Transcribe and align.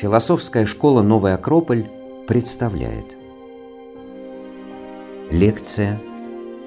Философская 0.00 0.66
школа 0.66 1.02
«Новый 1.02 1.34
Акрополь» 1.34 1.88
представляет. 2.26 3.16
Лекция 5.30 6.00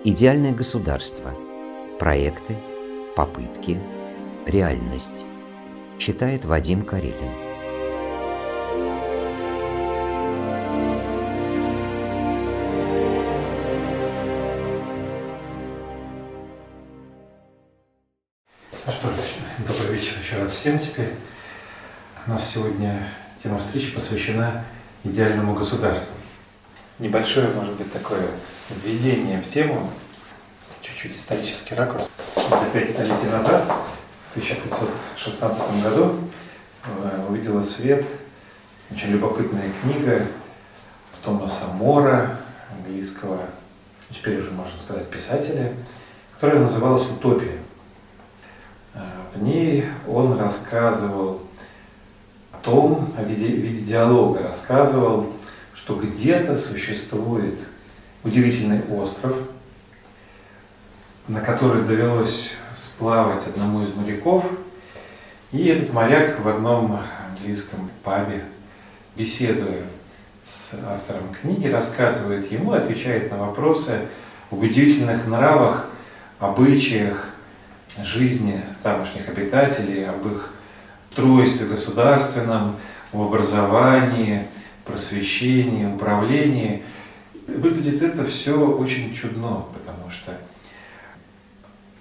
«Идеальное 0.05 0.53
государство. 0.53 1.33
Проекты, 1.99 2.55
попытки, 3.17 3.77
реальность» 4.45 5.25
Читает 5.97 6.45
Вадим 6.45 6.83
Карелин 6.83 7.44
всем 20.55 20.79
теперь. 20.79 21.11
У 22.25 22.31
нас 22.31 22.49
сегодня 22.49 23.09
тема 23.43 23.57
встречи 23.57 23.91
посвящена 23.91 24.63
идеальному 25.03 25.53
государству. 25.53 26.15
Небольшое, 26.97 27.49
может 27.49 27.75
быть, 27.75 27.91
такое 27.91 28.25
введение 28.69 29.41
в 29.41 29.47
тему, 29.47 29.91
чуть-чуть 30.81 31.17
исторический 31.17 31.75
ракурс. 31.75 32.09
Это 32.37 32.65
пять 32.71 32.89
столетий 32.89 33.27
назад, 33.29 33.65
в 34.29 34.37
1516 34.37 35.83
году, 35.83 36.15
э, 36.85 37.25
увидела 37.27 37.61
свет 37.61 38.05
очень 38.89 39.09
любопытная 39.09 39.69
книга 39.81 40.25
Томаса 41.21 41.67
Мора, 41.67 42.39
английского, 42.71 43.41
теперь 44.09 44.39
уже 44.39 44.51
можно 44.51 44.77
сказать, 44.79 45.09
писателя, 45.09 45.73
которая 46.35 46.61
называлась 46.61 47.05
«Утопия». 47.07 47.64
В 49.35 49.43
ней 49.43 49.85
он 50.07 50.39
рассказывал 50.39 51.41
том, 52.65 53.13
в 53.15 53.27
виде, 53.27 53.47
в 53.55 53.59
виде 53.59 53.85
диалога 53.85 54.41
рассказывал, 54.41 55.31
что 55.75 55.95
где-то 55.95 56.57
существует 56.57 57.59
удивительный 58.23 58.81
остров, 58.89 59.37
на 61.27 61.41
который 61.41 61.83
довелось 61.83 62.51
сплавать 62.75 63.45
одному 63.47 63.83
из 63.83 63.93
моряков, 63.95 64.43
и 65.51 65.67
этот 65.67 65.93
моряк 65.93 66.39
в 66.39 66.47
одном 66.49 66.99
английском 67.29 67.91
пабе, 68.03 68.43
беседуя 69.15 69.83
с 70.43 70.73
автором 70.83 71.33
книги, 71.39 71.67
рассказывает 71.67 72.51
ему, 72.51 72.73
отвечает 72.73 73.31
на 73.31 73.37
вопросы 73.37 74.01
об 74.49 74.59
удивительных 74.59 75.27
нравах, 75.27 75.87
обычаях 76.39 77.29
жизни 78.03 78.61
тамошних 78.83 79.27
обитателей, 79.29 80.07
об 80.07 80.25
их 80.27 80.51
устройстве 81.15 81.67
государственном, 81.67 82.75
в 83.13 83.21
образовании, 83.21 84.47
просвещении, 84.83 85.85
управлении. 85.85 86.83
Выглядит 87.47 88.01
это 88.01 88.25
все 88.25 88.59
очень 88.59 89.13
чудно, 89.13 89.63
потому 89.73 90.11
что 90.11 90.37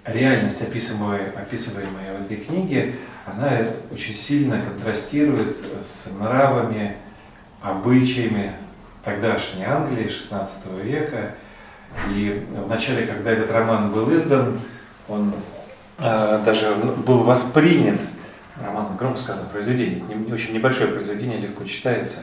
реальность, 0.03 0.61
описываемая, 0.61 1.31
описываемая 1.31 2.17
в 2.17 2.21
этой 2.23 2.37
книге, 2.37 2.95
она 3.25 3.61
очень 3.91 4.13
сильно 4.13 4.61
контрастирует 4.61 5.55
с 5.81 6.11
нравами, 6.19 6.97
обычаями 7.61 8.51
тогдашней 9.03 9.63
Англии 9.63 10.07
XVI 10.07 10.83
века. 10.83 11.35
И 12.11 12.45
в 12.49 12.67
начале, 12.67 13.07
когда 13.07 13.31
этот 13.31 13.49
роман 13.51 13.91
был 13.93 14.13
издан, 14.15 14.59
он 15.07 15.33
даже 15.97 16.75
был 16.75 17.23
воспринят 17.23 17.99
роман 18.63 18.95
громко 18.97 19.19
сказано 19.19 19.49
произведение, 19.49 20.03
очень 20.31 20.53
небольшое 20.53 20.91
произведение, 20.91 21.39
легко 21.39 21.63
читается, 21.65 22.19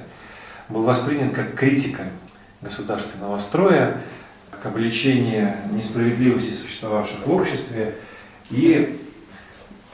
был 0.69 0.83
воспринят 0.83 1.35
как 1.35 1.55
критика 1.55 2.05
государственного 2.61 3.39
строя, 3.39 4.01
как 4.51 4.67
обличение 4.67 5.57
несправедливости, 5.73 6.55
существовавших 6.55 7.27
в 7.27 7.33
обществе, 7.33 7.97
и 8.51 8.99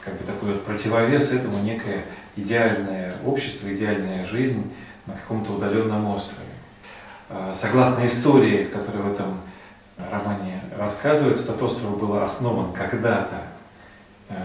как 0.03 0.13
бы 0.17 0.23
такой 0.25 0.53
вот 0.53 0.65
противовес 0.65 1.31
этому 1.31 1.61
некое 1.61 2.05
идеальное 2.35 3.13
общество, 3.25 3.73
идеальная 3.73 4.25
жизнь 4.25 4.71
на 5.05 5.13
каком-то 5.13 5.53
удаленном 5.53 6.07
острове. 6.07 6.47
А, 7.29 7.55
согласно 7.55 8.05
истории, 8.05 8.65
которая 8.65 9.03
в 9.03 9.11
этом 9.11 9.41
романе 10.11 10.61
рассказывается, 10.77 11.43
этот 11.43 11.61
остров 11.61 11.99
был 11.99 12.17
основан 12.17 12.71
когда-то 12.71 13.48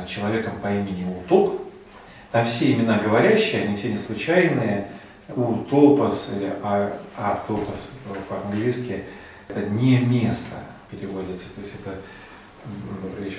человеком 0.07 0.55
по 0.63 0.69
имени 0.69 1.05
Утоп, 1.05 1.61
там 2.35 2.47
все 2.47 2.73
имена 2.73 2.99
говорящие, 2.99 3.63
они 3.63 3.77
все 3.77 3.93
не 3.93 3.99
случайные. 3.99 4.89
Утопос 5.29 6.33
или 6.37 6.53
а, 6.63 6.93
атопос 7.17 7.93
по-английски 8.29 9.05
это 9.49 9.61
не 9.71 9.99
место 9.99 10.57
переводится. 10.91 11.49
То 11.55 11.61
есть 11.61 11.75
это 11.81 11.97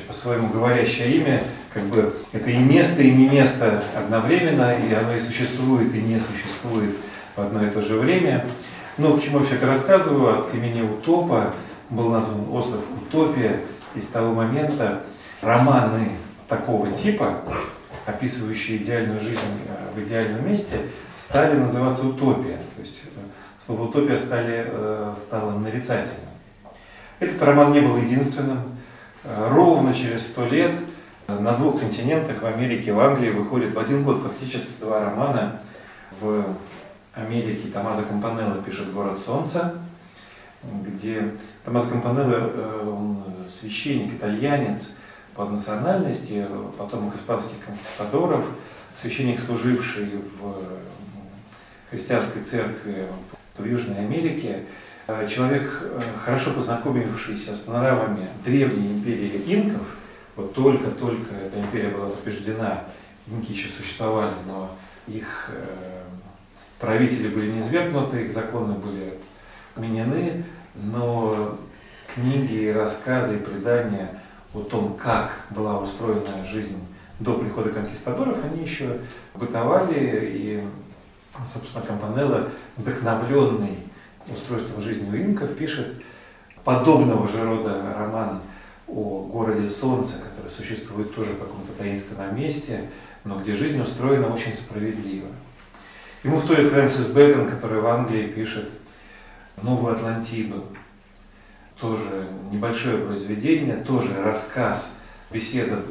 по-своему 0.07 0.50
говорящее 0.50 1.17
имя, 1.17 1.44
как 1.73 1.83
бы 1.83 2.16
это 2.31 2.50
и 2.50 2.57
место, 2.57 3.03
и 3.03 3.12
не 3.12 3.27
место 3.27 3.83
одновременно, 3.95 4.77
и 4.77 4.94
оно 4.94 5.16
и 5.16 5.19
существует, 5.19 5.94
и 5.94 6.01
не 6.01 6.17
существует 6.17 6.95
в 7.35 7.41
одно 7.41 7.66
и 7.66 7.69
то 7.69 7.81
же 7.81 7.95
время. 7.95 8.47
Но 8.97 9.17
к 9.17 9.22
чему 9.22 9.39
я 9.39 9.45
все 9.45 9.56
это 9.56 9.67
рассказываю? 9.67 10.39
От 10.39 10.56
имени 10.56 10.81
Утопа 10.81 11.53
был 11.89 12.09
назван 12.09 12.50
остров 12.51 12.81
Утопия. 13.01 13.59
И 13.94 14.01
с 14.01 14.07
того 14.07 14.33
момента 14.33 15.03
романы 15.41 16.12
такого 16.47 16.91
типа 16.91 17.41
описывающие 18.06 18.78
идеальную 18.78 19.19
жизнь 19.19 19.39
э, 19.67 19.95
в 19.95 20.03
идеальном 20.03 20.47
месте, 20.47 20.79
стали 21.17 21.56
называться 21.57 22.07
утопия. 22.07 22.57
То 22.75 22.81
есть 22.81 23.01
э, 23.03 23.19
слово 23.66 23.83
утопия 23.83 24.17
стали, 24.17 24.66
э, 24.67 25.16
стало 25.17 25.57
нарицательным. 25.57 26.29
Этот 27.19 27.41
роман 27.41 27.72
не 27.72 27.81
был 27.81 27.97
единственным. 27.97 28.75
Ровно 29.23 29.91
через 29.91 30.22
сто 30.22 30.45
лет 30.45 30.75
на 31.28 31.53
двух 31.53 31.79
континентах, 31.79 32.44
в 32.44 32.45
Америке 32.45 32.89
и 32.89 32.94
в 32.94 33.00
Англии, 33.00 33.31
выходит 33.31 33.73
в 33.73 33.79
один 33.79 34.03
год 34.03 34.19
фактически 34.19 34.69
два 34.79 35.00
романа. 35.00 35.62
В 36.22 36.45
Америке 37.13 37.69
Томазо 37.69 38.03
Кампанелло 38.03 38.62
пишет 38.62 38.94
«Город 38.94 39.17
солнца», 39.17 39.73
где 40.62 41.31
Томазо 41.63 41.89
Кампанелло, 41.89 42.83
он 42.85 43.23
священник, 43.50 44.13
итальянец, 44.13 44.95
по 45.35 45.46
национальности, 45.46 46.46
потомок 46.78 47.16
испанских 47.16 47.57
конкистадоров, 47.66 48.46
священник, 48.96 49.40
служивший 49.40 50.22
в 50.40 50.63
христианской 51.90 52.41
церкви 52.44 53.06
в 53.57 53.66
Южной 53.66 54.00
Америке, 54.00 54.63
человек, 55.29 55.81
э, 55.81 56.01
хорошо 56.24 56.51
познакомившийся 56.51 57.56
с 57.56 57.68
нравами 57.68 58.28
древней 58.44 58.94
империи 58.94 59.41
инков, 59.45 59.85
вот 60.35 60.53
только-только 60.53 61.35
эта 61.35 61.59
империя 61.59 61.90
была 61.90 62.09
побеждена, 62.09 62.85
инки 63.28 63.51
еще 63.51 63.69
существовали, 63.69 64.34
но 64.47 64.72
их 65.07 65.50
э, 65.50 66.03
правители 66.79 67.28
были 67.28 67.51
не 67.51 67.62
свергнуты, 67.62 68.24
их 68.24 68.34
законы 68.34 68.74
были 68.74 69.19
отменены, 69.75 70.44
но 70.74 71.57
книги, 72.16 72.69
рассказы 72.69 73.35
и 73.35 73.40
предания– 73.40 74.22
о 74.55 74.61
том, 74.61 74.95
как 74.95 75.45
была 75.49 75.79
устроена 75.79 76.45
жизнь 76.45 76.79
до 77.19 77.33
прихода 77.33 77.69
конкистадоров, 77.69 78.38
они 78.43 78.63
еще 78.63 78.99
бытовали, 79.33 80.29
и, 80.33 80.63
собственно, 81.45 81.83
Кампанелло, 81.85 82.49
вдохновленный 82.77 83.79
устройством 84.27 84.81
жизни 84.81 85.09
у 85.09 85.15
инков, 85.21 85.55
пишет 85.55 85.95
подобного 86.63 87.27
же 87.27 87.44
рода 87.44 87.94
роман 87.97 88.41
о 88.88 89.27
городе 89.31 89.69
Солнца, 89.69 90.17
который 90.19 90.51
существует 90.51 91.13
тоже 91.13 91.33
в 91.33 91.39
каком-то 91.39 91.71
таинственном 91.77 92.35
месте, 92.35 92.89
но 93.24 93.39
где 93.39 93.56
жизнь 93.56 93.81
устроена 93.81 94.27
очень 94.27 94.53
справедливо. 94.53 95.27
Ему 96.24 96.39
вторит 96.39 96.71
Фрэнсис 96.71 97.07
Бэкон, 97.07 97.50
который 97.50 97.81
в 97.81 97.88
Англии 97.88 98.27
пишет 98.27 98.69
«Новую 99.62 99.94
Атлантиду», 99.94 100.65
тоже 101.80 102.30
небольшое 102.51 102.98
произведение, 103.00 103.75
тоже 103.77 104.22
рассказ, 104.22 104.98
беседа 105.31 105.83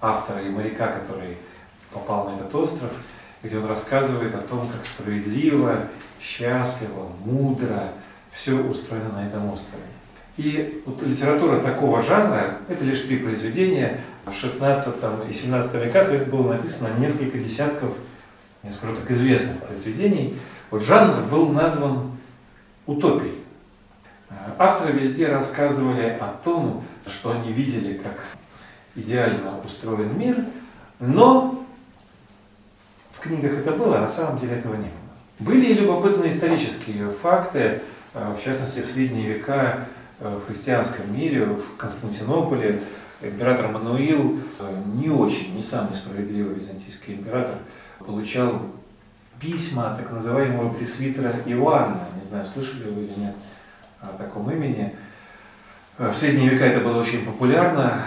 автора 0.00 0.42
и 0.42 0.50
моряка, 0.50 0.88
который 0.88 1.36
попал 1.92 2.30
на 2.30 2.36
этот 2.36 2.54
остров, 2.54 2.92
где 3.42 3.58
он 3.58 3.66
рассказывает 3.66 4.34
о 4.34 4.38
том, 4.38 4.68
как 4.68 4.84
справедливо, 4.84 5.88
счастливо, 6.20 7.08
мудро 7.24 7.92
все 8.32 8.54
устроено 8.54 9.10
на 9.14 9.26
этом 9.26 9.50
острове. 9.50 9.82
И 10.36 10.82
вот 10.86 11.02
литература 11.02 11.58
такого 11.60 12.02
жанра, 12.02 12.58
это 12.68 12.84
лишь 12.84 13.00
три 13.00 13.18
произведения, 13.18 14.00
в 14.24 14.34
16 14.34 14.94
и 15.28 15.32
17 15.32 15.74
веках 15.84 16.12
их 16.12 16.28
было 16.28 16.52
написано 16.52 16.90
несколько 16.98 17.38
десятков, 17.38 17.94
скажу 18.70 18.94
так, 18.94 19.10
известных 19.10 19.60
произведений. 19.62 20.38
Вот 20.70 20.84
жанр 20.84 21.22
был 21.24 21.48
назван 21.48 22.12
утопией. 22.86 23.38
Авторы 24.58 24.92
везде 24.92 25.28
рассказывали 25.28 26.16
о 26.20 26.34
том, 26.44 26.84
что 27.06 27.32
они 27.32 27.52
видели, 27.52 27.96
как 27.96 28.24
идеально 28.94 29.58
устроен 29.64 30.18
мир, 30.18 30.36
но 31.00 31.64
в 33.12 33.20
книгах 33.20 33.52
это 33.52 33.72
было, 33.72 33.98
а 33.98 34.00
на 34.02 34.08
самом 34.08 34.38
деле 34.38 34.56
этого 34.56 34.74
не 34.74 34.88
было. 34.88 34.92
Были 35.38 35.66
и 35.66 35.74
любопытные 35.74 36.30
исторические 36.30 37.08
факты, 37.10 37.80
э, 38.14 38.34
в 38.38 38.44
частности, 38.44 38.80
в 38.80 38.86
средние 38.86 39.34
века 39.34 39.86
э, 40.20 40.36
в 40.36 40.46
христианском 40.46 41.14
мире, 41.16 41.44
в 41.46 41.76
Константинополе, 41.76 42.80
император 43.22 43.68
Мануил, 43.68 44.40
э, 44.58 44.82
не 44.96 45.08
очень, 45.08 45.54
не 45.54 45.62
самый 45.62 45.94
справедливый 45.94 46.56
византийский 46.56 47.14
император, 47.14 47.58
получал 48.00 48.62
письма 49.40 49.96
так 49.96 50.10
называемого 50.10 50.70
пресвитера 50.74 51.32
Иоанна. 51.46 52.08
Не 52.16 52.22
знаю, 52.22 52.44
слышали 52.44 52.90
вы 52.90 53.02
или 53.02 53.20
нет 53.20 53.34
о 54.00 54.16
таком 54.18 54.50
имени. 54.50 54.94
В 55.98 56.14
средние 56.14 56.50
века 56.50 56.64
это 56.64 56.80
было 56.80 57.00
очень 57.00 57.24
популярно. 57.24 58.02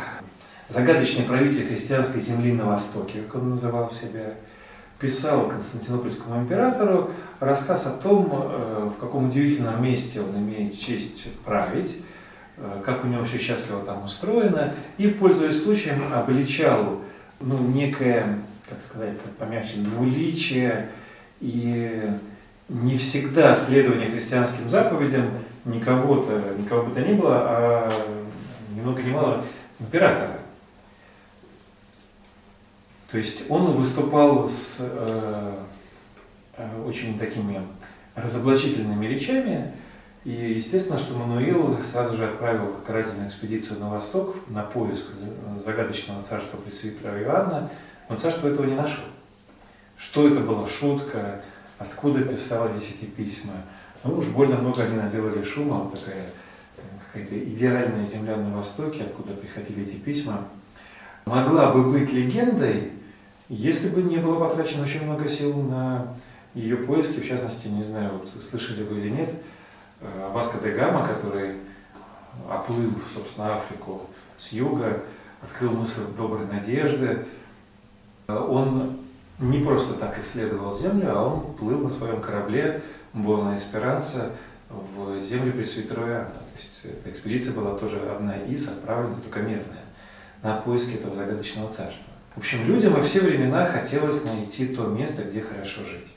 Загадочный 0.69 1.25
правитель 1.25 1.67
христианской 1.67 2.21
земли 2.21 2.53
на 2.53 2.65
Востоке, 2.65 3.21
как 3.23 3.41
он 3.41 3.49
называл 3.49 3.91
себя, 3.91 4.35
писал 5.01 5.49
Константинопольскому 5.49 6.41
императору 6.41 7.11
рассказ 7.39 7.87
о 7.87 7.91
том, 7.91 8.29
э, 8.31 8.89
в 8.95 8.99
каком 8.99 9.27
удивительном 9.27 9.83
месте 9.83 10.21
он 10.21 10.37
имеет 10.37 10.79
честь 10.79 11.27
править, 11.43 12.01
э, 12.57 12.81
как 12.85 13.03
у 13.03 13.07
него 13.07 13.25
все 13.25 13.39
счастливо 13.39 13.83
там 13.83 14.05
устроено, 14.05 14.73
и, 14.97 15.07
пользуясь 15.07 15.61
случаем, 15.61 16.01
обличал 16.13 17.01
ну, 17.41 17.57
некое, 17.57 18.37
как 18.69 18.81
сказать, 18.81 19.19
помягче, 19.39 19.77
двуличие 19.77 20.89
и 21.41 22.09
не 22.69 22.97
всегда 22.97 23.53
следование 23.55 24.09
христианским 24.09 24.69
заповедям 24.69 25.31
никого-то, 25.65 26.55
никого 26.57 26.83
бы 26.83 26.93
то 26.93 27.01
ни 27.01 27.13
было, 27.13 27.37
а 27.45 27.89
ни 28.71 28.81
много 28.81 29.01
ни 29.01 29.11
мало 29.11 29.43
императора. 29.79 30.39
То 33.11 33.17
есть 33.17 33.49
он 33.49 33.73
выступал 33.73 34.49
с 34.49 34.79
э, 34.79 35.57
очень 36.85 37.19
такими 37.19 37.61
разоблачительными 38.15 39.05
речами, 39.05 39.73
и 40.23 40.31
естественно, 40.31 40.99
что 40.99 41.15
Мануил 41.15 41.77
сразу 41.83 42.15
же 42.15 42.25
отправил 42.25 42.75
карательную 42.85 43.27
экспедицию 43.27 43.79
на 43.79 43.89
восток 43.89 44.35
на 44.49 44.63
поиск 44.63 45.07
загадочного 45.57 46.23
царства 46.23 46.57
пресвитера 46.57 47.21
Иоанна, 47.21 47.69
но 48.07 48.17
царство 48.17 48.47
этого 48.47 48.65
не 48.65 48.75
нашел. 48.75 49.03
Что 49.97 50.27
это 50.27 50.39
была 50.39 50.67
шутка, 50.67 51.41
откуда 51.79 52.21
писались 52.21 52.89
эти 52.89 53.05
письма. 53.05 53.53
Ну 54.03 54.17
уж 54.17 54.25
больно 54.27 54.57
много 54.57 54.83
они 54.83 54.95
наделали 54.95 55.43
шума, 55.43 55.75
вот 55.75 55.93
такая 55.93 56.25
какая-то 57.13 57.37
идеальная 57.37 58.05
земля 58.05 58.35
на 58.37 58.55
Востоке, 58.55 59.03
откуда 59.03 59.33
приходили 59.33 59.83
эти 59.83 59.95
письма, 59.95 60.47
могла 61.25 61.71
бы 61.71 61.91
быть 61.91 62.11
легендой, 62.11 62.91
если 63.49 63.89
бы 63.89 64.01
не 64.01 64.17
было 64.17 64.39
потрачено 64.39 64.83
очень 64.83 65.03
много 65.03 65.27
сил 65.27 65.61
на 65.61 66.15
ее 66.53 66.77
поиски, 66.77 67.19
в 67.19 67.27
частности, 67.27 67.67
не 67.67 67.83
знаю, 67.83 68.13
вот 68.13 68.43
слышали 68.43 68.83
вы 68.83 68.99
или 68.99 69.09
нет, 69.09 69.29
э, 69.99 70.31
Васко 70.33 70.57
де 70.63 70.71
Гама, 70.71 71.07
который 71.07 71.57
оплыл, 72.49 72.91
собственно, 73.13 73.57
Африку 73.57 74.01
с 74.37 74.51
юга, 74.51 75.03
открыл 75.43 75.71
мысль 75.71 76.01
доброй 76.17 76.47
надежды, 76.47 77.25
он 78.27 78.97
не 79.39 79.59
просто 79.59 79.95
так 79.95 80.17
исследовал 80.19 80.75
Землю, 80.75 81.11
а 81.11 81.23
он 81.23 81.53
плыл 81.55 81.79
на 81.79 81.89
своем 81.89 82.21
корабле 82.21 82.81
Буэна 83.13 83.57
Эсперанца 83.57 84.31
в 84.69 85.21
землю 85.21 85.53
Пресвитера. 85.53 86.31
То 86.33 86.57
есть 86.57 86.79
эта 86.83 87.11
экспедиция 87.11 87.53
была 87.53 87.77
тоже 87.77 87.99
одна 87.99 88.37
из 88.37 88.67
отправленных, 88.67 89.21
только 89.23 89.39
мирная, 89.39 89.83
на 90.41 90.57
поиски 90.57 90.95
этого 90.95 91.15
загадочного 91.15 91.71
царства. 91.71 92.11
В 92.35 92.39
общем, 92.39 92.65
людям 92.65 92.93
во 92.93 93.03
все 93.03 93.21
времена 93.21 93.65
хотелось 93.65 94.23
найти 94.23 94.67
то 94.67 94.87
место, 94.87 95.23
где 95.23 95.41
хорошо 95.41 95.83
жить. 95.83 96.07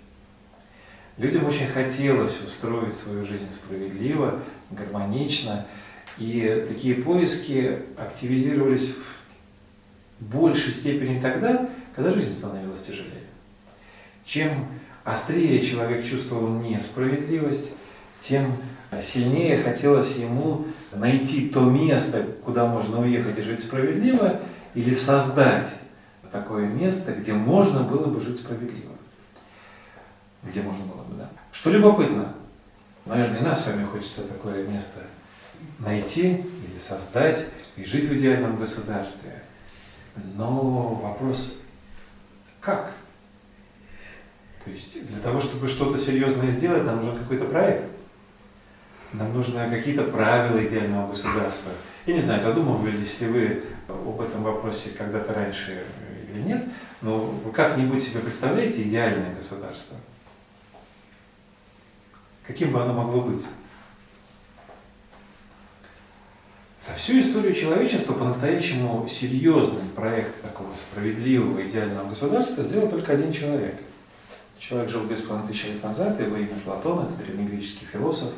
Людям 1.17 1.45
очень 1.47 1.67
хотелось 1.67 2.41
устроить 2.41 2.97
свою 2.97 3.25
жизнь 3.25 3.51
справедливо, 3.51 4.41
гармонично, 4.71 5.67
и 6.19 6.65
такие 6.69 6.97
поиски 6.97 7.81
активизировались 7.97 8.95
в 10.21 10.25
большей 10.25 10.73
степени 10.73 11.21
тогда, 11.21 11.69
когда 11.95 12.11
жизнь 12.11 12.33
становилась 12.33 12.83
тяжелее. 12.83 13.23
Чем 14.25 14.69
острее 15.05 15.61
человек 15.65 16.05
чувствовал 16.05 16.49
несправедливость, 16.49 17.73
тем 18.19 18.57
сильнее 19.01 19.63
хотелось 19.63 20.17
ему 20.17 20.67
найти 20.93 21.49
то 21.49 21.61
место, 21.61 22.27
куда 22.45 22.67
можно 22.67 23.01
уехать 23.01 23.39
и 23.39 23.43
жить 23.43 23.61
справедливо, 23.61 24.41
или 24.75 24.95
создать 24.95 25.75
такое 26.33 26.67
место, 26.67 27.13
где 27.13 27.33
можно 27.33 27.83
было 27.83 28.07
бы 28.07 28.21
жить 28.21 28.39
справедливо. 28.39 28.93
Где 30.43 30.63
можно 30.63 30.85
было 30.85 31.03
бы, 31.03 31.17
да. 31.17 31.31
Что 31.53 31.71
любопытно, 31.71 32.35
наверное, 33.07 33.41
и 33.41 33.45
нам 33.45 33.57
с 33.57 33.67
вами 33.67 33.85
хочется 33.85 34.27
такое 34.27 34.67
место 34.67 35.01
найти 35.79 36.31
или 36.33 36.79
создать 36.79 37.47
и 37.77 37.85
жить 37.85 38.09
в 38.09 38.15
идеальном 38.17 38.57
государстве. 38.57 39.43
Но 40.37 40.95
вопрос, 40.95 41.59
как? 42.61 42.93
То 44.65 44.71
есть 44.71 45.07
для 45.07 45.21
того, 45.21 45.41
чтобы 45.41 45.69
что-то 45.69 45.99
серьезное 45.99 46.51
сделать, 46.51 46.85
нам 46.85 46.97
нужен 46.97 47.19
какой-то 47.19 47.45
проект. 47.45 47.85
Нам 49.13 49.33
нужны 49.35 49.69
какие-то 49.69 50.05
правила 50.05 50.65
идеального 50.67 51.11
государства. 51.11 51.71
Я 52.07 52.15
не 52.15 52.21
знаю, 52.21 52.41
задумывались 52.41 53.21
ли 53.21 53.27
вы 53.29 53.63
об 53.89 54.21
этом 54.21 54.43
вопросе 54.43 54.91
когда-то 54.97 55.35
раньше 55.35 55.85
или 56.33 56.43
нет, 56.43 56.65
но 57.03 57.19
вы 57.19 57.53
как-нибудь 57.53 58.03
себе 58.03 58.21
представляете 58.21 58.83
идеальное 58.83 59.35
государство? 59.35 59.97
Каким 62.47 62.73
бы 62.73 62.83
оно 62.83 62.95
могло 62.95 63.21
быть? 63.21 63.43
За 66.81 66.95
всю 66.95 67.21
историю 67.21 67.55
человечества 67.55 68.13
по-настоящему 68.13 69.07
серьезный 69.09 69.85
проект 69.95 70.43
такого 70.43 70.75
справедливого, 70.75 71.67
идеального 71.67 72.09
государства 72.09 72.63
сделал 72.63 72.89
только 72.89 73.13
один 73.13 73.33
человек. 73.33 73.75
Человек 74.67 74.89
жил 74.89 75.05
без 75.05 75.21
половины 75.21 75.49
тысячи 75.49 75.67
лет 75.67 75.83
назад, 75.85 76.19
его 76.19 76.37
имя 76.37 76.59
Платон, 76.65 77.05
это 77.05 77.23
древнегреческий 77.23 77.87
философ, 77.87 78.31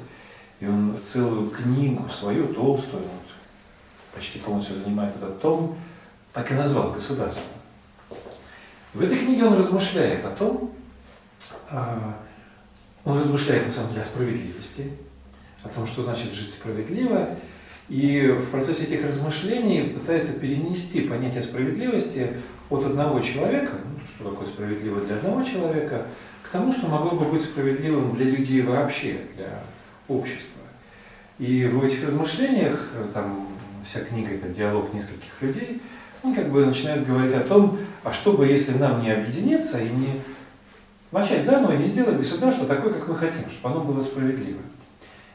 и 0.59 0.67
он 0.67 0.97
целую 1.05 1.51
книгу 1.51 2.09
свою, 2.09 2.53
толстую, 2.53 3.05
вот, 3.05 3.31
почти 4.13 4.41
полностью 4.41 4.77
занимает 4.77 5.15
этот 5.15 5.41
том, 5.41 5.79
так 6.33 6.51
и 6.51 6.55
назвал 6.55 6.91
государство. 6.91 7.45
В 8.93 9.03
этой 9.03 9.17
книге 9.19 9.45
он 9.45 9.57
размышляет 9.57 10.25
о 10.25 10.31
том, 10.31 10.73
а, 11.71 12.17
он 13.05 13.21
размышляет 13.21 13.67
на 13.67 13.71
самом 13.71 13.91
деле 13.91 14.03
о 14.03 14.05
справедливости, 14.05 14.91
о 15.63 15.69
том, 15.69 15.87
что 15.87 16.03
значит 16.03 16.33
жить 16.33 16.53
справедливо, 16.53 17.37
и 17.89 18.35
в 18.37 18.51
процессе 18.51 18.83
этих 18.83 19.07
размышлений 19.07 19.91
пытается 19.91 20.33
перенести 20.33 21.03
понятие 21.03 21.43
справедливости 21.43 22.39
от 22.71 22.85
одного 22.85 23.21
человека, 23.21 23.73
ну, 23.85 24.07
что 24.07 24.31
такое 24.31 24.47
справедливо 24.47 25.01
для 25.01 25.17
одного 25.17 25.43
человека, 25.43 26.07
к 26.43 26.49
тому, 26.49 26.73
что 26.73 26.89
могло 26.89 27.19
бы 27.19 27.27
быть 27.27 27.43
справедливым 27.43 28.15
для 28.17 28.27
людей 28.27 28.63
вообще, 28.63 29.21
для 29.37 29.63
общества. 30.09 30.63
И 31.39 31.67
в 31.67 31.85
этих 31.85 32.07
размышлениях, 32.07 32.89
там 33.13 33.49
вся 33.85 34.01
книга 34.01 34.35
это 34.35 34.49
диалог 34.49 34.93
нескольких 34.95 35.31
людей, 35.41 35.83
он 36.23 36.35
как 36.35 36.51
бы 36.51 36.65
начинает 36.65 37.07
говорить 37.07 37.35
о 37.35 37.41
том, 37.41 37.79
а 38.03 38.13
что 38.13 38.33
бы, 38.33 38.47
если 38.47 38.73
нам 38.73 39.03
не 39.03 39.11
объединиться 39.11 39.79
и 39.79 39.89
не 39.89 40.21
начать 41.13 41.45
заново, 41.45 41.73
и 41.73 41.79
не 41.79 41.87
сделать 41.87 42.17
государство 42.17 42.67
такое, 42.67 42.93
как 42.93 43.09
мы 43.09 43.15
хотим, 43.15 43.49
чтобы 43.51 43.75
оно 43.75 43.85
было 43.85 44.01
справедливо. 44.01 44.61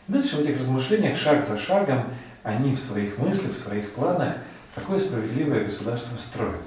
дальше 0.07 0.37
в 0.37 0.39
этих 0.41 0.59
размышлениях, 0.59 1.17
шаг 1.17 1.45
за 1.45 1.57
шагом, 1.57 2.05
они 2.43 2.75
в 2.75 2.79
своих 2.79 3.17
мыслях, 3.17 3.53
в 3.53 3.57
своих 3.57 3.91
планах 3.91 4.35
такое 4.75 4.99
справедливое 4.99 5.63
государство 5.63 6.17
строят. 6.17 6.61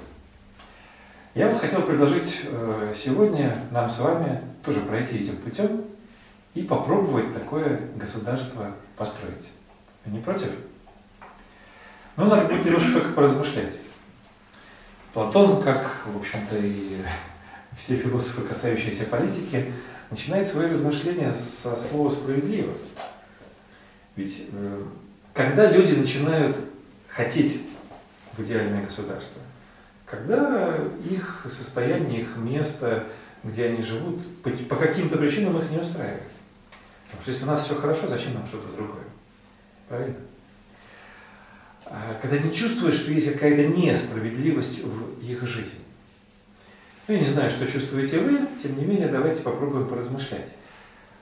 Я 1.35 1.49
вот 1.49 1.59
хотел 1.59 1.81
предложить 1.81 2.43
э, 2.45 2.93
сегодня 2.95 3.57
нам 3.71 3.89
с 3.89 3.99
вами 3.99 4.41
тоже 4.63 4.79
пройти 4.79 5.17
этим 5.17 5.35
путем 5.35 5.83
и 6.53 6.61
попробовать 6.61 7.33
такое 7.33 7.89
государство 7.97 8.71
построить. 8.95 9.51
Вы 10.05 10.13
не 10.13 10.21
против? 10.21 10.47
Ну, 12.15 12.27
надо 12.27 12.47
будет 12.47 12.63
немножко 12.63 12.93
только 12.93 13.11
поразмышлять. 13.11 13.73
Платон, 15.11 15.61
как, 15.61 16.05
в 16.05 16.17
общем-то, 16.17 16.55
и 16.55 17.01
все 17.77 17.97
философы, 17.97 18.43
касающиеся 18.43 19.03
политики, 19.03 19.73
начинает 20.11 20.47
свои 20.47 20.71
размышления 20.71 21.33
со 21.33 21.75
слова 21.75 22.07
«справедливо». 22.07 22.71
Ведь 24.15 24.45
э, 24.53 24.83
когда 25.33 25.69
люди 25.69 25.95
начинают 25.95 26.55
хотеть 27.09 27.61
в 28.37 28.41
идеальное 28.41 28.85
государство, 28.85 29.41
когда 30.15 30.77
их 31.09 31.45
состояние, 31.49 32.21
их 32.21 32.37
место, 32.37 33.05
где 33.43 33.65
они 33.65 33.81
живут, 33.81 34.21
по, 34.41 34.49
по 34.49 34.75
каким-то 34.75 35.17
причинам 35.17 35.57
их 35.57 35.69
не 35.69 35.77
устраивает. 35.77 36.23
Потому 37.05 37.21
что 37.21 37.31
если 37.31 37.43
у 37.43 37.47
нас 37.47 37.65
все 37.65 37.75
хорошо, 37.75 38.07
зачем 38.07 38.33
нам 38.33 38.45
что-то 38.45 38.75
другое? 38.75 39.03
Правильно? 39.87 40.15
а, 41.85 42.17
когда 42.21 42.37
не 42.37 42.53
чувствуют, 42.53 42.95
что 42.95 43.11
есть 43.11 43.31
какая-то 43.31 43.67
несправедливость 43.67 44.83
в 44.83 45.21
их 45.21 45.45
жизни. 45.47 45.71
Ну, 47.07 47.13
я 47.13 47.19
не 47.19 47.27
знаю, 47.27 47.49
что 47.49 47.67
чувствуете 47.67 48.19
вы, 48.19 48.47
тем 48.61 48.77
не 48.77 48.85
менее, 48.85 49.07
давайте 49.07 49.43
попробуем 49.43 49.87
поразмышлять. 49.87 50.49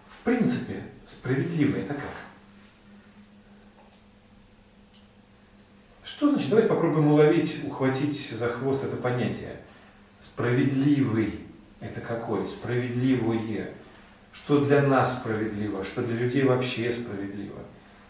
В 0.08 0.24
принципе, 0.24 0.82
справедливо 1.06 1.78
это 1.78 1.94
как? 1.94 2.04
Что 6.16 6.30
значит? 6.30 6.50
Давайте 6.50 6.70
попробуем 6.70 7.08
уловить, 7.08 7.66
ухватить 7.66 8.30
за 8.30 8.48
хвост 8.48 8.84
это 8.84 8.98
понятие. 8.98 9.58
Справедливый– 10.20 11.40
это 11.80 12.02
какой? 12.02 12.48
Справедливое. 12.48 13.74
Что 14.32 14.64
для 14.64 14.84
нас 14.84 15.20
справедливо, 15.20 15.84
что 15.84 16.04
для 16.04 16.16
людей 16.16 16.44
вообще 16.44 16.92
справедливо. 16.92 17.60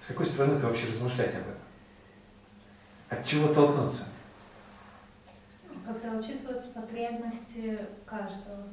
С 0.03 0.07
какой 0.07 0.25
стороны 0.25 0.59
ты 0.59 0.65
вообще 0.65 0.87
размышлять 0.87 1.33
об 1.33 1.43
этом? 1.43 1.61
От 3.07 3.25
чего 3.25 3.53
толкнуться? 3.53 4.09
Когда 5.85 6.11
учитываются 6.11 6.71
потребности 6.71 7.79
каждого, 8.05 8.67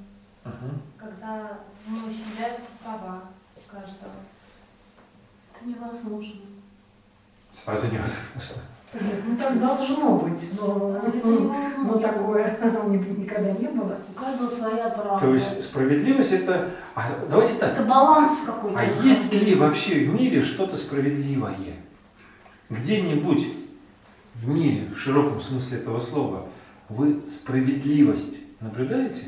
угу. 0.45 0.81
когда 0.99 1.61
не 1.87 1.99
ущемляются 2.01 2.67
права 2.83 3.31
каждого. 3.71 4.11
Это 5.55 5.69
невозможно. 5.69 6.41
Сразу 7.53 7.87
невозможно. 7.87 8.63
Ну 8.93 9.37
так 9.37 9.61
должно 9.61 10.19
быть, 10.19 10.51
но, 10.59 11.01
но, 11.23 11.57
но 11.79 11.99
такое 11.99 12.59
никогда 12.89 13.53
не 13.53 13.69
было. 13.69 13.99
У 14.09 14.19
каждого 14.19 14.51
своя 14.51 14.89
правда. 14.89 15.27
То 15.27 15.35
есть 15.35 15.63
справедливость 15.63 16.33
это. 16.33 16.71
А, 16.97 17.13
давайте 17.29 17.55
так. 17.55 17.73
Это 17.73 17.85
баланс 17.85 18.41
какой-то. 18.45 18.77
А 18.77 18.85
есть 19.05 19.33
ли 19.33 19.55
вообще 19.55 20.07
в 20.07 20.15
мире 20.15 20.43
что-то 20.43 20.77
справедливое? 20.77 21.77
Где-нибудь 22.69 23.47
в 24.35 24.49
мире, 24.49 24.89
в 24.93 24.99
широком 24.99 25.41
смысле 25.41 25.79
этого 25.79 26.01
слова, 26.01 26.49
вы 26.89 27.21
справедливость 27.29 28.39
наблюдаете? 28.61 29.27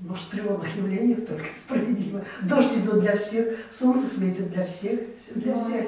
Может, 0.00 0.24
в 0.24 0.28
природных 0.30 0.76
явлениях 0.76 1.26
только 1.26 1.44
справедливо. 1.54 2.24
Дождь 2.42 2.76
идет 2.76 3.00
для 3.00 3.16
всех, 3.16 3.56
солнце 3.70 4.06
светит 4.06 4.50
для 4.50 4.66
всех, 4.66 5.00
для 5.36 5.56
всех. 5.56 5.86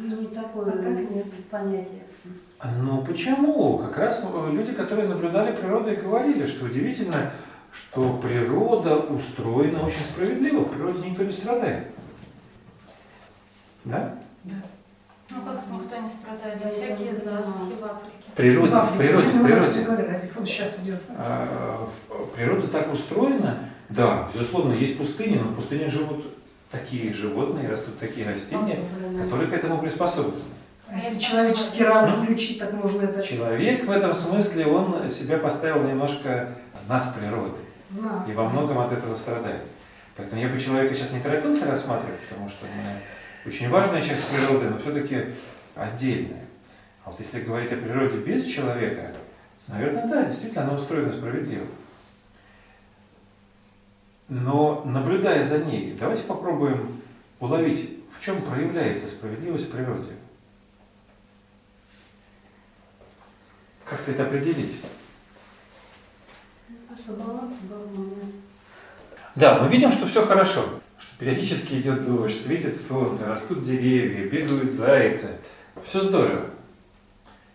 Не 0.00 0.26
такое 0.28 0.72
а 0.72 1.50
понятие. 1.50 2.02
Ну 2.78 3.04
почему? 3.04 3.78
Как 3.78 3.98
раз 3.98 4.24
люди, 4.50 4.72
которые 4.72 5.08
наблюдали 5.08 5.54
природу 5.54 5.90
и 5.90 5.96
говорили, 5.96 6.46
что 6.46 6.66
удивительно, 6.66 7.32
что 7.72 8.18
природа 8.22 8.96
устроена 8.96 9.84
очень 9.84 10.04
справедливо, 10.04 10.60
в 10.60 10.70
природе 10.70 11.08
никто 11.08 11.22
не 11.22 11.30
страдает. 11.30 11.88
Да? 13.84 14.14
Да. 14.44 14.54
Ну 15.30 15.36
как 15.42 15.60
никто 15.70 15.96
не 15.96 16.10
страдает, 16.10 16.62
да 16.62 16.70
всякие 16.70 17.14
засухи 17.14 17.80
в 17.80 17.84
Африке. 17.84 18.12
В 18.26 18.32
природе, 18.34 18.72
в 18.72 18.98
природе, 18.98 19.26
в 19.26 19.42
природе. 19.42 20.30
Вот 20.34 20.48
сейчас 20.48 20.78
идет. 20.80 21.00
А, 21.10 21.88
природа 22.34 22.68
так 22.68 22.92
устроена, 22.92 23.58
да, 23.88 24.28
безусловно, 24.32 24.72
есть 24.72 24.98
пустыни, 24.98 25.36
но 25.36 25.50
в 25.50 25.54
пустыне 25.56 25.88
живут 25.88 26.24
такие 26.70 27.12
животные, 27.12 27.68
растут 27.68 27.98
такие 27.98 28.28
растения, 28.28 28.78
которые 29.22 29.50
к 29.50 29.54
этому 29.54 29.78
приспособлены. 29.78 30.42
А 30.88 30.96
если 30.96 31.18
человеческий 31.18 31.84
разум 31.84 32.24
включить, 32.24 32.58
так 32.58 32.72
можно 32.72 33.02
это... 33.02 33.22
Человек 33.22 33.86
в 33.86 33.90
этом 33.90 34.12
смысле, 34.12 34.66
он 34.66 35.08
себя 35.08 35.38
поставил 35.38 35.84
немножко 35.84 36.54
над 36.88 37.14
природой. 37.14 37.60
Да. 37.90 38.24
И 38.28 38.32
во 38.32 38.48
многом 38.48 38.78
от 38.78 38.92
этого 38.92 39.14
страдает. 39.16 39.62
Поэтому 40.16 40.40
я 40.42 40.48
бы 40.48 40.58
человека 40.58 40.94
сейчас 40.94 41.12
не 41.12 41.20
торопился 41.20 41.66
рассматривать, 41.66 42.20
потому 42.28 42.48
что 42.48 42.66
мы 42.76 43.50
очень 43.50 43.70
важная 43.70 44.02
часть 44.02 44.28
природы, 44.28 44.68
но 44.68 44.78
все-таки 44.78 45.26
отдельная. 45.74 46.44
А 47.04 47.10
вот 47.10 47.20
если 47.20 47.40
говорить 47.40 47.72
о 47.72 47.76
природе 47.76 48.18
без 48.18 48.44
человека, 48.44 49.12
наверное, 49.68 50.06
да, 50.06 50.24
действительно, 50.24 50.64
она 50.64 50.74
устроена 50.74 51.10
справедливо. 51.10 51.66
Но 54.30 54.82
наблюдая 54.84 55.44
за 55.44 55.58
ней, 55.58 55.96
давайте 55.98 56.22
попробуем 56.22 57.02
уловить, 57.40 57.98
в 58.16 58.24
чем 58.24 58.40
проявляется 58.42 59.08
справедливость 59.08 59.66
в 59.66 59.72
природе. 59.72 60.12
Как-то 63.84 64.12
это 64.12 64.26
определить? 64.26 64.80
Да, 69.34 69.58
мы 69.60 69.68
видим, 69.68 69.90
что 69.90 70.06
все 70.06 70.24
хорошо, 70.24 70.60
что 70.96 71.18
периодически 71.18 71.80
идет 71.80 72.06
дождь, 72.06 72.40
светит 72.40 72.80
солнце, 72.80 73.26
растут 73.26 73.64
деревья, 73.64 74.28
бегают 74.28 74.70
зайцы. 74.70 75.38
Все 75.82 76.02
здорово. 76.02 76.50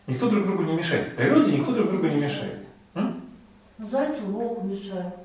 Никто 0.07 0.29
друг 0.29 0.45
другу 0.45 0.63
не 0.63 0.73
мешает. 0.73 1.07
В 1.07 1.15
природе 1.15 1.53
никто 1.53 1.71
друг 1.71 1.89
другу 1.89 2.07
не 2.07 2.19
мешает. 2.19 2.65
М? 2.95 3.21
Зайцу 3.79 4.23
волк 4.23 4.65
мешает. 4.65 5.24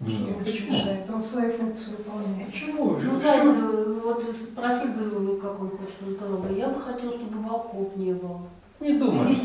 Нет, 0.00 0.38
почему? 0.44 0.72
Мешает, 0.72 1.10
он 1.12 1.22
свою 1.22 1.52
функцию 1.52 1.96
выполняет. 1.96 2.46
Почему? 2.46 2.98
Ну, 3.02 3.18
зайцу, 3.18 3.48
э, 3.48 4.00
вот 4.04 4.24
спросил 4.34 4.88
бы, 4.92 5.38
как 5.40 5.60
он 5.60 5.70
хочет, 5.70 5.94
он 6.06 6.14
сказал 6.14 6.38
бы, 6.38 6.54
я 6.54 6.68
бы 6.68 6.80
хотел, 6.80 7.12
чтобы 7.12 7.40
волков 7.40 7.96
не 7.96 8.12
было. 8.12 8.42
Не 8.80 8.94
думаю. 8.94 9.36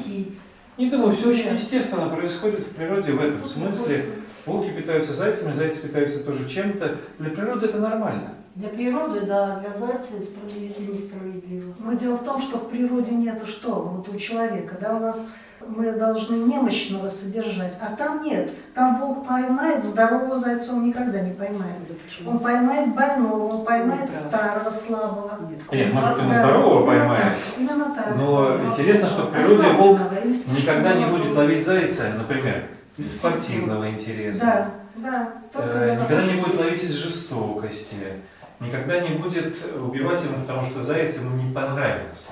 Не 0.78 0.90
думаю, 0.90 1.14
все 1.14 1.30
очень 1.30 1.54
естественно 1.54 2.10
происходит 2.10 2.62
в 2.62 2.76
природе 2.76 3.12
в 3.12 3.22
этом 3.22 3.46
смысле. 3.46 4.06
Волки 4.46 4.72
питаются 4.72 5.14
зайцами, 5.14 5.54
зайцы 5.54 5.88
питаются 5.88 6.24
тоже 6.24 6.48
чем-то. 6.50 6.98
Для 7.20 7.30
природы 7.30 7.68
это 7.68 7.80
нормально. 7.80 8.34
Для 8.56 8.70
природы, 8.70 9.22
да, 9.22 9.60
для 9.60 9.74
зайца 9.74 10.12
справедливо 10.22 10.92
несправедливо. 10.92 11.74
Но 11.80 11.94
дело 11.94 12.18
в 12.18 12.24
том, 12.24 12.42
что 12.42 12.58
в 12.58 12.70
природе 12.70 13.16
нет 13.16 13.42
что, 13.48 13.82
вот 13.82 14.14
у 14.14 14.18
человека, 14.20 14.78
да, 14.80 14.98
у 14.98 15.00
нас 15.00 15.30
мы 15.68 15.92
должны 15.92 16.36
немощного 16.36 17.08
содержать, 17.08 17.76
а 17.82 17.96
там 17.96 18.22
нет. 18.24 18.52
Там 18.74 19.00
волк 19.00 19.28
поймает 19.28 19.84
здорового 19.84 20.36
зайца, 20.36 20.74
он 20.74 20.88
никогда 20.88 21.20
не 21.22 21.32
поймает. 21.32 21.78
Он 22.26 22.40
поймает 22.40 22.94
больного, 22.96 23.56
он 23.56 23.66
поймает 23.66 24.10
старого, 24.10 24.70
слабого. 24.70 25.40
Нет, 25.72 25.94
может, 25.94 26.18
он 26.20 26.34
здорового 26.34 26.86
поймает. 26.86 27.34
Именно 27.58 27.96
так. 27.96 28.16
Но 28.16 28.66
интересно, 28.68 29.08
что 29.08 29.24
в 29.24 29.32
природе 29.32 29.70
волк 29.74 30.00
никогда 30.58 30.94
не 30.94 31.06
будет 31.06 31.36
ловить 31.36 31.66
зайца, 31.66 32.04
например, 32.18 32.66
из 32.98 33.12
спортивного 33.12 33.90
интереса. 33.90 34.70
Да, 34.96 35.30
да. 35.54 35.62
Э, 35.62 35.96
никогда 35.96 36.26
не 36.26 36.42
будет 36.42 36.60
ловить 36.60 36.84
из 36.84 36.94
жестокости. 36.94 37.96
Никогда 38.60 39.00
не 39.00 39.16
будет 39.16 39.56
убивать 39.76 40.24
его, 40.24 40.36
потому 40.42 40.64
что 40.64 40.82
заяц 40.82 41.18
ему 41.18 41.36
не 41.42 41.54
понравился. 41.54 42.32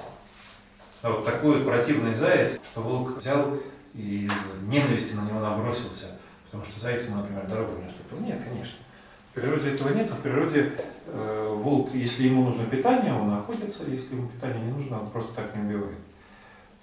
А 1.01 1.09
вот 1.09 1.25
такой 1.25 1.63
противный 1.63 2.13
заяц, 2.13 2.59
что 2.63 2.81
волк 2.81 3.17
взял 3.17 3.57
и 3.95 4.25
из 4.25 4.31
ненависти 4.67 5.15
на 5.15 5.21
него 5.21 5.39
набросился, 5.39 6.19
потому 6.45 6.63
что 6.63 6.79
заяц 6.79 7.07
ему, 7.07 7.17
например, 7.17 7.47
дорогу 7.47 7.73
не 7.81 7.87
уступил. 7.87 8.19
Нет, 8.19 8.39
конечно. 8.43 8.77
В 9.31 9.33
природе 9.33 9.73
этого 9.73 9.93
нет, 9.93 10.11
в 10.11 10.21
природе 10.21 10.73
э, 11.07 11.55
волк, 11.57 11.89
если 11.93 12.27
ему 12.27 12.43
нужно 12.43 12.65
питание, 12.65 13.13
он 13.13 13.29
находится, 13.29 13.83
если 13.87 14.15
ему 14.15 14.27
питание 14.27 14.61
не 14.61 14.71
нужно, 14.71 15.01
он 15.01 15.09
просто 15.09 15.33
так 15.33 15.55
не 15.55 15.61
убивает. 15.61 15.97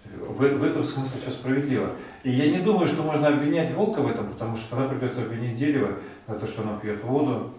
В, 0.04 0.38
в 0.38 0.64
этом 0.64 0.82
смысле 0.82 1.20
все 1.20 1.30
справедливо. 1.30 1.92
И 2.22 2.30
я 2.30 2.50
не 2.50 2.64
думаю, 2.64 2.88
что 2.88 3.02
можно 3.02 3.28
обвинять 3.28 3.70
волка 3.72 4.00
в 4.00 4.10
этом, 4.10 4.32
потому 4.32 4.56
что 4.56 4.70
тогда 4.70 4.88
придется 4.88 5.22
обвинить 5.22 5.58
дерево 5.58 5.98
за 6.26 6.34
то, 6.36 6.46
что 6.46 6.62
оно 6.62 6.78
пьет 6.78 7.04
воду, 7.04 7.52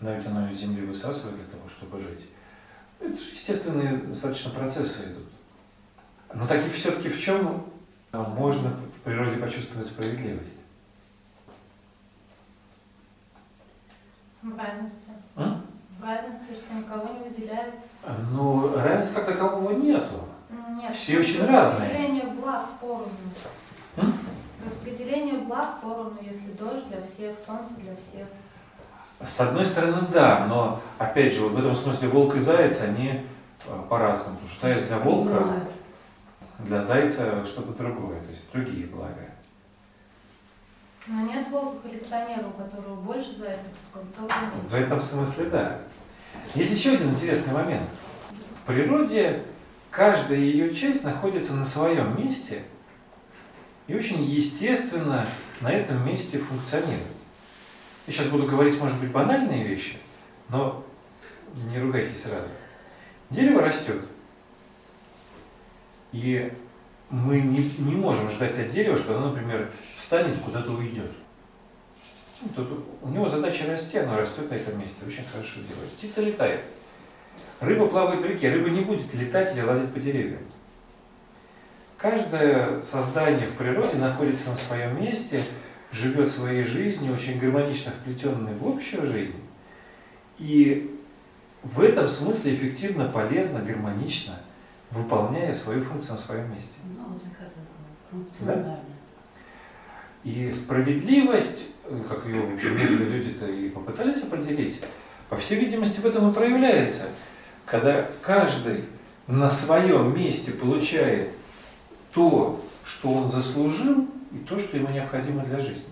да 0.00 0.16
ведь 0.16 0.26
оно 0.26 0.50
из 0.50 0.58
земли 0.58 0.84
высасывает 0.84 1.36
для 1.36 1.46
того, 1.46 1.68
чтобы 1.68 2.00
жить. 2.00 2.28
Это 3.00 3.14
же 3.14 3.30
естественные 3.32 3.98
достаточно 3.98 4.50
процессы 4.50 5.04
идут. 5.04 5.33
Но 6.34 6.46
таки 6.46 6.68
все-таки 6.70 7.08
в 7.08 7.20
чем 7.20 7.64
можно 8.12 8.70
в 8.70 9.00
природе 9.04 9.36
почувствовать 9.36 9.86
справедливость? 9.86 10.60
В 14.42 14.58
равенстве. 14.58 15.14
А? 15.36 15.60
В 15.98 16.04
равенстве, 16.04 16.54
что 16.54 16.74
никого 16.74 17.08
не 17.14 17.28
выделяет. 17.28 17.74
Ну, 18.32 18.76
равенства 18.76 19.20
как 19.20 19.26
такового 19.26 19.72
нету. 19.72 20.24
Нет. 20.76 20.94
Все 20.94 21.18
очень 21.18 21.46
разные. 21.46 21.88
Распределение 21.88 22.26
благ 22.26 22.66
поровну. 22.80 23.08
М? 23.96 24.14
Распределение 24.64 25.34
благ 25.40 25.80
поровну, 25.80 26.18
если 26.20 26.52
дождь 26.58 26.86
для 26.88 27.00
всех, 27.02 27.36
солнце 27.46 27.74
для 27.78 27.94
всех. 27.96 28.26
С 29.24 29.40
одной 29.40 29.64
стороны, 29.64 30.06
да, 30.12 30.46
но 30.48 30.80
опять 30.98 31.32
же, 31.32 31.42
вот 31.42 31.52
в 31.52 31.58
этом 31.58 31.74
смысле 31.74 32.08
волк 32.08 32.34
и 32.34 32.38
заяц, 32.38 32.82
они 32.82 33.20
э, 33.66 33.82
по-разному. 33.88 34.36
Потому 34.36 34.48
что 34.48 34.66
заяц 34.66 34.82
для 34.82 34.98
волка, 34.98 35.60
для 36.60 36.80
зайца 36.80 37.44
что-то 37.44 37.72
другое, 37.72 38.20
то 38.22 38.30
есть 38.30 38.50
другие 38.52 38.86
блага. 38.86 39.30
Но 41.06 41.22
нет 41.26 41.46
волка-коллекционера, 41.48 42.46
у 42.46 42.52
которого 42.52 42.94
больше 43.00 43.36
зайцев, 43.36 43.72
у 43.92 43.98
которого. 43.98 44.50
В 44.68 44.74
этом 44.74 45.02
смысле, 45.02 45.46
да. 45.46 45.78
Есть 46.54 46.72
еще 46.72 46.92
один 46.92 47.10
интересный 47.10 47.52
момент. 47.52 47.88
В 48.62 48.66
природе 48.66 49.42
каждая 49.90 50.38
ее 50.38 50.74
часть 50.74 51.04
находится 51.04 51.54
на 51.54 51.64
своем 51.64 52.16
месте 52.18 52.62
и 53.86 53.94
очень 53.94 54.22
естественно 54.22 55.26
на 55.60 55.70
этом 55.70 56.06
месте 56.06 56.38
функционирует. 56.38 57.02
Я 58.06 58.12
сейчас 58.12 58.26
буду 58.28 58.46
говорить, 58.46 58.80
может 58.80 58.98
быть, 58.98 59.10
банальные 59.10 59.64
вещи, 59.64 59.98
но 60.48 60.84
не 61.70 61.78
ругайтесь 61.78 62.22
сразу. 62.22 62.48
Дерево 63.30 63.62
растет. 63.62 64.00
И 66.14 66.52
мы 67.10 67.40
не, 67.40 67.68
не 67.78 67.96
можем 67.96 68.30
ждать 68.30 68.56
от 68.56 68.68
дерева, 68.68 68.96
что 68.96 69.18
оно, 69.18 69.30
например, 69.30 69.68
встанет 69.96 70.36
и 70.36 70.40
куда-то 70.40 70.70
уйдет. 70.70 71.10
Ну, 72.40 72.48
тут 72.54 72.84
у 73.02 73.08
него 73.08 73.26
задача 73.26 73.66
расти, 73.66 73.98
оно 73.98 74.16
растет 74.16 74.48
на 74.48 74.54
этом 74.54 74.78
месте, 74.78 75.04
очень 75.04 75.24
хорошо 75.24 75.60
делает. 75.68 75.90
Птица 75.90 76.22
летает. 76.22 76.60
Рыба 77.58 77.88
плавает 77.88 78.20
в 78.20 78.26
реке, 78.26 78.52
рыба 78.52 78.70
не 78.70 78.82
будет 78.82 79.12
летать 79.12 79.56
или 79.56 79.62
лазить 79.62 79.92
по 79.92 79.98
деревьям. 79.98 80.38
Каждое 81.96 82.80
создание 82.82 83.48
в 83.48 83.54
природе 83.54 83.96
находится 83.96 84.50
на 84.50 84.56
своем 84.56 85.02
месте, 85.02 85.42
живет 85.90 86.30
своей 86.30 86.62
жизнью, 86.62 87.14
очень 87.14 87.40
гармонично 87.40 87.90
вплетенной 87.90 88.54
в 88.54 88.68
общую 88.68 89.06
жизнь. 89.06 89.40
И 90.38 90.96
в 91.64 91.80
этом 91.80 92.08
смысле 92.08 92.54
эффективно, 92.54 93.08
полезно, 93.08 93.60
гармонично, 93.60 94.38
выполняя 94.94 95.52
свою 95.52 95.84
функцию 95.84 96.12
на 96.12 96.18
своем 96.18 96.54
месте. 96.54 96.76
Да? 98.40 98.80
И 100.22 100.50
справедливость, 100.50 101.66
как 102.08 102.24
ее 102.26 102.42
многие 102.42 103.04
люди-то 103.04 103.46
и 103.46 103.68
попытались 103.68 104.22
определить, 104.22 104.80
по 105.28 105.36
всей 105.36 105.58
видимости, 105.58 106.00
в 106.00 106.06
этом 106.06 106.30
и 106.30 106.34
проявляется. 106.34 107.08
Когда 107.66 108.08
каждый 108.22 108.84
на 109.26 109.50
своем 109.50 110.16
месте 110.16 110.52
получает 110.52 111.32
то, 112.12 112.64
что 112.84 113.12
он 113.12 113.28
заслужил, 113.28 114.06
и 114.32 114.38
то, 114.38 114.58
что 114.58 114.76
ему 114.76 114.88
необходимо 114.90 115.44
для 115.44 115.58
жизни. 115.58 115.84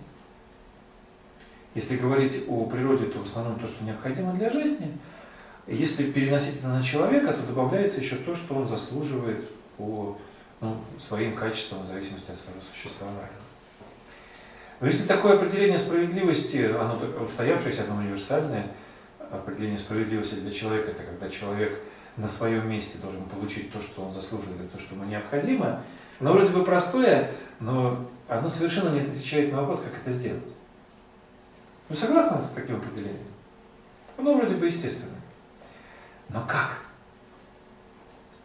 Если 1.75 1.97
говорить 1.97 2.44
о 2.49 2.66
природе, 2.66 3.06
то 3.06 3.21
в 3.21 3.23
основном 3.23 3.59
то, 3.59 3.66
что 3.66 3.85
необходимо 3.85 4.32
для 4.35 4.50
жизни. 4.50 4.99
Если 5.66 6.11
переносить 6.11 6.59
это 6.59 6.69
на 6.69 6.83
человека, 6.83 7.33
то 7.33 7.42
добавляется 7.47 8.00
еще 8.00 8.16
то, 8.16 8.35
что 8.35 8.54
он 8.54 8.66
заслуживает 8.66 9.49
по 9.76 10.19
ну, 10.61 10.76
своим 10.99 11.35
качествам 11.35 11.85
в 11.85 11.87
зависимости 11.87 12.31
от 12.31 12.37
своего 12.37 12.61
существования. 12.73 13.28
Но 14.81 14.88
если 14.88 15.04
такое 15.04 15.35
определение 15.37 15.78
справедливости, 15.78 16.57
оно 16.57 16.99
устоявшееся, 17.23 17.85
оно 17.85 18.00
универсальное, 18.00 18.66
определение 19.31 19.78
справедливости 19.78 20.35
для 20.35 20.50
человека, 20.50 20.90
это 20.90 21.04
когда 21.04 21.31
человек 21.31 21.78
на 22.16 22.26
своем 22.26 22.69
месте 22.69 22.99
должен 22.99 23.25
получить 23.25 23.73
то, 23.73 23.81
что 23.81 24.02
он 24.02 24.11
заслуживает, 24.11 24.71
то, 24.73 24.81
что 24.81 24.97
ему 24.97 25.04
необходимо, 25.04 25.83
оно 26.21 26.33
вроде 26.33 26.50
бы 26.50 26.64
простое, 26.64 27.31
но 27.61 28.09
оно 28.28 28.50
совершенно 28.50 28.90
не 28.90 29.00
отвечает 29.00 29.52
на 29.52 29.61
вопрос, 29.61 29.83
как 29.83 30.00
это 30.00 30.11
сделать. 30.11 30.52
Вы 31.88 31.97
согласны 31.97 32.40
с 32.40 32.50
таким 32.50 32.76
определением? 32.76 33.26
Оно 34.19 34.35
вроде 34.35 34.54
бы 34.54 34.66
естественное. 34.66 35.22
Но 36.29 36.45
как? 36.47 36.81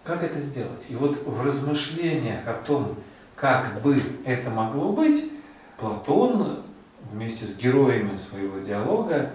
Как 0.03 0.23
это 0.23 0.39
сделать? 0.41 0.85
И 0.89 0.95
вот 0.95 1.17
в 1.25 1.45
размышлениях 1.45 2.47
о 2.47 2.53
том, 2.53 2.95
как 3.35 3.81
бы 3.81 4.01
это 4.25 4.49
могло 4.49 4.91
быть, 4.91 5.31
Платон 5.77 6.63
вместе 7.11 7.45
с 7.45 7.55
героями 7.55 8.15
своего 8.15 8.59
диалога 8.59 9.31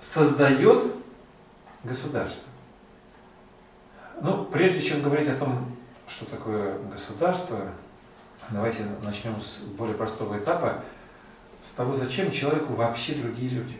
создает 0.00 0.84
государство. 1.84 2.48
Ну, 4.20 4.44
прежде 4.46 4.82
чем 4.82 5.02
говорить 5.02 5.28
о 5.28 5.36
том, 5.36 5.66
что 6.08 6.24
такое 6.24 6.78
государство, 6.90 7.58
давайте 8.50 8.86
начнем 9.02 9.40
с 9.40 9.58
более 9.58 9.96
простого 9.96 10.38
этапа, 10.38 10.82
с 11.62 11.70
того, 11.70 11.94
зачем 11.94 12.30
человеку 12.30 12.74
вообще 12.74 13.14
другие 13.14 13.50
люди. 13.50 13.78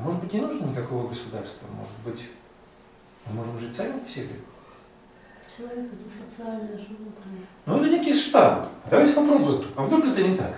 А 0.00 0.02
может 0.02 0.22
быть, 0.22 0.32
не 0.32 0.40
нужно 0.40 0.66
никакого 0.66 1.08
государства, 1.08 1.66
может 1.76 1.92
быть, 2.04 2.26
мы 3.26 3.34
можем 3.34 3.58
жить 3.58 3.76
сами 3.76 3.98
по 3.98 4.08
себе. 4.08 4.36
Человек 5.54 5.90
это 5.92 6.30
социальное 6.30 6.78
животное. 6.78 7.44
Ну, 7.66 7.76
это 7.76 7.88
некий 7.90 8.14
штамп. 8.14 8.68
Давайте 8.88 9.12
попробуем. 9.12 9.62
А 9.76 9.82
вдруг 9.82 10.06
это 10.06 10.22
не 10.22 10.36
так? 10.38 10.54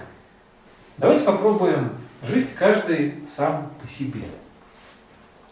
Давайте 0.97 1.25
попробуем 1.25 1.91
жить 2.23 2.55
каждый 2.55 3.27
сам 3.27 3.73
по 3.81 3.89
себе. 3.89 4.23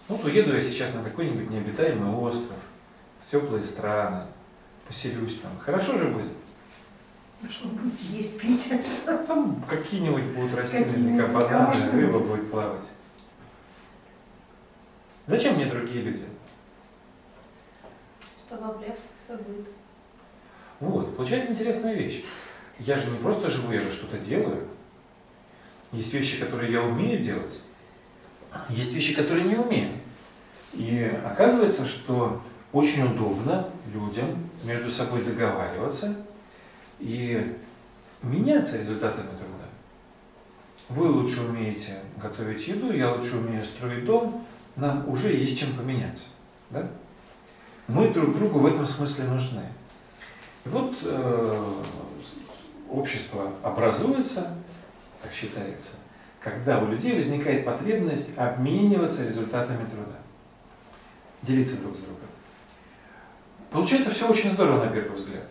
Вот 0.07 0.25
уеду 0.25 0.57
я 0.57 0.63
сейчас 0.63 0.95
на 0.95 1.03
какой-нибудь 1.03 1.51
необитаемый 1.51 2.15
остров, 2.15 2.59
в 3.27 3.31
теплые 3.31 3.65
страны, 3.65 4.27
поселюсь 4.87 5.41
там. 5.41 5.51
Хорошо 5.65 5.99
же 5.99 6.07
будет? 6.07 6.31
Что 7.51 7.69
вы 7.69 7.75
будете 7.75 8.07
есть, 8.13 8.39
пить? 8.39 8.73
Там 9.27 9.61
какие-нибудь 9.69 10.25
будут 10.37 10.55
расти 10.55 10.79
наверняка 10.79 11.27
Какие-нибудь, 11.27 11.51
а 11.51 11.59
бананы, 11.59 11.91
рыба 11.91 12.19
будет 12.21 12.51
плавать. 12.53 12.87
Зачем 15.27 15.57
мне 15.57 15.67
другие 15.67 16.03
люди? 16.03 16.25
Чтобы 18.47 18.67
облегчить 18.67 19.01
свой 19.27 19.39
быт. 19.39 19.67
Вот, 20.81 21.17
получается 21.17 21.53
интересная 21.53 21.95
вещь. 21.95 22.25
Я 22.79 22.97
же 22.97 23.11
не 23.11 23.19
просто 23.19 23.49
живу, 23.49 23.73
я 23.73 23.81
же 23.81 23.93
что-то 23.93 24.19
делаю. 24.19 24.67
Есть 25.93 26.15
вещи, 26.15 26.41
которые 26.41 26.73
я 26.73 26.83
умею 26.83 27.23
делать, 27.23 27.61
есть 28.69 28.93
вещи, 28.93 29.15
которые 29.15 29.45
не 29.45 29.57
умею. 29.57 29.91
И 30.73 31.11
оказывается, 31.25 31.85
что 31.85 32.41
очень 32.73 33.03
удобно 33.03 33.69
людям 33.93 34.49
между 34.65 34.91
собой 34.91 35.23
договариваться 35.25 36.17
и 37.01 37.57
меняться 38.23 38.79
результатами 38.79 39.29
труда. 39.29 39.67
Вы 40.89 41.09
лучше 41.09 41.43
умеете 41.43 41.99
готовить 42.17 42.67
еду, 42.69 42.93
я 42.93 43.13
лучше 43.13 43.37
умею 43.37 43.65
строить 43.65 44.05
дом, 44.05 44.47
нам 44.81 45.09
уже 45.09 45.33
есть 45.33 45.59
чем 45.59 45.73
поменяться. 45.75 46.25
Да? 46.71 46.89
Мы 47.89 48.09
друг 48.09 48.37
другу 48.37 48.61
в 48.61 48.67
этом 48.67 48.87
смысле 48.87 49.25
нужны. 49.25 49.63
И 50.65 50.69
вот 50.69 50.95
э, 51.03 51.75
общество 52.89 53.53
образуется, 53.63 54.55
так 55.23 55.33
считается, 55.33 55.97
когда 56.41 56.79
у 56.81 56.87
людей 56.87 57.15
возникает 57.15 57.65
потребность 57.65 58.37
обмениваться 58.37 59.27
результатами 59.27 59.85
труда, 59.89 60.19
делиться 61.43 61.81
друг 61.81 61.97
с 61.97 62.01
другом. 62.01 62.17
Получается 63.71 64.11
все 64.11 64.29
очень 64.29 64.53
здорово 64.53 64.85
на 64.85 64.91
первый 64.91 65.17
взгляд. 65.17 65.45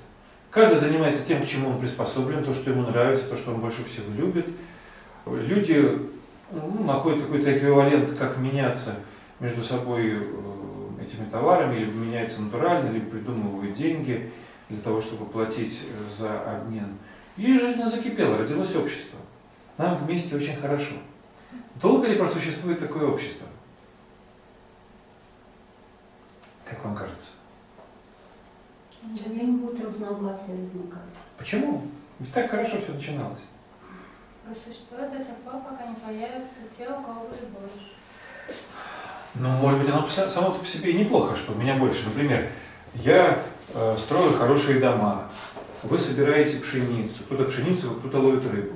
Каждый 0.51 0.79
занимается 0.79 1.23
тем, 1.25 1.43
к 1.43 1.47
чему 1.47 1.69
он 1.69 1.79
приспособлен, 1.79 2.43
то, 2.43 2.53
что 2.53 2.71
ему 2.71 2.81
нравится, 2.81 3.27
то, 3.27 3.37
что 3.37 3.51
он 3.51 3.61
больше 3.61 3.85
всего 3.85 4.13
любит. 4.15 4.47
Люди 5.25 6.09
ну, 6.51 6.83
находят 6.83 7.21
какой-то 7.21 7.55
эквивалент, 7.55 8.17
как 8.17 8.37
меняться 8.37 8.95
между 9.39 9.63
собой 9.63 10.03
э, 10.05 11.01
этими 11.01 11.29
товарами, 11.29 11.79
либо 11.79 11.91
меняются 11.91 12.41
натурально, 12.41 12.91
либо 12.91 13.09
придумывают 13.09 13.73
деньги 13.73 14.31
для 14.69 14.79
того, 14.81 15.01
чтобы 15.01 15.25
платить 15.25 15.81
э, 15.83 16.11
за 16.13 16.41
обмен. 16.57 16.97
И 17.37 17.57
жизнь 17.57 17.83
закипела, 17.85 18.37
родилось 18.37 18.75
общество. 18.75 19.19
Нам 19.77 19.95
вместе 19.95 20.35
очень 20.35 20.57
хорошо. 20.57 20.95
Долго 21.75 22.07
ли 22.07 22.17
просуществует 22.17 22.79
такое 22.79 23.07
общество? 23.07 23.47
Как 26.65 26.83
вам 26.83 26.95
кажется? 26.95 27.31
Где 29.01 29.43
будут 29.43 29.83
разногласия 29.83 30.51
возникать. 30.51 30.99
Почему? 31.37 31.83
Ведь 32.19 32.33
так 32.33 32.51
хорошо 32.51 32.81
все 32.81 32.91
начиналось. 32.91 33.39
Существует 34.65 35.11
до 35.11 35.19
тех 35.19 35.35
пор, 35.37 35.61
пока 35.61 35.87
не 35.87 35.95
появятся 35.95 36.55
те, 36.77 36.89
у 36.89 37.01
кого 37.01 37.27
будет 37.27 37.47
больше. 37.49 37.98
Ну, 39.35 39.49
может 39.49 39.79
быть, 39.79 39.89
оно 39.89 40.07
само 40.09 40.51
по 40.51 40.65
себе 40.65 40.91
и 40.91 40.97
неплохо, 40.97 41.35
что 41.35 41.53
у 41.53 41.55
меня 41.55 41.75
больше. 41.75 42.05
Например, 42.05 42.49
я 42.95 43.43
э, 43.73 43.95
строю 43.97 44.33
хорошие 44.33 44.79
дома, 44.79 45.29
вы 45.83 45.97
собираете 45.97 46.59
пшеницу, 46.59 47.23
кто-то 47.25 47.45
пшеницу, 47.45 47.91
кто-то 47.91 48.19
ловит 48.19 48.43
рыбу. 48.51 48.75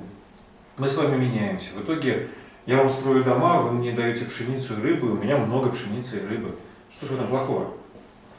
Мы 0.78 0.88
с 0.88 0.96
вами 0.96 1.16
меняемся. 1.16 1.74
В 1.74 1.82
итоге 1.82 2.28
я 2.66 2.78
вам 2.78 2.88
строю 2.88 3.24
дома, 3.24 3.60
вы 3.60 3.72
мне 3.72 3.92
даете 3.92 4.24
пшеницу 4.24 4.78
и 4.78 4.82
рыбу, 4.82 5.08
и 5.08 5.10
у 5.10 5.16
меня 5.16 5.36
много 5.36 5.70
пшеницы 5.70 6.18
и 6.18 6.26
рыбы. 6.26 6.54
Что 6.90 7.06
же 7.06 7.12
в 7.12 7.16
этом 7.16 7.28
плохого? 7.28 7.74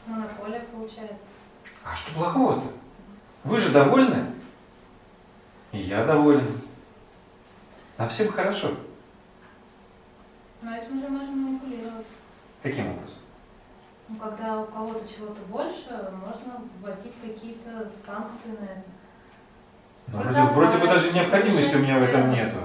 Монополия 0.06 0.64
получается. 0.72 1.26
А 1.84 1.94
что 1.94 2.12
плохого-то? 2.12 2.66
Вы 3.44 3.60
же 3.60 3.68
довольны? 3.70 4.26
И 5.72 5.78
я 5.78 6.04
доволен. 6.04 6.46
Нам 7.98 8.08
всем 8.08 8.32
хорошо. 8.32 8.70
Но 10.66 10.74
этим 10.74 11.00
же 11.00 11.08
можно 11.08 11.30
манипулировать. 11.30 12.06
Каким 12.60 12.88
образом? 12.88 13.18
Ну, 14.08 14.16
когда 14.16 14.60
у 14.60 14.64
кого-то 14.66 15.06
чего-то 15.06 15.40
больше, 15.48 16.10
можно 16.26 16.60
вводить 16.82 17.14
какие-то 17.22 17.88
санкции 18.04 18.48
на 18.58 18.64
это. 18.64 18.84
Ну, 20.08 20.18
вроде, 20.18 20.42
вроде 20.42 20.78
бы 20.78 20.86
даже 20.88 21.12
необходимости 21.12 21.76
у 21.76 21.78
меня 21.78 22.00
в 22.00 22.02
этом 22.02 22.32
нету. 22.32 22.58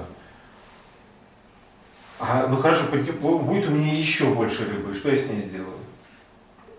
А, 2.19 2.47
ну 2.47 2.57
хорошо, 2.57 2.85
будет 2.89 3.67
у 3.67 3.71
меня 3.71 3.93
еще 3.93 4.33
больше 4.33 4.67
рыбы, 4.67 4.95
что 4.95 5.11
я 5.11 5.17
с 5.17 5.27
ней 5.27 5.41
сделаю? 5.41 5.77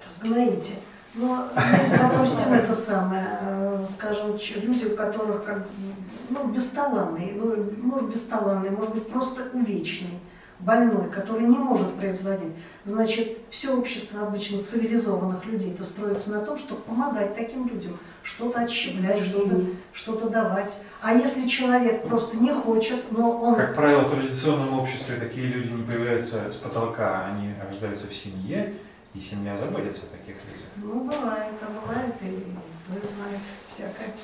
Разгноите. 0.04 0.74
Но 1.14 1.50
есть, 1.80 1.98
допустим, 1.98 2.52
это 2.52 2.74
самое, 2.74 3.38
э, 3.42 3.87
скажем, 3.94 4.37
люди, 4.56 4.87
у 4.87 4.96
которых 4.96 5.44
как, 5.44 5.58
бы, 5.58 5.94
ну, 6.30 6.48
бесталанные, 6.48 7.35
ну, 7.37 7.54
может, 7.80 8.11
бесталанные, 8.11 8.72
может 8.72 8.94
быть, 8.94 9.08
просто 9.08 9.42
увечный. 9.52 10.18
Больной, 10.62 11.11
который 11.11 11.42
не 11.42 11.59
может 11.59 11.94
производить, 11.94 12.53
значит, 12.85 13.38
все 13.51 13.77
общество 13.77 14.22
обычно 14.22 14.62
цивилизованных 14.62 15.44
людей 15.46 15.72
это 15.72 15.85
строится 15.85 16.31
на 16.33 16.40
том, 16.40 16.57
чтобы 16.57 16.81
помогать 16.83 17.35
таким 17.35 17.68
людям, 17.68 17.98
что-то 18.22 18.61
отщеплять, 18.61 19.20
что-то 19.20 19.64
что 19.92 20.29
давать. 20.29 20.79
А 21.01 21.14
если 21.14 21.46
человек 21.48 22.07
просто 22.07 22.37
не 22.37 22.53
хочет, 22.53 23.11
но 23.11 23.31
он... 23.42 23.57
Как 23.57 23.75
правило, 23.75 24.03
в 24.03 24.11
традиционном 24.14 24.79
обществе 24.79 25.16
такие 25.16 25.46
люди 25.48 25.72
не 25.72 25.83
появляются 25.83 26.51
с 26.51 26.57
потолка, 26.57 27.27
они 27.27 27.55
рождаются 27.66 28.07
в 28.07 28.14
семье, 28.14 28.75
и 29.14 29.20
семья 29.20 29.57
заботится 29.57 30.03
о 30.07 30.16
таких 30.16 30.37
людях. 30.46 30.66
Ну, 30.77 31.05
бывает, 31.05 31.53
а 31.61 31.81
бывает 31.81 32.14
и 32.22 32.44
бывает 32.88 33.40
всякое. 33.68 34.14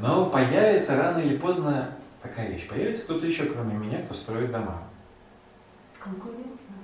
Но 0.00 0.26
появится 0.26 0.96
рано 0.96 1.18
или 1.18 1.36
поздно 1.36 1.90
такая 2.22 2.50
вещь. 2.50 2.68
Появится 2.68 3.04
кто-то 3.04 3.26
еще, 3.26 3.44
кроме 3.46 3.74
меня, 3.74 4.02
кто 4.02 4.14
строит 4.14 4.52
дома. 4.52 4.82
Конкуренция. 6.06 6.76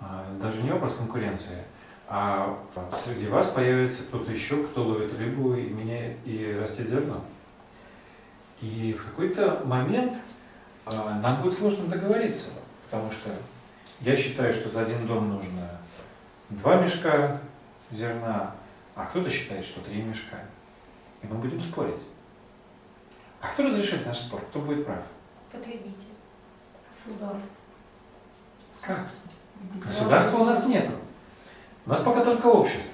А, 0.00 0.26
Даже 0.40 0.62
не 0.62 0.70
вопрос 0.72 0.96
конкуренции, 0.96 1.62
а 2.08 2.58
среди 3.04 3.28
вас 3.28 3.48
появится 3.48 4.02
кто-то 4.04 4.32
еще, 4.32 4.64
кто 4.64 4.82
ловит 4.84 5.16
рыбу 5.16 5.54
и 5.54 5.68
меняет 5.68 6.16
и 6.24 6.58
растет 6.60 6.88
зерно. 6.88 7.24
И 8.60 8.92
в 8.98 9.04
какой-то 9.04 9.62
момент 9.64 10.14
а, 10.84 11.20
нам 11.20 11.42
будет 11.42 11.54
сложно 11.54 11.86
договориться, 11.86 12.50
потому 12.90 13.10
что 13.12 13.30
я 14.00 14.16
считаю, 14.16 14.52
что 14.52 14.68
за 14.68 14.82
один 14.82 15.06
дом 15.06 15.30
нужно 15.34 15.70
два 16.50 16.80
мешка 16.82 17.40
зерна, 17.92 18.54
а 18.96 19.06
кто-то 19.06 19.30
считает, 19.30 19.64
что 19.64 19.80
три 19.80 20.02
мешка. 20.02 20.38
И 21.22 21.26
мы 21.26 21.36
будем 21.36 21.60
спорить. 21.60 22.02
А 23.40 23.48
кто 23.48 23.64
разрешит 23.64 24.04
наш 24.06 24.18
спор? 24.18 24.40
Кто 24.50 24.60
будет 24.60 24.84
прав? 24.84 25.04
Потребитель. 25.52 25.92
Государство. 27.04 27.48
Как? 28.82 29.00
Государства 29.84 30.36
у 30.38 30.44
нас 30.44 30.66
нет. 30.66 30.88
У 31.86 31.90
нас 31.90 32.00
пока 32.00 32.24
только 32.24 32.46
общество. 32.46 32.92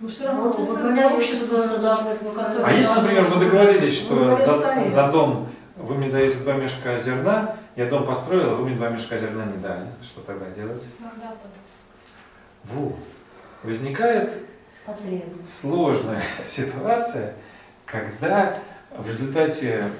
Но 0.00 0.08
все 0.08 0.26
равно 0.26 0.44
Вот 0.52 0.60
и 0.60 0.62
во 0.62 0.74
главе 0.76 0.86
создается 0.86 1.16
общества 1.16 1.56
государство, 1.56 2.42
которое- 2.44 2.64
А 2.64 2.72
если, 2.72 2.94
например, 2.94 3.28
мы 3.28 3.44
договорились, 3.44 3.98
что 3.98 4.14
Ну, 4.14 4.38
за, 4.38 4.88
за 4.90 5.12
дом 5.12 5.48
вы 5.76 5.94
мне 5.94 6.08
даете 6.10 6.38
два 6.38 6.54
мешка 6.54 6.98
зерна, 6.98 7.56
я 7.76 7.86
дом 7.86 8.06
построил, 8.06 8.50
а 8.50 8.54
вы 8.56 8.66
мне 8.66 8.76
два 8.76 8.88
мешка 8.88 9.18
зерна 9.18 9.44
не 9.44 9.58
дали. 9.58 9.86
Что 10.02 10.20
тогда 10.22 10.46
делать? 10.50 10.84
Так. 11.00 11.22
Во. 12.64 12.96
Возникает 13.62 14.32
сложная 15.46 16.22
ситуация, 16.46 17.34
когда 17.84 18.56
в 18.96 19.06
результате 19.06 19.90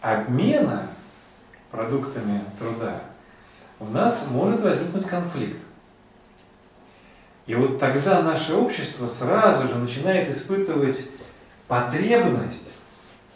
обмена 0.00 0.82
продуктами 1.70 2.44
труда 2.58 3.00
у 3.84 3.90
нас 3.90 4.28
может 4.30 4.62
возникнуть 4.62 5.06
конфликт. 5.06 5.58
И 7.46 7.54
вот 7.54 7.78
тогда 7.78 8.22
наше 8.22 8.54
общество 8.54 9.06
сразу 9.06 9.68
же 9.68 9.76
начинает 9.76 10.30
испытывать 10.30 11.06
потребность 11.68 12.72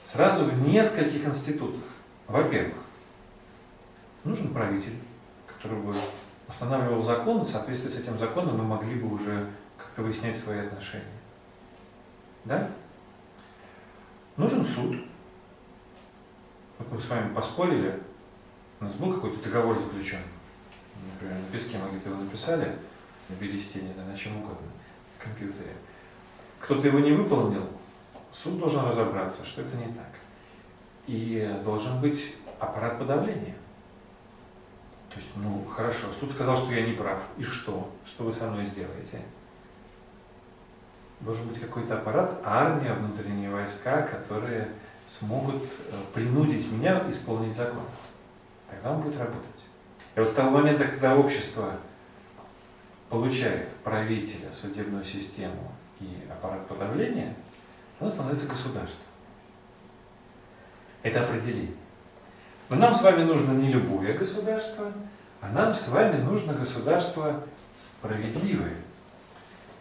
сразу 0.03 0.45
в 0.45 0.67
нескольких 0.67 1.27
институтах. 1.27 1.83
Во-первых, 2.27 2.79
нужен 4.25 4.55
правитель, 4.55 4.97
который 5.47 5.79
бы 5.79 5.95
устанавливал 6.49 7.03
закон, 7.03 7.43
и 7.43 7.45
в 7.45 7.49
соответствии 7.49 7.91
с 7.91 7.99
этим 7.99 8.17
законом 8.17 8.57
мы 8.57 8.65
могли 8.65 8.95
бы 8.95 9.13
уже 9.15 9.51
как-то 9.77 10.03
выяснять 10.03 10.39
свои 10.39 10.61
отношения. 10.61 11.05
Да? 12.45 12.71
Нужен 14.39 14.65
суд. 14.65 14.97
Вот 16.79 16.91
мы 16.91 17.01
с 17.01 17.09
вами 17.09 17.35
поспорили, 17.35 18.01
у 18.81 18.85
нас 18.85 18.95
был 18.95 19.13
какой-то 19.13 19.43
договор 19.43 19.77
заключен. 19.77 20.21
Например, 21.13 21.37
на 21.39 21.53
песке 21.53 21.79
мы 21.79 21.99
его 21.99 22.23
написали, 22.23 22.77
на 23.29 23.35
бересте, 23.35 23.83
не 23.83 23.93
знаю, 23.93 24.11
на 24.11 24.17
чем 24.17 24.37
угодно, 24.37 24.69
в 25.19 25.23
компьютере. 25.23 25.75
Кто-то 26.61 26.87
его 26.87 27.01
не 27.01 27.13
выполнил, 27.13 27.69
суд 28.33 28.59
должен 28.59 28.85
разобраться, 28.85 29.45
что 29.45 29.63
это 29.63 29.77
не 29.77 29.93
так. 29.93 30.11
И 31.07 31.61
должен 31.65 32.01
быть 32.01 32.35
аппарат 32.59 32.99
подавления. 32.99 33.55
То 35.11 35.17
есть, 35.17 35.31
ну, 35.37 35.65
хорошо, 35.65 36.09
суд 36.19 36.31
сказал, 36.33 36.57
что 36.57 36.73
я 36.73 36.87
не 36.87 36.93
прав. 36.93 37.23
И 37.37 37.43
что? 37.43 37.91
Что 38.05 38.25
вы 38.25 38.33
со 38.33 38.51
мной 38.51 38.67
сделаете? 38.67 39.23
Должен 41.21 41.49
быть 41.49 41.61
какой-то 41.61 41.99
аппарат, 41.99 42.41
армия, 42.45 42.93
внутренние 42.93 43.51
войска, 43.51 44.03
которые 44.03 44.69
смогут 45.07 45.63
э, 45.63 46.01
принудить 46.15 46.71
меня 46.71 47.03
исполнить 47.09 47.57
закон. 47.57 47.83
Тогда 48.71 48.93
он 48.93 49.01
будет 49.01 49.19
работать. 49.19 49.58
И 50.19 50.21
вот 50.21 50.29
с 50.29 50.33
того 50.33 50.51
момента, 50.51 50.85
когда 50.85 51.17
общество 51.17 51.75
получает 53.09 53.69
правителя, 53.85 54.51
судебную 54.51 55.05
систему 55.05 55.71
и 56.01 56.09
аппарат 56.29 56.67
подавления, 56.67 57.37
оно 58.01 58.11
становится 58.11 58.49
государством. 58.49 59.07
Это 61.05 61.23
определение. 61.23 61.71
Но 62.69 62.75
нам 62.75 62.97
с 62.97 63.03
вами 63.03 63.23
нужно 63.23 63.53
не 63.53 63.69
любое 63.73 64.19
государство, 64.19 64.93
а 65.41 65.51
нам 65.51 65.73
с 65.73 65.87
вами 65.87 66.21
нужно 66.21 66.53
государство 66.53 67.45
справедливое. 67.77 68.75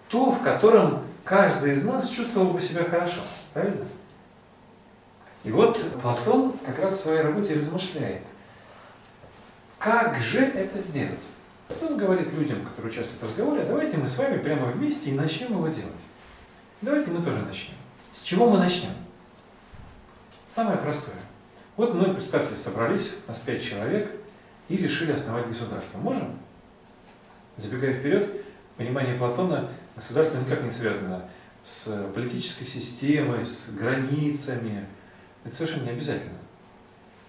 То, 0.08 0.32
в 0.34 0.44
котором 0.44 1.02
каждый 1.24 1.72
из 1.72 1.84
нас 1.84 2.10
чувствовал 2.10 2.52
бы 2.52 2.62
себя 2.62 2.84
хорошо. 2.84 3.22
Правильно? 3.56 3.86
И 5.44 5.50
вот 5.50 5.84
Платон 6.00 6.54
как 6.64 6.78
раз 6.78 6.94
в 6.94 6.98
своей 6.98 7.22
работе 7.22 7.56
размышляет, 7.56 8.22
как 9.80 10.18
же 10.18 10.40
это 10.40 10.80
сделать. 10.80 11.22
Он 11.82 11.98
говорит 11.98 12.32
людям, 12.34 12.64
которые 12.64 12.92
участвуют 12.92 13.22
в 13.22 13.26
разговоре, 13.26 13.64
давайте 13.64 13.98
мы 13.98 14.08
с 14.08 14.18
вами 14.18 14.38
прямо 14.38 14.68
вместе 14.68 15.12
и 15.12 15.14
начнем 15.14 15.52
его 15.52 15.68
делать. 15.68 16.00
Давайте 16.82 17.12
мы 17.12 17.24
тоже 17.24 17.40
начнем. 17.40 17.76
С 18.12 18.22
чего 18.22 18.50
мы 18.50 18.58
начнем? 18.58 18.92
Самое 20.50 20.78
простое. 20.78 21.16
Вот 21.76 21.94
мы, 21.94 22.14
представьте, 22.14 22.56
собрались, 22.56 23.14
нас 23.28 23.40
пять 23.40 23.64
человек, 23.64 24.10
и 24.70 24.78
решили 24.78 25.12
основать 25.12 25.48
государство. 25.48 25.98
Можем? 25.98 26.40
Забегая 27.58 27.94
вперед, 27.94 28.46
понимание 28.78 29.16
Платона, 29.16 29.70
государство 29.96 30.40
никак 30.40 30.64
не 30.64 30.70
связано 30.70 31.30
с 31.64 32.10
политической 32.14 32.66
системой, 32.66 33.46
с 33.46 33.70
границами. 33.70 34.86
Это 35.44 35.56
совершенно 35.56 35.84
не 35.84 35.92
обязательно. 35.92 36.38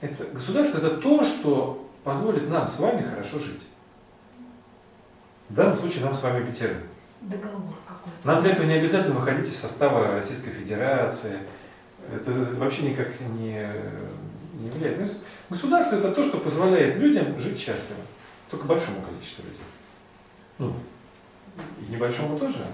Это, 0.01 0.25
государство 0.27 0.79
это 0.79 0.97
то, 0.99 1.25
что 1.25 1.88
позволит 2.05 2.49
нам 2.49 2.67
с 2.67 2.79
вами 2.79 3.03
хорошо 3.03 3.39
жить. 3.39 3.63
В 5.49 5.55
данном 5.55 5.79
случае 5.79 6.05
нам 6.05 6.15
с 6.15 6.23
вами 6.23 6.45
пятерым. 6.45 6.83
Договор 7.21 7.75
какой-то. 7.87 8.19
Нам 8.27 8.43
для 8.43 8.53
этого 8.53 8.67
не 8.67 8.75
обязательно 8.75 9.15
выходить 9.15 9.49
из 9.49 9.57
состава 9.57 10.15
Российской 10.15 10.51
Федерации. 10.51 11.39
Это 12.13 12.31
вообще 12.57 12.83
никак 12.83 13.09
не, 13.21 13.69
не 14.55 14.71
влияет. 14.71 14.99
Ну, 15.01 15.07
Государство 15.51 15.97
это 15.97 16.13
то, 16.13 16.23
что 16.23 16.39
позволяет 16.39 16.97
людям 16.97 17.39
жить 17.39 17.59
счастливо. 17.59 18.01
Только 18.51 18.67
большому 18.67 19.03
количеству 19.03 19.45
людей. 19.45 19.63
Ну, 20.59 20.75
и 21.81 21.93
небольшому 21.93 22.39
тоже. 22.39 22.65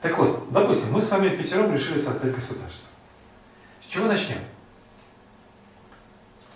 Так 0.00 0.16
вот, 0.16 0.50
допустим, 0.50 0.92
мы 0.92 1.00
с 1.00 1.10
вами 1.10 1.28
пятером 1.30 1.72
решили 1.72 1.98
создать 1.98 2.34
государство. 2.34 2.88
С 3.82 3.90
чего 3.90 4.06
начнем? 4.06 4.38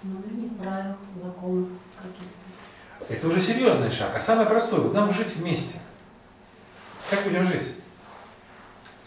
Не 0.03 0.49
правил, 0.49 0.97
законов 1.23 1.69
каких-то. 1.97 3.13
Это 3.13 3.29
уже 3.29 3.41
серьезный 3.41 3.91
шаг. 3.91 4.11
А 4.15 4.21
самое 4.21 4.49
простое, 4.49 4.91
нам 4.91 5.13
жить 5.13 5.37
вместе. 5.37 5.79
Как 7.11 7.23
будем 7.25 7.45
жить? 7.45 7.75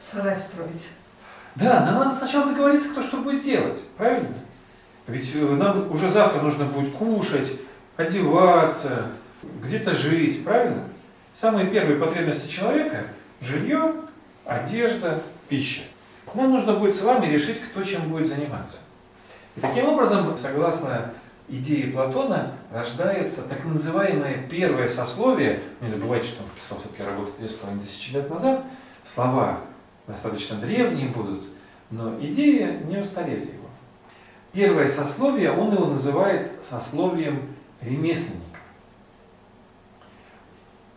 Сарай 0.02 0.38
строить. 0.38 0.88
Да, 1.56 1.86
нам 1.86 1.96
надо 1.96 2.18
сначала 2.18 2.48
договориться, 2.48 2.90
кто 2.90 3.02
что 3.02 3.18
будет 3.18 3.44
делать. 3.44 3.82
Правильно? 3.98 4.36
Ведь 5.08 5.34
э, 5.36 5.40
нам 5.40 5.92
уже 5.92 6.10
завтра 6.10 6.42
нужно 6.42 6.66
будет 6.66 6.94
кушать, 6.96 7.52
одеваться, 7.98 9.08
где-то 9.64 9.94
жить. 9.94 10.44
Правильно? 10.44 10.84
Самые 11.34 11.68
первые 11.68 12.00
потребности 12.00 12.50
человека– 12.50 13.08
жилье, 13.42 13.96
одежда, 14.46 15.22
пища. 15.50 15.82
Нам 16.34 16.52
нужно 16.52 16.74
будет 16.74 16.96
с 16.96 17.02
вами 17.02 17.28
решить, 17.28 17.62
кто 17.62 17.84
чем 17.84 18.10
будет 18.10 18.28
заниматься. 18.28 18.80
И 19.56 19.62
таким 19.62 19.86
образом, 19.88 20.36
согласно 20.38 21.14
идее 21.48 21.92
Платона, 21.92 22.52
рождается 22.72 23.48
так 23.48 23.64
называемое 23.64 24.48
первое 24.50 24.90
сословие. 24.90 25.62
Не 25.82 25.90
забывайте, 25.90 26.28
что 26.28 26.44
он 26.44 26.50
писал 26.50 26.80
все-таки 26.80 27.04
работу 27.04 27.32
две 27.38 27.48
с 27.48 27.54
половиной 27.54 27.84
тысячи 27.84 28.14
лет 28.14 28.30
назад. 28.30 28.64
Слова 29.06 29.62
достаточно 30.08 30.58
древние 30.58 31.10
будут, 31.10 31.44
но 31.92 32.20
идеи 32.20 32.80
не 32.86 32.98
устарели 32.98 33.42
его. 33.42 33.70
Первое 34.52 34.88
сословие, 34.88 35.52
он 35.52 35.74
его 35.74 35.86
называет 35.86 36.52
сословием 36.64 37.56
ремесленника. 37.82 38.42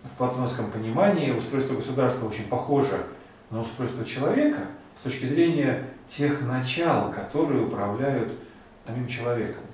В 0.02 0.16
платоновском 0.16 0.70
понимании 0.70 1.32
устройство 1.32 1.74
государства 1.74 2.26
очень 2.26 2.44
похоже 2.44 3.04
на 3.50 3.60
устройство 3.60 4.04
человека 4.04 4.66
с 5.00 5.02
точки 5.02 5.26
зрения 5.26 5.84
тех 6.06 6.42
начал, 6.42 7.12
которые 7.12 7.64
управляют 7.64 8.32
самим 8.88 9.06
человеком. 9.06 9.64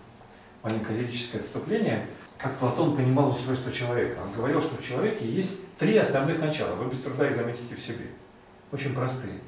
Маленькое 0.62 1.00
лирическое 1.00 1.40
отступление. 1.40 2.06
как 2.36 2.56
Платон 2.58 2.96
понимал 2.96 3.30
устройство 3.30 3.70
человека. 3.72 4.18
Он 4.20 4.32
говорил, 4.32 4.60
что 4.60 4.76
в 4.76 4.84
человеке 4.84 5.24
есть 5.26 5.58
три 5.78 5.96
основных 5.96 6.40
начала. 6.40 6.74
Вы 6.74 6.90
без 6.90 7.00
труда 7.00 7.28
их 7.28 7.36
заметите 7.36 7.74
в 7.74 7.80
себе. 7.80 8.06
Очень 8.72 8.94
простые. 8.94 9.38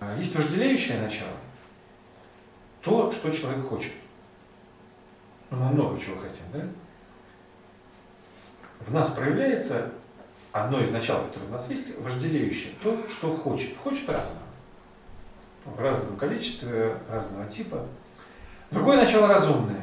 А, 0.00 0.16
есть 0.16 0.34
вожделеющее 0.34 1.00
начало. 1.00 1.36
То, 2.80 3.12
что 3.12 3.30
человек 3.30 3.66
хочет. 3.68 3.92
Ну, 5.50 5.58
мы 5.58 5.72
много 5.72 6.00
чего 6.00 6.20
хотим, 6.20 6.44
да? 6.52 6.66
В 8.80 8.92
нас 8.92 9.10
проявляется 9.10 9.92
одно 10.50 10.80
из 10.80 10.90
начал, 10.90 11.22
которое 11.24 11.46
у 11.46 11.50
нас 11.50 11.70
есть, 11.70 11.96
вожделеющее. 12.00 12.72
То, 12.82 13.08
что 13.08 13.36
хочет. 13.36 13.76
Хочет 13.76 14.08
разного. 14.08 14.42
В 15.64 15.80
разном 15.80 16.16
количестве, 16.16 16.96
разного 17.08 17.48
типа. 17.48 17.86
Другое 18.72 18.96
начало 18.96 19.28
разумное. 19.28 19.80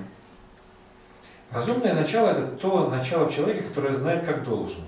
Разумное 1.52 1.94
начало– 1.94 2.30
это 2.32 2.48
то 2.48 2.90
начало 2.90 3.26
в 3.26 3.34
человеке, 3.34 3.62
которое 3.62 3.94
знает, 3.94 4.26
как 4.26 4.44
должно. 4.44 4.84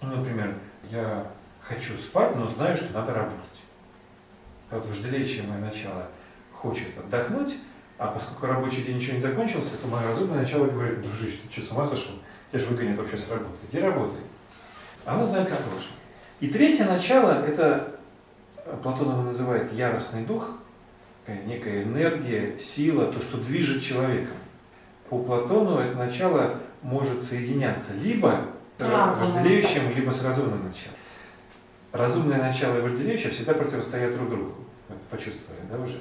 Ну, 0.00 0.16
например, 0.16 0.54
я 0.90 1.26
хочу 1.60 1.96
спать, 1.98 2.34
но 2.36 2.46
знаю, 2.46 2.76
что 2.76 2.92
надо 2.92 3.14
работать. 3.14 3.38
Вот 4.70 4.86
вожделеющее 4.86 5.44
мое 5.44 5.58
начало 5.58 6.06
хочет 6.52 6.96
отдохнуть, 6.98 7.56
а 7.98 8.08
поскольку 8.08 8.46
рабочий 8.46 8.82
день 8.82 8.96
еще 8.96 9.12
не 9.12 9.20
закончился, 9.20 9.80
то 9.80 9.88
мое 9.88 10.06
разумное 10.06 10.40
начало 10.40 10.66
говорит, 10.66 11.02
дружище, 11.02 11.38
ты 11.42 11.52
что, 11.52 11.62
с 11.62 11.72
ума 11.72 11.84
сошел? 11.84 12.14
Тебя 12.50 12.60
же 12.60 12.66
выгонят 12.66 12.98
вообще 12.98 13.16
с 13.16 13.28
работы. 13.28 13.58
Иди 13.70 13.80
работай. 13.80 14.20
Оно 15.04 15.24
знает, 15.24 15.48
как 15.48 15.58
должно. 15.64 15.92
И 16.40 16.48
третье 16.48 16.84
начало– 16.84 17.44
это 17.46 17.98
Платон 18.82 19.10
его 19.10 19.22
называет 19.22 19.72
яростный 19.72 20.24
дух, 20.24 20.57
некая 21.46 21.82
энергия, 21.82 22.58
сила, 22.58 23.12
то, 23.12 23.20
что 23.20 23.38
движет 23.38 23.82
человеком 23.82 24.36
по 25.08 25.18
Платону 25.18 25.78
это 25.78 25.96
начало 25.96 26.58
может 26.82 27.22
соединяться 27.22 27.94
либо 27.94 28.46
с 28.76 28.84
вожделеющим, 28.84 29.94
либо 29.94 30.10
с 30.10 30.22
разумным 30.22 30.64
началом. 30.64 30.96
Разумное 31.92 32.38
начало 32.38 32.78
и 32.78 32.80
вожделеющее 32.82 33.30
всегда 33.32 33.54
противостоят 33.54 34.14
друг 34.14 34.28
другу. 34.28 34.54
Это 34.88 34.98
почувствовали, 35.10 35.60
да, 35.70 35.78
уже? 35.78 36.00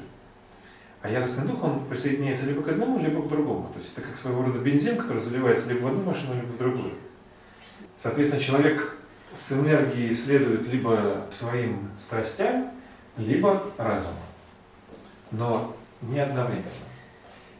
А 1.01 1.09
яростный 1.09 1.45
дух, 1.47 1.63
он 1.63 1.85
присоединяется 1.85 2.45
либо 2.45 2.61
к 2.61 2.67
одному, 2.67 2.99
либо 2.99 3.21
к 3.21 3.29
другому. 3.29 3.69
То 3.73 3.79
есть 3.79 3.93
это 3.93 4.01
как 4.01 4.17
своего 4.17 4.43
рода 4.43 4.59
бензин, 4.59 4.97
который 4.97 5.21
заливается 5.21 5.69
либо 5.69 5.85
в 5.85 5.87
одну 5.87 6.03
машину, 6.03 6.35
либо 6.35 6.47
в 6.47 6.57
другую. 6.57 6.93
Соответственно, 7.97 8.41
человек 8.41 8.97
с 9.31 9.53
энергией 9.53 10.13
следует 10.13 10.67
либо 10.67 11.25
своим 11.29 11.91
страстям, 11.99 12.71
либо 13.17 13.63
разуму. 13.77 14.19
Но 15.31 15.75
не 16.01 16.19
одновременно. 16.19 16.69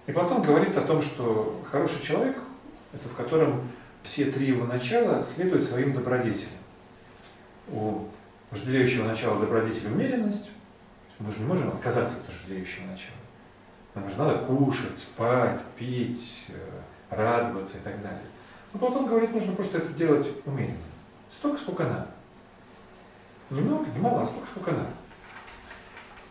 И 0.06 0.12
Платон 0.12 0.42
говорит 0.42 0.78
о 0.78 0.82
том, 0.82 1.02
что 1.02 1.62
хороший 1.70 2.02
человек– 2.02 2.38
это 2.94 3.10
в 3.10 3.16
котором 3.16 3.62
все 4.04 4.26
три 4.32 4.48
его 4.48 4.66
начала 4.66 5.22
следуют 5.22 5.66
своим 5.66 5.94
добродетелям. 5.94 6.50
У 7.70 8.06
вожделеющего 8.52 9.06
начала 9.06 9.40
добродетель 9.40 9.88
умеренность. 9.88 10.50
Мы 11.20 11.32
же 11.32 11.40
не 11.40 11.46
можем 11.46 11.70
отказаться 11.70 12.16
от 12.16 12.28
вожделеющего 12.28 12.86
начала. 12.86 13.18
Нам 13.96 14.10
же 14.10 14.18
надо 14.18 14.46
кушать, 14.46 14.98
спать, 14.98 15.60
пить, 15.76 16.46
э, 16.50 17.16
радоваться 17.16 17.80
и 17.80 17.82
так 17.82 18.02
далее. 18.02 18.22
Но 18.72 18.80
Платон 18.80 19.08
говорит, 19.08 19.34
нужно 19.34 19.56
просто 19.56 19.80
это 19.80 19.92
делать 19.94 20.28
умеренно. 20.46 20.78
Столько, 21.32 21.60
сколько 21.60 21.84
надо. 21.84 22.08
Немного, 23.50 23.86
не 23.90 24.00
мало, 24.00 24.22
а 24.22 24.26
столько, 24.26 24.48
сколько 24.48 24.72
надо. 24.72 24.90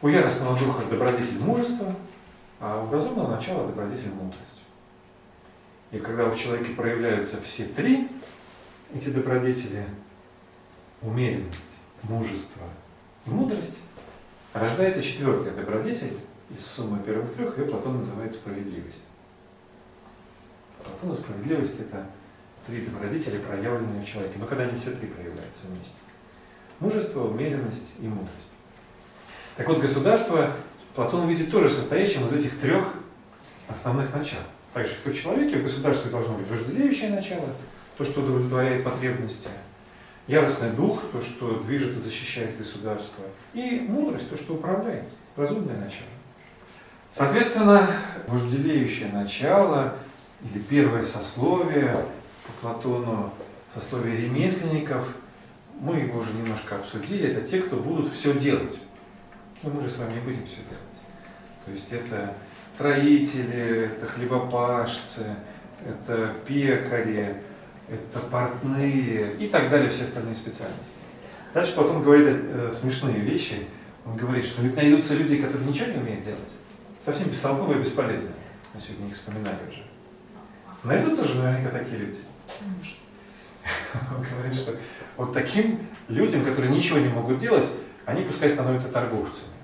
У 0.02 0.08
яростного 0.08 0.58
духа 0.58 0.84
добродетель 0.90 1.38
мужества, 1.38 1.94
а 2.60 2.84
у 2.84 2.92
разумного 2.92 3.34
начала 3.34 3.66
добродетель 3.66 4.12
мудрость. 4.12 4.62
И 5.90 5.98
когда 5.98 6.28
в 6.28 6.36
человеке 6.36 6.74
проявляются 6.74 7.40
все 7.40 7.64
три 7.64 8.08
эти 8.94 9.08
добродетели, 9.08 9.86
умеренность, 11.00 11.78
мужество 12.02 12.62
и 13.24 13.30
мудрость, 13.30 13.78
рождается 14.52 15.02
четвертая 15.02 15.54
добродетель 15.54 16.18
из 16.56 16.66
суммы 16.66 17.02
первых 17.02 17.34
трех, 17.34 17.58
ее 17.58 17.64
Платон 17.64 17.98
называет 17.98 18.32
справедливость. 18.32 19.02
Платон 20.84 21.14
справедливость– 21.14 21.80
это 21.80 22.06
три 22.66 22.82
добродетели, 22.82 23.38
проявленные 23.38 24.02
в 24.02 24.06
человеке. 24.06 24.34
Но 24.38 24.46
когда 24.46 24.64
они 24.64 24.78
все 24.78 24.90
три 24.90 25.08
проявляются 25.08 25.66
вместе. 25.68 25.96
Мужество, 26.80 27.28
умеренность 27.28 27.94
и 27.98 28.06
мудрость. 28.06 28.50
Так 29.56 29.68
вот, 29.68 29.80
государство 29.80 30.54
Платон 30.94 31.28
видит 31.28 31.50
тоже 31.50 31.70
состоящим 31.70 32.26
из 32.26 32.32
этих 32.32 32.58
трех 32.60 32.88
основных 33.68 34.14
начал. 34.14 34.38
Так 34.74 34.86
же, 34.86 34.92
как 35.02 35.12
и 35.12 35.16
в 35.16 35.22
человеке, 35.22 35.56
в 35.56 35.62
государстве 35.62 36.10
должно 36.10 36.34
быть 36.34 36.48
вожделеющее 36.48 37.10
начало, 37.10 37.48
то, 37.96 38.04
что 38.04 38.20
удовлетворяет 38.20 38.84
потребности, 38.84 39.48
яростный 40.26 40.70
дух, 40.70 41.00
то, 41.12 41.22
что 41.22 41.60
движет 41.60 41.96
и 41.96 42.00
защищает 42.00 42.58
государство, 42.58 43.24
и 43.54 43.80
мудрость, 43.80 44.28
то, 44.28 44.36
что 44.36 44.54
управляет, 44.54 45.04
разумное 45.36 45.76
начало. 45.76 46.08
Соответственно, 47.10 47.90
вожделеющее 48.26 49.08
начало 49.10 49.96
или 50.42 50.62
первое 50.62 51.02
сословие 51.02 52.04
по 52.46 52.52
Платону, 52.60 53.32
сословие 53.74 54.18
ремесленников, 54.18 55.08
мы 55.80 55.96
его 55.96 56.18
уже 56.18 56.32
немножко 56.34 56.76
обсудили, 56.76 57.28
это 57.28 57.46
те, 57.46 57.60
кто 57.60 57.76
будут 57.76 58.12
все 58.12 58.38
делать. 58.38 58.78
Но 59.62 59.70
мы 59.70 59.82
же 59.82 59.90
с 59.90 59.98
вами 59.98 60.14
не 60.14 60.20
будем 60.20 60.46
все 60.46 60.56
делать. 60.56 61.00
То 61.64 61.72
есть 61.72 61.92
это 61.92 62.34
строители, 62.74 63.90
это 63.96 64.06
хлебопашцы, 64.06 65.34
это 65.84 66.34
пекари, 66.46 67.36
это 67.88 68.18
портные 68.30 69.34
и 69.38 69.48
так 69.48 69.70
далее, 69.70 69.90
все 69.90 70.04
остальные 70.04 70.34
специальности. 70.34 70.98
Дальше 71.54 71.74
потом 71.74 72.02
говорит 72.02 72.26
э, 72.28 72.70
смешные 72.72 73.18
вещи. 73.18 73.66
Он 74.04 74.14
говорит, 74.14 74.44
что 74.44 74.62
ведь 74.62 74.76
найдутся 74.76 75.14
люди, 75.14 75.38
которые 75.38 75.66
ничего 75.66 75.86
не 75.86 75.98
умеют 75.98 76.24
делать. 76.24 76.52
Совсем 77.04 77.28
бестолковые 77.28 77.78
и 77.78 77.82
бесполезные. 77.82 78.34
Мы 78.74 78.80
сегодня 78.80 79.08
их 79.08 79.14
вспоминали 79.14 79.58
уже. 79.68 79.82
Найдутся 80.84 81.24
же 81.24 81.40
наверняка 81.40 81.78
такие 81.78 81.98
люди. 81.98 82.18
Он 84.14 84.22
говорит, 84.22 84.54
что 84.54 84.74
вот 85.16 85.32
таким 85.32 85.80
людям, 86.08 86.44
которые 86.44 86.70
ничего 86.70 86.98
не 86.98 87.08
могут 87.08 87.38
делать, 87.38 87.68
они 88.06 88.22
пускай 88.24 88.48
становятся 88.48 88.88
торговцами 88.88 89.56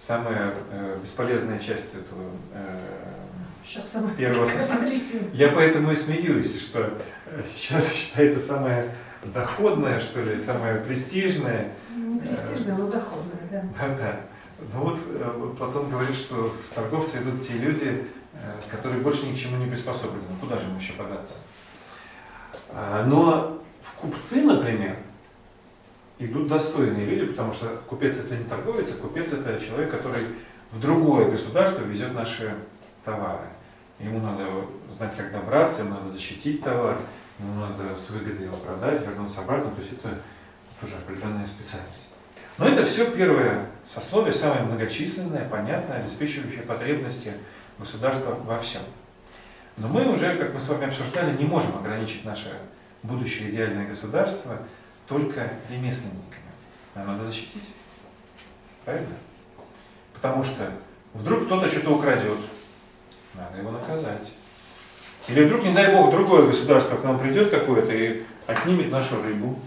самая 0.00 0.54
э, 0.70 0.98
бесполезная 1.02 1.58
часть 1.58 1.94
этого 1.94 2.30
э, 2.54 4.12
первого 4.16 4.46
состояния. 4.46 4.98
Я 5.34 5.48
поэтому 5.48 5.92
и 5.92 5.96
смеюсь, 5.96 6.58
что 6.62 6.94
э, 7.26 7.42
сейчас 7.44 7.92
считается 7.92 8.40
самое 8.40 8.94
доходное, 9.22 10.00
что 10.00 10.22
ли, 10.22 10.40
самое 10.40 10.76
престижное. 10.76 11.72
Не 11.94 12.20
престижное, 12.20 12.76
но 12.76 12.86
доходное, 12.88 13.40
да. 13.50 13.62
Да, 13.78 13.88
да. 13.96 14.20
Ну 14.72 14.80
вот 14.80 14.98
э, 15.06 15.54
Платон 15.58 15.90
говорит, 15.90 16.16
что 16.16 16.54
в 16.70 16.74
торговцы 16.74 17.18
идут 17.18 17.46
те 17.46 17.54
люди, 17.54 18.06
э, 18.32 18.38
которые 18.70 19.02
больше 19.02 19.26
ни 19.26 19.34
к 19.34 19.38
чему 19.38 19.58
не 19.62 19.70
приспособлены. 19.70 20.22
Ну 20.30 20.36
куда 20.40 20.58
же 20.58 20.66
им 20.68 20.78
еще 20.78 20.94
податься? 20.94 21.34
А, 22.70 23.04
но 23.04 23.62
в 23.82 23.92
купцы, 24.00 24.42
например, 24.42 24.96
идут 26.18 26.48
достойные 26.48 27.06
люди, 27.06 27.26
потому 27.26 27.52
что 27.52 27.66
купец 27.88 28.16
это 28.16 28.36
не 28.36 28.44
торговец, 28.44 28.94
а 28.96 29.00
купец 29.00 29.32
это 29.32 29.60
человек, 29.60 29.90
который 29.90 30.22
в 30.72 30.80
другое 30.80 31.30
государство 31.30 31.82
везет 31.82 32.12
наши 32.14 32.54
товары. 33.04 33.46
Ему 33.98 34.20
надо 34.20 34.44
знать, 34.96 35.16
как 35.16 35.32
добраться, 35.32 35.82
ему 35.82 35.94
надо 35.94 36.10
защитить 36.10 36.62
товар, 36.62 37.00
ему 37.38 37.54
надо 37.60 37.96
с 37.96 38.10
выгодой 38.10 38.46
его 38.46 38.56
продать, 38.56 39.06
вернуться 39.06 39.40
обратно. 39.40 39.70
То 39.70 39.80
есть 39.80 39.92
это 39.92 40.20
тоже 40.80 40.94
определенная 40.96 41.46
специальность. 41.46 42.12
Но 42.58 42.66
это 42.68 42.84
все 42.84 43.10
первое 43.10 43.66
сословие, 43.84 44.32
самое 44.32 44.62
многочисленное, 44.62 45.48
понятное, 45.48 46.00
обеспечивающее 46.00 46.62
потребности 46.62 47.32
государства 47.78 48.36
во 48.44 48.58
всем. 48.58 48.82
Но 49.76 49.86
мы 49.86 50.08
уже, 50.10 50.36
как 50.36 50.54
мы 50.54 50.60
с 50.60 50.68
вами 50.68 50.86
обсуждали, 50.86 51.36
не 51.36 51.44
можем 51.44 51.76
ограничить 51.78 52.24
наше 52.24 52.52
будущее 53.04 53.50
идеальное 53.50 53.86
государство 53.86 54.58
только 55.08 55.50
ремесленниками. 55.70 56.42
А 56.94 57.04
надо 57.04 57.24
защитить. 57.24 57.64
Правильно? 58.84 59.14
Потому 60.12 60.44
что 60.44 60.70
вдруг 61.14 61.46
кто-то 61.46 61.68
что-то 61.70 61.94
украдет, 61.94 62.38
надо 63.34 63.58
его 63.58 63.70
наказать. 63.70 64.32
Или 65.28 65.44
вдруг, 65.44 65.64
не 65.64 65.72
дай 65.72 65.94
бог, 65.94 66.10
другое 66.10 66.46
государство 66.46 66.96
к 66.96 67.04
нам 67.04 67.18
придет 67.18 67.50
какое-то 67.50 67.92
и 67.92 68.24
отнимет 68.46 68.90
нашу 68.90 69.22
рыбу. 69.22 69.58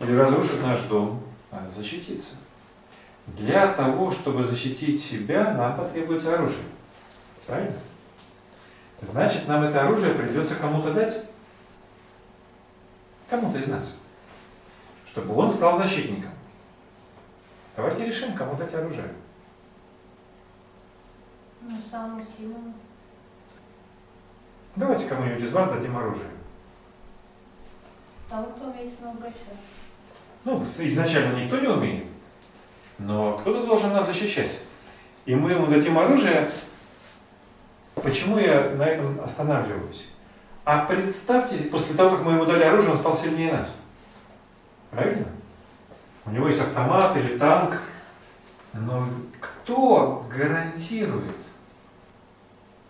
Или 0.00 0.16
разрушит 0.16 0.62
наш 0.62 0.82
дом. 0.82 1.22
Надо 1.50 1.70
защититься. 1.70 2.36
Для 3.26 3.72
того, 3.72 4.10
чтобы 4.10 4.44
защитить 4.44 5.02
себя, 5.02 5.52
нам 5.52 5.76
потребуется 5.76 6.34
оружие. 6.34 6.64
Правильно? 7.46 7.76
Значит, 9.02 9.48
нам 9.48 9.64
это 9.64 9.82
оружие 9.82 10.14
придется 10.14 10.54
кому-то 10.54 10.92
дать. 10.92 11.24
Кому-то 13.28 13.58
из 13.58 13.66
нас 13.66 13.96
чтобы 15.10 15.34
он 15.34 15.50
стал 15.50 15.76
защитником. 15.76 16.30
Давайте 17.76 18.06
решим, 18.06 18.34
кому 18.34 18.54
дать 18.54 18.72
оружие. 18.74 19.08
Ну, 21.62 21.76
самому 21.90 22.24
сильному. 22.36 22.74
Давайте 24.76 25.06
кому-нибудь 25.06 25.42
из 25.42 25.52
вас 25.52 25.68
дадим 25.68 25.96
оружие. 25.96 26.30
Тому, 28.28 28.46
кто 28.46 28.66
умеет 28.66 28.92
обращаться. 29.02 29.56
Ну, 30.44 30.64
изначально 30.78 31.42
никто 31.42 31.58
не 31.58 31.66
умеет, 31.66 32.06
но 32.98 33.36
кто-то 33.38 33.66
должен 33.66 33.92
нас 33.92 34.06
защищать. 34.06 34.58
И 35.26 35.34
мы 35.34 35.50
ему 35.50 35.66
дадим 35.66 35.98
оружие. 35.98 36.48
Почему 37.96 38.38
я 38.38 38.70
на 38.70 38.86
этом 38.86 39.20
останавливаюсь? 39.20 40.06
А 40.64 40.84
представьте, 40.86 41.56
после 41.64 41.94
того, 41.96 42.16
как 42.16 42.24
мы 42.24 42.32
ему 42.32 42.46
дали 42.46 42.62
оружие, 42.62 42.92
он 42.92 42.98
стал 42.98 43.16
сильнее 43.16 43.52
нас. 43.52 43.79
Правильно? 44.90 45.28
У 46.26 46.30
него 46.30 46.48
есть 46.48 46.60
автомат 46.60 47.16
или 47.16 47.38
танк. 47.38 47.80
Но 48.72 49.08
кто 49.40 50.26
гарантирует, 50.34 51.36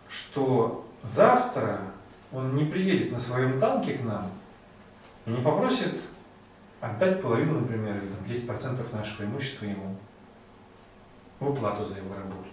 что 0.08 0.86
завтра 1.02 1.80
он 2.32 2.54
не 2.54 2.64
приедет 2.64 3.12
на 3.12 3.18
своем 3.18 3.58
танке 3.58 3.94
к 3.94 4.04
нам 4.04 4.30
и 5.26 5.30
не 5.30 5.42
попросит 5.42 6.02
отдать 6.80 7.22
половину, 7.22 7.60
например, 7.60 7.96
или 7.96 8.36
там, 8.38 8.56
10% 8.56 8.96
нашего 8.96 9.24
имущества 9.24 9.66
ему 9.66 9.96
в 11.38 11.48
уплату 11.48 11.84
за 11.84 11.96
его 11.96 12.14
работу. 12.14 12.48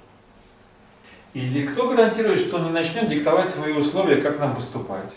Или 1.34 1.68
кто 1.68 1.90
гарантирует, 1.90 2.40
что 2.40 2.58
он 2.58 2.66
не 2.66 2.72
начнет 2.72 3.10
диктовать 3.10 3.50
свои 3.50 3.74
условия, 3.74 4.22
как 4.22 4.40
нам 4.40 4.56
поступать? 4.56 5.16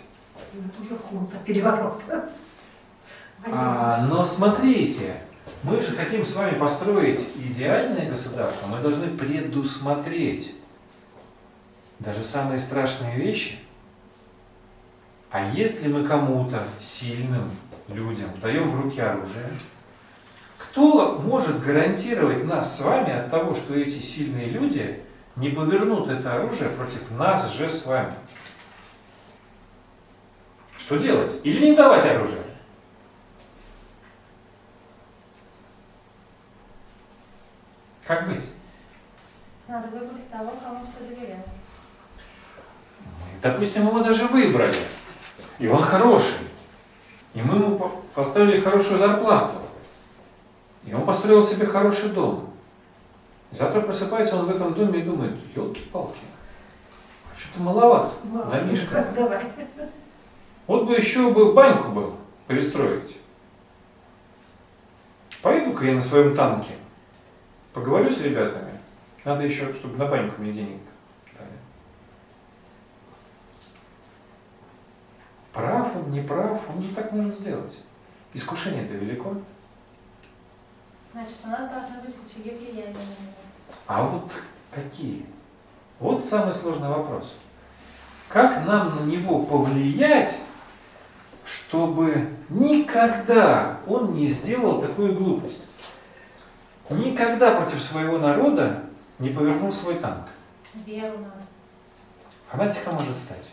Это 0.52 0.82
уже 0.82 0.96
хунта, 0.98 1.36
переворот. 1.44 2.02
А, 3.46 4.06
но 4.08 4.24
смотрите, 4.24 5.16
мы 5.62 5.80
же 5.80 5.94
хотим 5.96 6.24
с 6.24 6.34
вами 6.34 6.58
построить 6.58 7.26
идеальное 7.36 8.10
государство, 8.10 8.66
мы 8.66 8.80
должны 8.80 9.08
предусмотреть 9.08 10.56
даже 11.98 12.24
самые 12.24 12.58
страшные 12.58 13.16
вещи. 13.16 13.58
А 15.30 15.48
если 15.52 15.88
мы 15.88 16.06
кому-то 16.06 16.62
сильным 16.80 17.50
людям 17.88 18.28
даем 18.42 18.70
в 18.70 18.80
руки 18.80 19.00
оружие, 19.00 19.50
кто 20.58 21.18
может 21.18 21.62
гарантировать 21.62 22.44
нас 22.44 22.76
с 22.76 22.80
вами 22.80 23.12
от 23.12 23.30
того, 23.30 23.54
что 23.54 23.74
эти 23.74 24.00
сильные 24.00 24.46
люди 24.46 25.02
не 25.36 25.50
повернут 25.50 26.08
это 26.08 26.34
оружие 26.34 26.70
против 26.70 27.10
нас 27.12 27.52
же 27.52 27.70
с 27.70 27.86
вами? 27.86 28.12
Что 30.76 30.96
делать? 30.96 31.32
Или 31.44 31.66
не 31.66 31.76
давать 31.76 32.04
оружие? 32.04 32.49
Как 38.10 38.26
быть? 38.26 38.42
Надо 39.68 39.86
выбрать 39.86 40.28
того, 40.32 40.52
кому 40.60 40.80
все 40.84 41.04
доверяют. 41.08 41.46
Допустим, 43.40 43.86
его 43.86 44.02
даже 44.02 44.26
выбрали, 44.26 44.74
и 45.60 45.68
он 45.68 45.78
хороший, 45.78 46.38
и 47.34 47.40
мы 47.40 47.54
ему 47.54 47.78
по- 47.78 47.92
поставили 48.16 48.58
хорошую 48.58 48.98
зарплату, 48.98 49.54
и 50.84 50.92
он 50.92 51.06
построил 51.06 51.44
себе 51.44 51.66
хороший 51.66 52.08
дом. 52.08 52.50
И 53.52 53.54
завтра 53.54 53.82
просыпается 53.82 54.38
он 54.40 54.46
в 54.46 54.50
этом 54.56 54.74
доме 54.74 54.98
и 54.98 55.04
думает, 55.04 55.36
елки-палки, 55.54 56.18
а 57.32 57.38
что-то 57.38 57.62
маловато, 57.62 58.12
домишко. 58.24 59.06
Давай. 59.14 59.44
Вот 60.66 60.84
бы 60.84 60.94
еще 60.96 61.30
бы 61.30 61.52
баньку 61.52 61.92
был 61.92 62.16
перестроить. 62.48 63.16
Пойду-ка 65.42 65.84
я 65.84 65.94
на 65.94 66.02
своем 66.02 66.34
танке, 66.34 66.72
поговорю 67.72 68.10
с 68.10 68.20
ребятами. 68.20 68.72
Надо 69.24 69.44
еще, 69.44 69.72
чтобы 69.72 69.96
на 69.96 70.06
баньку 70.06 70.40
мне 70.40 70.52
денег 70.52 70.80
дали. 71.36 71.50
Прав 75.52 75.96
он, 75.96 76.10
не 76.10 76.22
прав, 76.22 76.60
он 76.68 76.82
же 76.82 76.94
так 76.94 77.12
может 77.12 77.38
сделать. 77.38 77.78
Искушение-то 78.32 78.94
велико. 78.94 79.36
Значит, 81.12 81.38
у 81.44 81.48
нас 81.48 81.70
должны 81.70 82.00
быть 82.02 82.14
рычаги 82.22 82.56
влияния. 82.56 82.96
А 83.86 84.04
вот 84.04 84.30
какие? 84.70 85.26
Вот 85.98 86.24
самый 86.24 86.52
сложный 86.52 86.88
вопрос. 86.88 87.36
Как 88.28 88.64
нам 88.64 88.96
на 88.96 89.10
него 89.10 89.42
повлиять, 89.42 90.38
чтобы 91.44 92.28
никогда 92.48 93.78
он 93.86 94.14
не 94.14 94.28
сделал 94.28 94.80
такую 94.80 95.14
глупость? 95.14 95.64
Никогда 96.90 97.54
против 97.54 97.80
своего 97.80 98.18
народа 98.18 98.82
не 99.20 99.30
повернул 99.30 99.72
свой 99.72 99.94
танк. 99.94 100.26
Веру 100.84 101.18
надо. 101.18 101.44
Фанатиком 102.50 102.94
может 102.94 103.16
стать. 103.16 103.50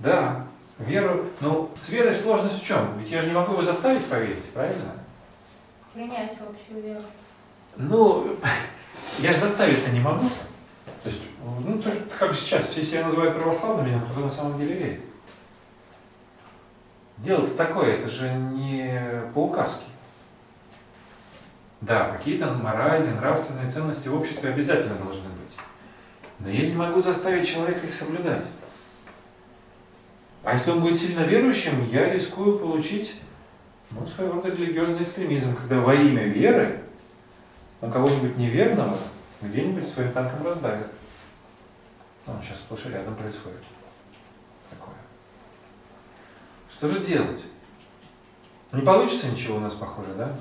Да, 0.00 0.44
веру. 0.78 1.26
Но 1.40 1.70
с 1.76 1.88
верой 1.88 2.12
сложность 2.12 2.60
в 2.60 2.66
чем? 2.66 2.98
Ведь 2.98 3.10
я 3.10 3.20
же 3.20 3.28
не 3.28 3.32
могу 3.32 3.52
его 3.52 3.62
заставить 3.62 4.04
поверить, 4.06 4.44
правильно? 4.50 4.92
Принять 5.94 6.32
общую 6.32 6.82
веру. 6.82 7.02
Ну, 7.76 8.36
я 9.20 9.32
же 9.32 9.38
заставить-то 9.38 9.90
не 9.92 10.00
могу. 10.00 10.28
То 11.04 11.10
есть, 11.10 11.22
ну, 11.64 11.80
то, 11.80 11.90
что, 11.90 12.02
как 12.18 12.34
сейчас, 12.34 12.66
все 12.66 12.82
себя 12.82 13.04
называют 13.04 13.36
православными, 13.36 13.94
но 13.94 14.06
кто 14.06 14.20
на 14.20 14.30
самом 14.30 14.58
деле 14.58 14.74
верит. 14.74 15.00
Дело-то 17.18 17.54
такое, 17.54 17.98
это 17.98 18.08
же 18.08 18.28
не 18.30 19.22
по 19.32 19.44
указке. 19.44 19.86
Да, 21.80 22.10
какие-то 22.10 22.52
моральные, 22.52 23.14
нравственные 23.14 23.70
ценности 23.70 24.08
в 24.08 24.14
обществе 24.14 24.50
обязательно 24.50 24.96
должны 24.96 25.28
быть. 25.28 25.56
Но 26.38 26.48
я 26.48 26.68
не 26.68 26.74
могу 26.74 27.00
заставить 27.00 27.48
человека 27.48 27.86
их 27.86 27.92
соблюдать. 27.92 28.44
А 30.42 30.54
если 30.54 30.70
он 30.70 30.80
будет 30.80 30.98
сильно 30.98 31.20
верующим, 31.20 31.84
я 31.86 32.12
рискую 32.12 32.58
получить 32.58 33.20
ну, 33.90 34.06
своего 34.06 34.34
рода 34.34 34.48
религиозный 34.48 35.02
экстремизм, 35.02 35.54
когда 35.54 35.80
во 35.80 35.94
имя 35.94 36.24
веры 36.24 36.82
он 37.80 37.90
кого-нибудь 37.90 38.36
неверного 38.36 38.96
где-нибудь 39.42 39.86
своим 39.86 40.12
танком 40.12 40.46
раздавит. 40.46 40.86
Ну, 42.26 42.34
сейчас 42.42 42.58
сплошь 42.58 42.86
и 42.86 42.90
рядом 42.90 43.14
происходит 43.14 43.62
такое. 44.70 44.94
Что 46.70 46.88
же 46.88 47.00
делать? 47.00 47.44
Не 48.72 48.82
получится 48.82 49.28
ничего 49.28 49.56
у 49.58 49.60
нас, 49.60 49.74
похоже, 49.74 50.14
да? 50.14 50.36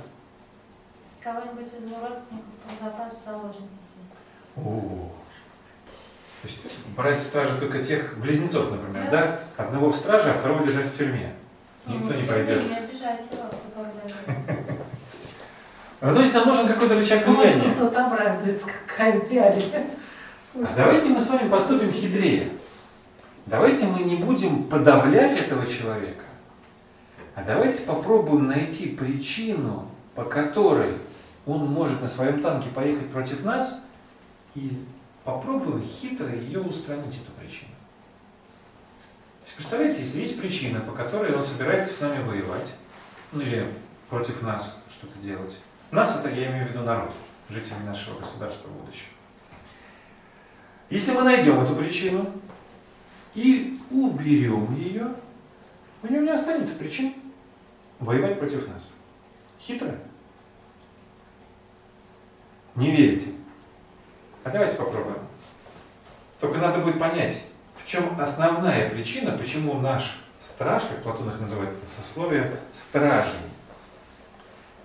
Кого-нибудь 1.26 1.74
из 1.74 1.92
родственников 1.92 2.78
запас 2.84 3.14
в 3.20 3.26
заложники. 3.26 3.68
О, 4.58 5.10
То 6.44 6.48
есть 6.48 6.60
брать 6.96 7.20
в 7.20 7.24
стражи 7.24 7.58
только 7.60 7.82
тех 7.82 8.20
близнецов, 8.20 8.70
например, 8.70 9.10
да? 9.10 9.40
Одного 9.58 9.90
в 9.90 9.96
страже, 9.96 10.30
а 10.30 10.38
второго 10.38 10.64
держать 10.64 10.86
в 10.86 10.96
тюрьме. 10.96 11.34
Никто 11.88 12.14
не 12.14 12.28
пойдет. 12.28 12.70
Не 12.70 12.78
обижайте 12.78 13.24
его, 13.32 13.50
говорит. 13.74 14.60
Ну, 16.02 16.14
то 16.14 16.22
есть 16.22 16.34
нам 16.36 16.48
нужен 16.48 16.68
какой-то 16.68 16.94
рычаг 16.94 17.26
влияния. 17.26 17.74
Ну, 17.76 17.86
Тот 17.86 17.98
обрадуется, 17.98 18.68
какая 18.86 19.20
реалия. 19.28 19.88
А 20.54 20.76
давайте 20.76 21.10
мы 21.10 21.20
с 21.20 21.28
вами 21.28 21.50
поступим 21.50 21.92
хитрее. 21.92 22.52
Давайте 23.48 23.88
мы 23.88 24.04
не 24.04 24.18
будем 24.18 24.66
подавлять 24.66 25.40
этого 25.40 25.66
человека, 25.66 26.26
а 27.34 27.42
давайте 27.42 27.82
попробуем 27.82 28.46
найти 28.46 28.90
причину, 28.90 29.90
по 30.14 30.24
которой 30.24 31.00
он 31.46 31.66
может 31.68 32.02
на 32.02 32.08
своем 32.08 32.42
танке 32.42 32.70
поехать 32.70 33.12
против 33.12 33.44
нас, 33.44 33.86
и 34.56 34.72
попробуем 35.24 35.84
хитро 35.84 36.34
ее 36.34 36.62
устранить, 36.62 37.16
эту 37.16 37.32
причину. 37.40 37.72
То 39.42 39.46
есть, 39.46 39.56
представляете, 39.56 40.00
если 40.00 40.20
есть 40.20 40.40
причина, 40.40 40.80
по 40.80 40.92
которой 40.94 41.36
он 41.36 41.44
собирается 41.44 41.94
с 41.94 42.02
нами 42.02 42.24
воевать, 42.24 42.74
ну 43.32 43.42
или 43.42 43.72
против 44.10 44.42
нас 44.42 44.84
что-то 44.90 45.20
делать. 45.20 45.58
Нас 45.92 46.18
это 46.18 46.30
я 46.30 46.52
имею 46.52 46.68
в 46.68 46.72
виду 46.72 46.84
народ, 46.84 47.12
жители 47.50 47.78
нашего 47.86 48.20
государства 48.20 48.70
будущего. 48.70 49.10
Если 50.90 51.12
мы 51.12 51.24
найдем 51.24 51.60
эту 51.64 51.76
причину 51.76 52.32
и 53.34 53.80
уберем 53.92 54.74
ее, 54.76 55.16
у 56.04 56.08
него 56.08 56.22
не 56.22 56.30
останется 56.30 56.76
причин 56.76 57.14
воевать 58.00 58.40
против 58.40 58.68
нас. 58.68 58.94
Хитро? 59.60 59.96
Не 62.76 62.92
верите? 62.92 63.32
А 64.44 64.50
давайте 64.50 64.76
попробуем. 64.76 65.20
Только 66.40 66.60
надо 66.60 66.80
будет 66.80 67.00
понять, 67.00 67.42
в 67.84 67.88
чем 67.88 68.20
основная 68.20 68.90
причина, 68.90 69.38
почему 69.38 69.80
наш 69.80 70.22
страж, 70.40 70.84
как 70.84 71.02
Платон 71.02 71.30
их 71.30 71.40
называет 71.40 71.72
это 71.72 71.90
сословие, 71.90 72.60
стражей. 72.74 73.40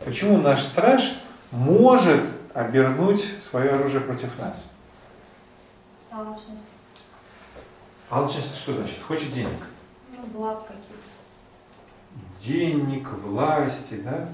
Почему 0.04 0.38
наш 0.38 0.62
страж 0.62 1.18
может 1.50 2.22
обернуть 2.54 3.24
свое 3.42 3.70
оружие 3.70 4.00
против 4.00 4.38
нас? 4.38 4.72
Алчность. 6.10 6.64
Алчность 8.08 8.56
что 8.56 8.74
значит? 8.74 9.02
Хочет 9.02 9.32
денег. 9.32 9.58
Ну, 10.12 10.26
благ 10.38 10.66
каких-то. 10.66 11.10
Денег, 12.40 13.08
власти, 13.22 13.94
да? 13.94 14.28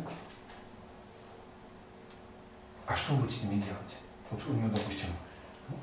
А 2.87 2.95
что 2.95 3.15
он 3.15 3.21
будет 3.21 3.33
с 3.33 3.43
ними 3.43 3.61
делать? 3.61 3.97
Вот 4.31 4.41
у 4.49 4.53
него, 4.53 4.69
допустим, 4.69 5.09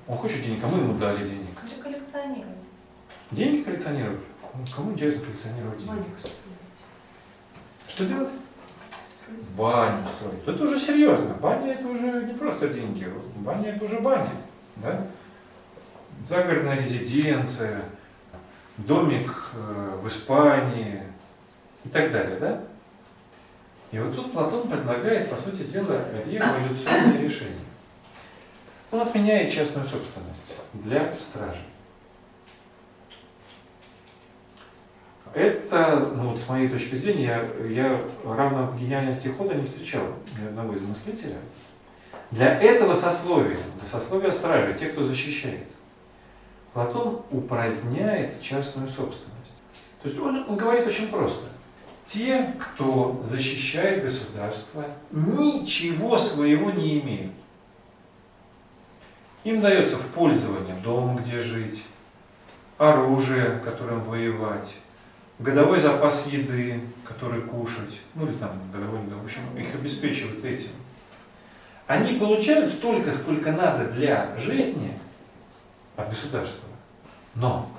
он 0.08 0.18
хочет 0.18 0.42
денег, 0.42 0.64
а 0.64 0.68
мы 0.68 0.78
ему 0.78 0.98
дали 0.98 1.28
денег. 1.28 1.50
Это 1.66 1.82
коллекционирование. 1.82 2.58
Деньги 3.32 3.64
коллекционировать? 3.64 4.22
Ну, 4.54 4.64
кому 4.76 4.92
интересно 4.92 5.22
коллекционировать 5.22 5.78
деньги? 5.78 5.90
Баню 5.90 6.06
строить. 6.18 6.36
Что 7.88 8.06
делать? 8.06 8.30
Баню 9.58 10.06
строить. 10.06 10.48
Это 10.48 10.64
уже 10.64 10.80
серьезно. 10.80 11.34
Баня 11.36 11.74
это 11.74 11.88
уже 11.88 12.24
не 12.24 12.34
просто 12.34 12.70
деньги. 12.70 13.12
Баня 13.38 13.72
это 13.72 13.84
уже 13.84 14.00
баня. 14.00 14.32
Да? 14.78 15.08
Загородная 16.28 16.78
резиденция, 16.78 17.84
домик 18.78 19.52
э, 19.54 20.00
в 20.02 20.08
Испании 20.08 21.04
и 21.84 21.90
так 21.90 22.12
далее. 22.12 22.40
Да? 22.40 22.64
И 23.94 24.00
вот 24.00 24.16
тут 24.16 24.34
Платон 24.34 24.68
предлагает, 24.68 25.30
по 25.30 25.38
сути 25.38 25.62
дела, 25.62 26.04
революционное 26.26 27.22
решение. 27.22 27.60
Он 28.92 29.02
отменяет 29.02 29.52
частную 29.52 29.86
собственность 29.86 30.56
для 30.74 31.14
стражи. 31.14 31.62
Это, 35.36 36.12
ну 36.16 36.30
вот 36.30 36.40
с 36.40 36.50
моей 36.50 36.70
точки 36.70 36.96
зрения, 36.96 37.48
я, 37.60 37.92
я 37.92 38.02
равно 38.24 38.76
гениальности 38.80 39.28
хода 39.28 39.54
не 39.54 39.68
встречал 39.68 40.06
ни 40.40 40.48
одного 40.48 40.74
из 40.74 40.82
мыслителя. 40.82 41.38
Для 42.32 42.60
этого 42.60 42.96
сословия, 42.96 43.60
для 43.80 43.88
сословия 43.88 44.32
стражи, 44.32 44.76
те, 44.80 44.88
кто 44.88 45.04
защищает, 45.04 45.68
Платон 46.74 47.22
упраздняет 47.30 48.42
частную 48.42 48.90
собственность. 48.90 49.54
То 50.02 50.10
есть 50.10 50.20
он, 50.20 50.50
он 50.50 50.58
говорит 50.58 50.88
очень 50.88 51.10
просто. 51.10 51.53
Те, 52.06 52.54
кто 52.60 53.24
защищает 53.26 54.04
государство, 54.04 54.86
ничего 55.12 56.18
своего 56.18 56.70
не 56.72 57.00
имеют. 57.00 57.32
Им 59.44 59.62
дается 59.62 59.98
в 59.98 60.08
пользование 60.08 60.76
дом, 60.84 61.18
где 61.18 61.42
жить, 61.42 61.84
оружие, 62.78 63.62
которым 63.64 64.02
воевать, 64.04 64.76
годовой 65.40 65.80
запас 65.80 66.28
еды, 66.28 66.82
который 67.06 67.42
кушать, 67.42 68.00
ну 68.16 68.26
или 68.28 68.34
там 68.34 68.52
годовой, 68.72 69.00
в 69.02 69.24
общем, 69.24 69.42
их 69.58 69.74
обеспечивают 69.74 70.44
этим. 70.44 70.72
Они 71.88 72.18
получают 72.18 72.72
столько, 72.72 73.12
сколько 73.12 73.52
надо 73.52 73.90
для 73.92 74.38
жизни 74.38 74.98
от 75.96 76.10
государства. 76.10 76.70
Но 77.36 77.70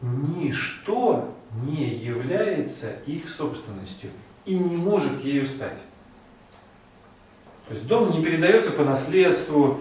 ничто 0.00 1.32
не 1.54 1.94
является 1.94 2.92
их 3.06 3.28
собственностью 3.28 4.10
и 4.44 4.56
не 4.56 4.76
может 4.76 5.22
ею 5.22 5.46
стать. 5.46 5.78
То 7.68 7.74
есть 7.74 7.86
дом 7.86 8.10
не 8.10 8.22
передается 8.24 8.72
по 8.72 8.84
наследству, 8.84 9.78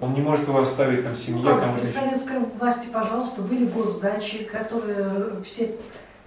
он 0.00 0.14
не 0.14 0.20
может 0.20 0.46
его 0.46 0.60
оставить 0.60 1.04
там 1.04 1.16
семье. 1.16 1.42
Ну, 1.42 1.60
там, 1.60 1.78
при 1.78 1.86
советской 1.86 2.38
власти, 2.38 2.88
пожалуйста, 2.92 3.42
были 3.42 3.64
госдачи, 3.66 4.44
которые 4.44 5.42
все, 5.42 5.76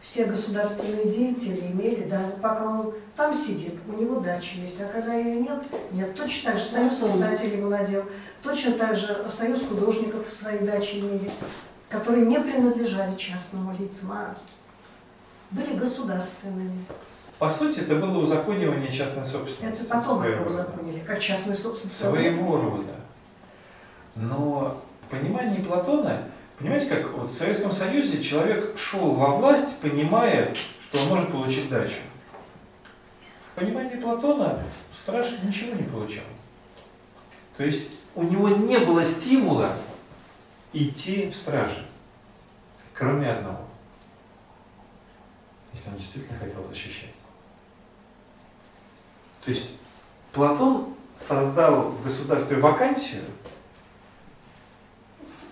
все 0.01 0.25
государственные 0.25 1.09
деятели 1.09 1.59
имели, 1.71 2.07
да, 2.09 2.21
пока 2.41 2.65
он 2.65 2.93
там 3.15 3.33
сидит, 3.33 3.75
у 3.87 4.01
него 4.01 4.19
дача 4.19 4.57
есть, 4.57 4.81
а 4.81 4.85
когда 4.85 5.13
ее 5.13 5.41
нет, 5.41 5.63
нет. 5.91 6.15
Точно 6.15 6.51
так 6.51 6.59
же 6.59 6.65
Союз 6.65 6.97
Ну, 6.99 7.07
писателей 7.07 7.61
владел, 7.61 8.03
точно 8.43 8.73
так 8.73 8.95
же 8.95 9.25
Союз 9.29 9.61
художников 9.67 10.31
свои 10.31 10.59
дачи 10.59 10.97
имели, 10.99 11.31
которые 11.89 12.25
не 12.25 12.39
принадлежали 12.39 13.15
частному 13.15 13.75
лицам, 13.77 14.11
а 14.11 14.37
были 15.51 15.75
государственными. 15.75 16.85
По 17.39 17.49
сути, 17.49 17.79
это 17.81 17.95
было 17.95 18.17
узаконивание 18.17 18.91
частной 18.91 19.23
собственности. 19.23 19.83
Это 19.83 19.93
потом 19.93 20.23
это 20.23 20.41
узаконили, 20.41 20.99
как 20.99 21.19
частную 21.19 21.55
собственность. 21.55 21.99
Своего 21.99 22.59
рода. 22.59 22.95
Но 24.15 24.81
в 25.05 25.11
понимании 25.11 25.61
Платона, 25.61 26.23
понимаете, 26.57 26.87
как 26.87 27.11
вот 27.13 27.29
в 27.29 27.37
Советском 27.37 27.71
Союзе 27.71 28.23
человек 28.23 28.77
шел 28.77 29.11
во 29.11 29.35
власть, 29.35 29.77
понимая, 29.77 30.55
что 30.81 30.99
он 30.99 31.09
может 31.09 31.31
получить 31.31 31.69
дачу. 31.69 31.99
В 33.51 33.59
понимании 33.59 33.97
Платона 33.97 34.63
страж 34.91 35.27
ничего 35.43 35.75
не 35.75 35.83
получал. 35.83 36.23
То 37.55 37.63
есть 37.63 37.99
у 38.15 38.23
него 38.23 38.49
не 38.49 38.79
было 38.79 39.05
стимула 39.05 39.73
идти 40.73 41.29
в 41.29 41.35
стражи, 41.35 41.85
кроме 42.93 43.29
одного. 43.31 43.66
Он 45.87 45.97
действительно 45.97 46.37
хотел 46.37 46.63
защищать. 46.63 47.13
То 49.43 49.51
есть 49.51 49.73
Платон 50.33 50.93
создал 51.15 51.89
в 51.89 52.03
государстве 52.03 52.57
вакансию. 52.57 53.23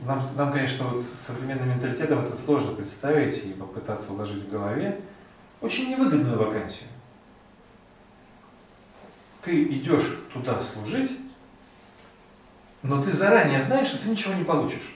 Нам, 0.02 0.22
нам, 0.36 0.52
конечно, 0.52 0.88
вот 0.88 1.02
с 1.02 1.08
современным 1.08 1.70
менталитетом 1.70 2.26
это 2.26 2.36
сложно 2.36 2.76
представить 2.76 3.46
и 3.46 3.54
попытаться 3.54 4.14
уложить 4.14 4.44
в 4.44 4.50
голове. 4.50 5.02
Очень 5.62 5.90
невыгодную 5.90 6.38
вакансию. 6.38 6.90
Ты 9.42 9.64
идешь 9.64 10.20
туда 10.34 10.60
служить, 10.60 11.12
но 12.84 13.02
ты 13.02 13.12
заранее 13.12 13.62
знаешь, 13.62 13.88
что 13.88 14.00
ты 14.00 14.10
ничего 14.10 14.34
не 14.34 14.44
получишь. 14.44 14.95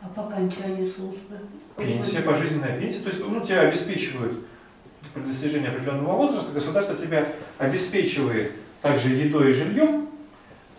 А 0.00 0.08
по 0.08 0.26
окончанию 0.26 0.92
службы? 0.92 1.38
Пенсия, 1.76 2.20
пожизненная 2.20 2.78
пенсия. 2.78 3.00
То 3.00 3.08
есть 3.08 3.20
ну, 3.20 3.40
тебя 3.40 3.62
обеспечивают 3.62 4.46
при 5.14 5.22
достижении 5.22 5.68
определенного 5.68 6.16
возраста, 6.16 6.52
государство 6.52 6.94
тебя 6.96 7.28
обеспечивает 7.58 8.52
также 8.82 9.08
едой 9.10 9.50
и 9.50 9.54
жильем, 9.54 10.08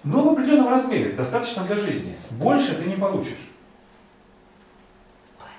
но 0.03 0.21
в 0.21 0.29
определенном 0.29 0.69
размере, 0.69 1.11
достаточно 1.11 1.63
для 1.63 1.75
жизни. 1.75 2.15
Больше 2.31 2.75
ты 2.75 2.85
не 2.85 2.95
получишь. 2.95 3.49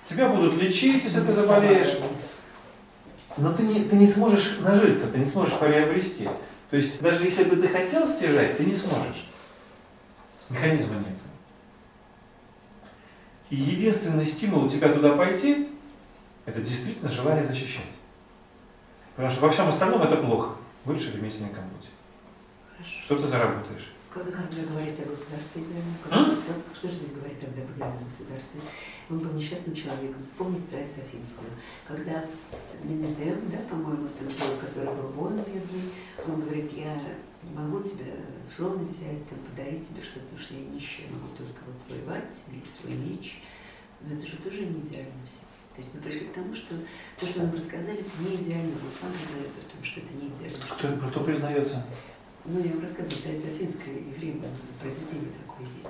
Тебя 0.08 0.28
будут 0.28 0.54
лечить, 0.60 1.04
если 1.04 1.20
ты 1.20 1.32
заболеешь, 1.32 1.98
но 3.36 3.52
ты 3.52 3.62
не, 3.62 3.84
ты 3.84 3.96
не 3.96 4.06
сможешь 4.06 4.58
нажиться, 4.60 5.08
ты 5.08 5.18
не 5.18 5.26
сможешь 5.26 5.58
приобрести. 5.58 6.28
То 6.70 6.76
есть 6.76 7.00
даже 7.02 7.24
если 7.24 7.44
бы 7.44 7.56
ты 7.56 7.68
хотел 7.68 8.06
стяжать, 8.06 8.56
ты 8.56 8.64
не 8.64 8.74
сможешь. 8.74 9.28
Механизма 10.48 10.96
нет. 10.96 11.18
И 13.50 13.56
единственный 13.56 14.26
стимул 14.26 14.64
у 14.64 14.68
тебя 14.68 14.92
туда 14.92 15.16
пойти, 15.16 15.70
это 16.44 16.60
действительно 16.60 17.08
желание 17.08 17.44
защищать. 17.44 17.84
Потому 19.16 19.30
что 19.30 19.40
во 19.42 19.50
всем 19.50 19.68
остальном 19.68 20.02
это 20.02 20.16
плохо. 20.16 20.54
Лучше 20.84 21.16
ремесленником 21.16 21.64
будь. 21.70 21.88
Хорошо. 22.70 23.02
Что 23.02 23.16
ты 23.16 23.26
заработаешь? 23.26 23.92
Как 24.10 24.24
вы 24.24 24.32
когда 24.32 24.62
говорите 24.62 25.02
о 25.02 25.08
государстве 25.10 25.62
идеальном, 25.62 25.94
А? 26.10 26.74
что 26.74 26.88
же 26.88 26.94
здесь 26.94 27.12
говорить 27.12 27.40
тогда 27.40 27.62
об 27.62 27.70
идеальном 27.72 28.04
государстве? 28.04 28.60
Он 29.10 29.18
был 29.18 29.32
несчастным 29.32 29.74
человеком. 29.74 30.24
Вспомнить 30.24 30.72
Рай 30.72 30.86
Софинскую. 30.86 31.50
Когда 31.86 32.24
Менедем, 32.84 33.50
да, 33.50 33.58
по-моему, 33.68 34.08
это 34.08 34.24
был, 34.24 34.56
который 34.60 34.94
был 34.94 35.08
болен 35.10 35.44
бедный, 35.44 35.92
он 36.26 36.40
говорит, 36.40 36.72
я 36.72 36.98
не 37.48 37.56
могу 37.56 37.82
тебя 37.82 38.12
в 38.48 38.56
жены 38.56 38.84
взять, 38.86 39.28
там, 39.28 39.38
подарить 39.50 39.88
тебе 39.88 40.02
что-то, 40.02 40.20
потому 40.20 40.38
что 40.38 40.54
я 40.54 40.60
нищая, 40.60 41.10
могу 41.10 41.28
только 41.36 41.60
вот 41.66 41.80
воевать, 41.88 42.32
иметь 42.50 42.66
свой 42.80 42.94
меч. 42.94 43.42
Но 44.00 44.14
это 44.14 44.26
же 44.26 44.36
тоже 44.36 44.66
не 44.66 44.80
идеально 44.80 45.24
все. 45.24 45.42
То 45.74 45.82
есть 45.82 45.94
мы 45.94 46.00
пришли 46.00 46.26
к 46.26 46.32
тому, 46.32 46.54
что 46.54 46.74
то, 47.16 47.26
что 47.26 47.42
нам 47.42 47.52
рассказали, 47.52 48.00
это 48.00 48.10
не 48.20 48.36
идеально. 48.36 48.72
Он 48.72 48.92
сам 48.92 49.12
признается 49.12 49.58
в 49.60 49.72
том, 49.72 49.84
что 49.84 50.00
это 50.00 50.12
не 50.14 50.28
идеально. 50.28 50.64
Кто, 50.66 51.08
кто 51.08 51.24
признается? 51.24 51.86
Ну, 52.44 52.64
я 52.64 52.70
вам 52.72 52.80
рассказываю, 52.80 53.22
Тарас 53.22 53.44
Афинская 53.44 53.94
еврейское 53.94 54.50
произведение 54.80 55.30
такое 55.46 55.66
есть. 55.76 55.88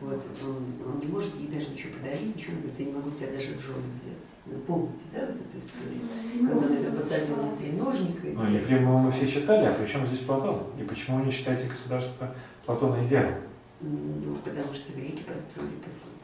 Вот, 0.00 0.24
он, 0.44 0.56
он 0.86 1.00
не 1.00 1.06
может 1.08 1.34
ей 1.36 1.48
даже 1.48 1.70
ничего 1.70 1.94
подарить, 1.94 2.36
ничего, 2.36 2.52
он 2.54 2.60
говорит, 2.60 2.78
я 2.78 2.84
не 2.86 2.92
могу 2.92 3.10
тебя 3.10 3.26
даже 3.32 3.48
в 3.54 3.60
жены 3.60 3.82
взять. 3.94 4.26
Ну, 4.46 4.58
помните, 4.60 5.00
да, 5.12 5.20
вот 5.26 5.36
эту 5.36 5.58
историю? 5.58 6.00
Когда 6.48 6.56
он 6.56 6.72
это 6.72 6.92
посадил 6.96 7.36
на 7.36 7.56
треножника. 7.56 8.26
и- 8.28 8.32
Ну, 8.32 8.46
Ефремова 8.48 8.98
мы 8.98 9.10
все 9.10 9.26
читали, 9.26 9.64
а 9.66 9.72
при 9.74 9.86
чем 9.88 10.06
здесь 10.06 10.20
Платон? 10.20 10.62
И 10.78 10.84
почему 10.84 11.18
вы 11.18 11.26
не 11.26 11.32
считаете 11.32 11.66
государство 11.68 12.32
Платона 12.64 13.04
идеальным? 13.04 13.42
Ну, 13.80 14.34
потому 14.44 14.72
что 14.74 14.92
греки 14.92 15.22
построили 15.24 15.74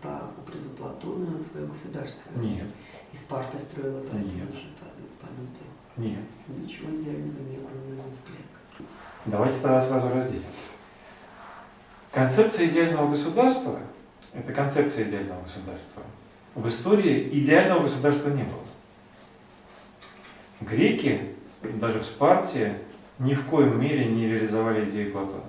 по, 0.03 0.09
по 0.09 0.31
образу 0.41 0.71
Платона 0.71 1.41
свое 1.43 1.67
государство. 1.67 2.31
Нет, 2.41 2.69
И 3.13 3.17
Спарта 3.17 3.59
строила 3.59 4.01
по 4.03 4.15
Нет. 4.15 4.51
же 4.53 4.69
по- 4.79 5.27
подобию. 5.27 5.71
нет. 5.97 6.21
Ничего 6.49 6.91
идеального 6.91 7.41
не 7.51 7.57
было, 7.59 7.71
на 7.91 8.03
мой 8.03 8.11
взгляд. 8.13 8.89
Давайте 9.27 9.59
тогда 9.61 9.81
сразу 9.81 10.09
разделим. 10.15 10.43
Концепция 12.15 12.67
идеального 12.67 13.09
государства– 13.11 13.81
это 14.33 14.53
концепция 14.53 15.05
идеального 15.05 15.43
государства. 15.43 16.03
В 16.55 16.69
истории 16.69 17.29
идеального 17.33 17.83
государства 17.83 18.29
не 18.29 18.45
было. 18.45 18.63
Греки, 20.61 21.21
даже 21.63 21.99
в 21.99 22.05
Спарте, 22.05 22.79
ни 23.19 23.35
в 23.35 23.45
коем 23.47 23.81
мере 23.81 24.05
не 24.07 24.29
реализовали 24.29 24.89
идеи 24.89 25.11
Платона. 25.11 25.43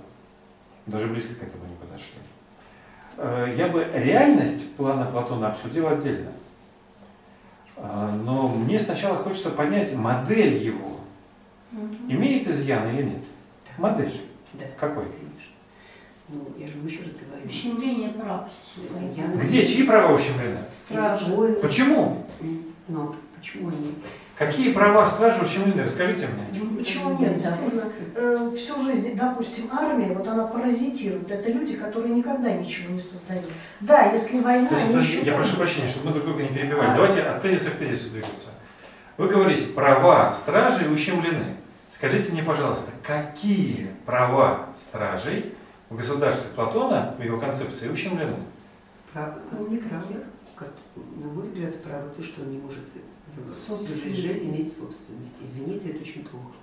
Даже 0.88 1.06
близко 1.08 1.36
к 1.36 1.44
этому 1.44 1.66
не 1.68 1.76
подошли. 1.76 2.18
Э, 3.18 3.54
Я 3.56 3.68
бы 3.68 3.88
реальность 3.94 4.76
плана 4.76 5.06
Платона 5.06 5.50
обсудил 5.52 5.88
отдельно. 5.88 6.32
Э, 7.78 8.10
Но 8.24 8.48
мне 8.50 8.80
сначала 8.80 9.18
хочется 9.18 9.52
понять 9.52 9.94
модель 9.94 10.56
его. 10.56 11.00
Имеет 12.08 12.48
изъян 12.48 12.88
или 12.90 13.04
нет? 13.04 13.24
Модель. 13.78 14.22
Да. 14.54 14.66
Какой? 14.80 15.06
Ну, 16.28 16.48
я 16.58 16.68
же 16.68 16.74
еще 16.86 17.04
раз 17.04 17.14
говорю. 17.14 17.46
Ущемление 17.46 18.10
прав. 18.10 18.50
Я- 19.16 19.44
Где? 19.44 19.66
Чьи 19.66 19.84
права 19.84 20.14
ущемлены? 20.16 20.58
Стражи. 20.90 21.60
Почему? 21.62 22.26
Но 22.88 23.16
почему 23.38 23.70
они? 23.70 23.96
Какие 24.36 24.74
права 24.74 25.06
стражи 25.06 25.42
ущемлены? 25.44 25.84
Расскажите 25.84 26.28
мне. 26.28 26.62
Ну, 26.62 26.78
Почему 26.78 27.18
нет? 27.20 27.38
Действительно, 27.38 27.84
э, 28.16 28.52
всю 28.56 28.82
жизнь, 28.82 29.16
допустим, 29.16 29.70
армия, 29.72 30.14
вот 30.14 30.28
она 30.28 30.48
паразитирует. 30.48 31.30
Это 31.32 31.52
люди, 31.52 31.76
которые 31.78 32.14
никогда 32.14 32.52
ничего 32.52 32.94
не 32.94 33.00
создают. 33.00 33.46
Да, 33.80 34.12
если 34.12 34.40
война, 34.42 34.68
Подождите, 34.68 34.98
они 34.98 35.06
еще... 35.06 35.22
я 35.22 35.34
прошу 35.34 35.56
прощения, 35.56 35.88
чтобы 35.88 36.08
мы 36.08 36.14
друг 36.16 36.26
друга 36.26 36.44
не 36.44 36.50
перебивали. 36.50 36.96
Давайте 36.96 37.22
от 37.22 37.42
тезиса 37.44 37.72
к 37.72 37.76
тезису 37.76 38.10
двигаться. 38.10 38.50
Вы 39.18 39.30
говорите, 39.30 39.68
права 39.68 40.32
стражей 40.34 40.92
ущемлены. 40.94 41.56
Скажите 41.90 42.30
мне, 42.34 42.44
пожалуйста, 42.44 42.92
какие 43.04 43.88
права 44.06 44.66
стражей 44.76 45.55
в 45.90 45.96
государстве 45.96 46.50
Платона, 46.56 47.16
в 47.18 47.22
его 47.24 47.40
концепции, 47.40 47.90
ущемлены? 47.90 48.36
Право, 49.14 49.40
Ну, 49.52 49.68
не 49.68 49.78
право, 49.78 50.04
как, 50.56 50.70
на 50.96 51.28
мой 51.28 51.44
взгляд, 51.44 51.82
право 51.84 52.10
то, 52.10 52.22
что 52.24 52.42
он 52.42 52.52
не 52.52 52.58
может 52.58 52.80
жизнь 54.16 54.46
иметь 54.50 54.74
собственность. 54.74 55.36
Извините, 55.44 55.90
это 55.90 56.02
очень 56.02 56.24
плохо. 56.24 56.54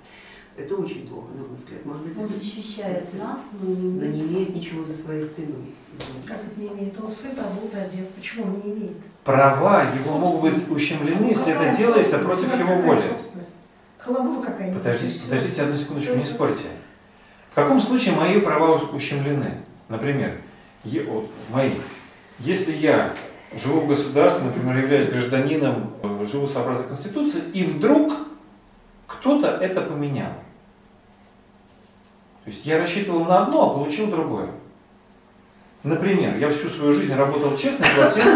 Это 0.57 0.75
очень 0.77 1.09
плохо, 1.09 1.29
на 1.35 1.47
мой 1.47 1.57
взгляд. 1.57 1.85
Может 1.87 2.03
быть, 2.07 2.17
Он 2.19 2.25
это- 2.27 2.35
защищает 2.35 3.15
нас, 3.15 3.41
но 3.61 3.69
не 3.75 3.91
но 3.93 4.05
не 4.07 4.21
имеет 4.23 4.55
ничего 4.55 4.85
за 4.85 4.95
своей 4.95 5.23
спиной. 5.25 5.75
Извините. 5.93 6.29
Как 6.29 6.37
это 6.39 6.61
не 6.61 6.69
имеет? 6.69 7.01
Он 7.01 7.11
сыт, 7.11 7.39
обут, 7.39 7.75
одет. 7.75 8.09
Почему 8.11 8.45
он 8.45 8.61
не 8.65 8.73
имеет? 8.73 8.97
Права 9.25 9.85
его 9.85 10.19
могут 10.19 10.53
быть 10.53 10.71
ущемлены, 10.71 11.27
если 11.29 11.53
Какая 11.53 11.69
это 11.71 11.79
делается 11.79 12.19
против 12.19 12.59
его 12.59 12.75
воли. 12.83 13.01
собственность? 13.09 13.55
Какая-нибудь. 13.99 14.83
Подождите, 14.83 15.25
подождите 15.25 15.63
одну 15.63 15.77
секундочку, 15.77 16.17
не 16.17 16.25
спорьте. 16.25 16.69
В 17.53 17.55
каком 17.55 17.81
случае 17.81 18.15
мои 18.15 18.41
права 18.41 18.79
ущемлены? 18.79 19.59
Например, 19.91 20.39
е- 20.85 21.05
вот, 21.05 21.31
мои. 21.51 21.73
Если 22.39 22.73
я 22.73 23.13
живу 23.55 23.81
в 23.81 23.89
государстве, 23.89 24.47
например, 24.47 24.79
являюсь 24.79 25.11
гражданином, 25.11 25.93
э, 26.03 26.27
живу 26.31 26.47
сообразно 26.47 26.85
Конституции, 26.85 27.43
и 27.53 27.63
вдруг 27.65 28.15
кто-то 29.07 29.49
это 29.49 29.83
поменял. 29.83 30.33
То 32.45 32.51
есть 32.51 32.65
я 32.65 32.79
рассчитывал 32.79 33.27
на 33.27 33.43
одно, 33.43 33.71
а 33.71 33.75
получил 33.75 34.07
другое. 34.07 34.49
Например, 35.83 36.39
я 36.39 36.49
всю 36.49 36.71
свою 36.71 36.95
жизнь 36.95 37.15
работал 37.15 37.55
честно 37.55 37.85
и 37.85 37.95
платил 37.95 38.33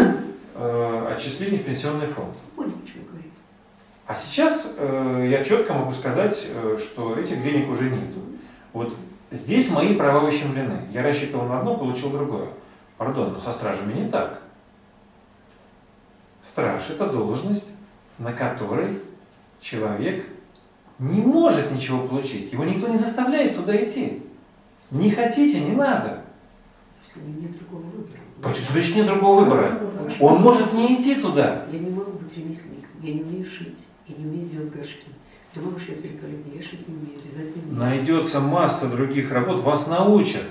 э, 0.53 1.13
отчисления 1.15 1.57
в 1.57 1.63
пенсионный 1.63 2.05
фонд. 2.05 2.35
А 4.05 4.15
сейчас 4.15 4.75
э, 4.77 5.27
я 5.31 5.43
четко 5.43 5.73
могу 5.73 5.91
сказать, 5.91 6.45
э, 6.53 6.77
что 6.79 7.17
этих 7.17 7.41
денег 7.41 7.67
уже 7.69 7.89
нету. 7.89 8.19
Вот 8.73 8.95
здесь 9.31 9.69
мои 9.69 9.95
права 9.95 10.27
ущемлены. 10.27 10.81
Я 10.91 11.03
рассчитывал 11.03 11.45
на 11.45 11.59
одно, 11.59 11.75
получил 11.75 12.09
другое. 12.09 12.49
Пардон, 12.97 13.33
но 13.33 13.39
со 13.39 13.51
стражами 13.51 13.93
не 13.93 14.09
так. 14.09 14.41
Страж– 16.41 16.89
это 16.89 17.07
должность, 17.07 17.71
на 18.17 18.33
которой 18.33 18.99
человек 19.59 20.25
не 20.99 21.21
может 21.21 21.71
ничего 21.71 22.07
получить. 22.07 22.51
Его 22.51 22.63
никто 22.63 22.87
не 22.87 22.97
заставляет 22.97 23.55
туда 23.55 23.75
идти. 23.75 24.23
Не 24.89 25.11
хотите, 25.11 25.59
не 25.59 25.75
надо. 25.75 26.21
Нет 27.15 27.57
другого 27.59 27.81
выбора. 27.81 28.19
Почему? 28.41 28.65
Значит, 28.71 28.95
нет 28.95 29.07
другого 29.07 29.43
выбора. 29.43 29.79
Он 30.19 30.41
может 30.41 30.73
не 30.73 30.99
идти 30.99 31.15
туда. 31.15 31.65
Я 31.71 31.79
не 31.79 31.89
могу 31.89 32.11
быть 32.11 32.35
ремесленником, 32.37 32.91
я 33.01 33.13
не 33.13 33.21
умею 33.21 33.45
шить, 33.45 33.77
я 34.07 34.15
не 34.15 34.25
умею 34.25 34.47
делать 34.47 34.71
горшки. 34.71 35.05
Ты 35.57 35.63
можешь 35.63 35.87
я 35.87 36.61
шить 36.61 36.87
не 36.87 36.95
умею. 36.95 37.17
Найдется 37.71 38.39
масса 38.39 38.89
других 38.89 39.31
работ, 39.31 39.61
вас 39.61 39.87
научат. 39.87 40.43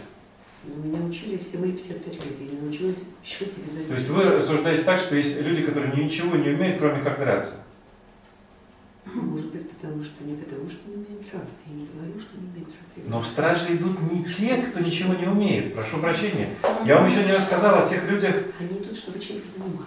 Но 0.64 0.82
меня 0.82 1.04
учили 1.04 1.36
все 1.36 1.58
мои 1.58 1.72
55 1.72 2.14
лет, 2.14 2.22
я 2.40 2.46
не 2.46 2.60
научилась 2.60 2.98
и 2.98 3.44
вязать. 3.44 3.88
То 3.88 3.94
есть 3.94 4.08
вы 4.08 4.24
рассуждаете 4.24 4.82
так, 4.82 4.98
что 4.98 5.14
есть 5.14 5.40
люди, 5.40 5.62
которые 5.62 5.94
ничего 6.02 6.36
не 6.36 6.50
умеют, 6.50 6.78
кроме 6.78 7.02
как 7.02 7.20
драться. 7.20 7.62
Может 9.14 9.46
быть, 9.52 9.70
потому 9.70 10.02
что 10.02 10.24
не 10.24 10.34
потому, 10.34 10.68
что 10.68 10.88
не 10.88 10.96
умеют 10.96 11.30
драться. 11.30 11.62
Я 11.66 11.74
не 11.74 11.86
говорю, 11.86 12.18
что 12.18 12.36
не 12.36 12.48
умеют 12.48 12.68
драться. 12.68 13.08
Но 13.08 13.20
в 13.20 13.26
страже 13.26 13.76
идут 13.76 14.00
не 14.10 14.24
те, 14.24 14.56
кто 14.56 14.80
ничего 14.80 15.14
не 15.14 15.26
умеет. 15.26 15.74
Прошу 15.74 15.98
прощения. 15.98 16.48
Я 16.84 16.96
вам 16.96 17.06
еще 17.06 17.22
не 17.24 17.32
рассказал 17.32 17.80
о 17.80 17.86
тех 17.86 18.10
людях. 18.10 18.34
Они 18.58 18.80
тут, 18.80 18.98
чтобы 18.98 19.20
чем-то 19.20 19.44
заниматься. 19.56 19.86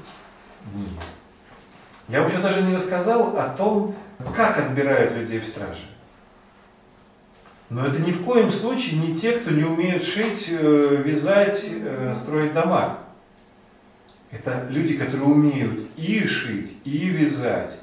Я 2.08 2.22
вам 2.22 2.30
еще 2.30 2.42
даже 2.42 2.62
не 2.62 2.74
рассказал 2.74 3.38
о 3.38 3.50
том, 3.50 3.96
как 4.36 4.58
отбирают 4.58 5.16
людей 5.16 5.40
в 5.40 5.46
страже. 5.46 5.84
Но 7.70 7.86
это 7.86 8.00
ни 8.00 8.12
в 8.12 8.24
коем 8.24 8.50
случае 8.50 9.00
не 9.00 9.16
те, 9.16 9.34
кто 9.34 9.52
не 9.52 9.64
умеет 9.64 10.04
шить, 10.04 10.48
э, 10.50 11.04
вязать, 11.06 11.70
э, 11.70 12.14
строить 12.16 12.54
дома. 12.54 13.00
Это 14.32 14.68
люди, 14.70 14.98
которые 14.98 15.28
умеют 15.28 15.82
и 15.96 16.26
шить, 16.26 16.78
и 16.84 17.10
вязать, 17.10 17.82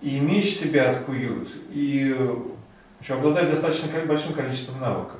и 0.00 0.18
меч 0.18 0.54
себя 0.56 0.90
откуют, 0.90 1.48
и 1.70 2.16
общем, 3.02 3.16
обладают 3.16 3.50
достаточно 3.50 3.88
большим 4.06 4.32
количеством 4.32 4.80
навыков. 4.80 5.18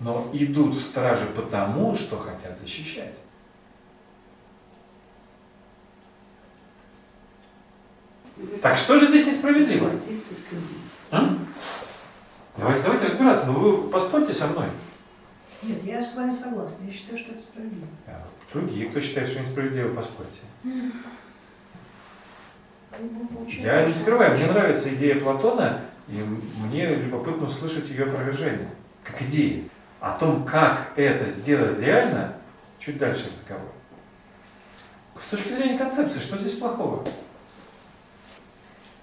Но 0.00 0.30
идут 0.32 0.74
в 0.74 0.80
стражи 0.80 1.26
потому, 1.34 1.94
что 1.94 2.18
хотят 2.18 2.58
защищать. 2.60 3.14
Так 8.60 8.76
что 8.76 8.98
же 8.98 9.06
здесь 9.06 9.26
несправедливо? 9.26 9.90
А? 11.10 11.36
Давайте, 12.56 12.82
давайте 12.82 13.06
разбираться, 13.06 13.46
но 13.46 13.52
вы 13.54 13.88
поспорьте 13.88 14.34
со 14.34 14.46
мной. 14.48 14.66
Нет, 15.62 15.82
я 15.84 16.02
с 16.02 16.14
вами 16.16 16.30
согласна. 16.30 16.84
Я 16.84 16.92
считаю, 16.92 17.18
что 17.18 17.32
это 17.32 17.40
справедливо. 17.40 17.86
А 18.06 18.26
Другие, 18.52 18.88
кто 18.88 19.00
считает, 19.00 19.28
что 19.28 19.40
несправедливо, 19.40 19.94
поспорьте. 19.94 20.40
Я 23.48 23.86
не 23.86 23.94
скрываю, 23.94 24.36
мне 24.36 24.46
нравится 24.46 24.94
идея 24.94 25.20
Платона, 25.20 25.82
и 26.08 26.24
мне 26.64 26.94
любопытно 26.94 27.46
услышать 27.46 27.90
ее 27.90 28.04
опровержение, 28.04 28.70
как 29.04 29.20
идеи. 29.22 29.68
О 30.00 30.16
том, 30.18 30.44
как 30.44 30.92
это 30.96 31.28
сделать 31.28 31.78
реально, 31.78 32.34
чуть 32.78 32.98
дальше 32.98 33.30
разговор. 33.32 33.72
С 35.20 35.28
точки 35.28 35.48
зрения 35.48 35.78
концепции, 35.78 36.20
что 36.20 36.38
здесь 36.38 36.54
плохого? 36.54 37.06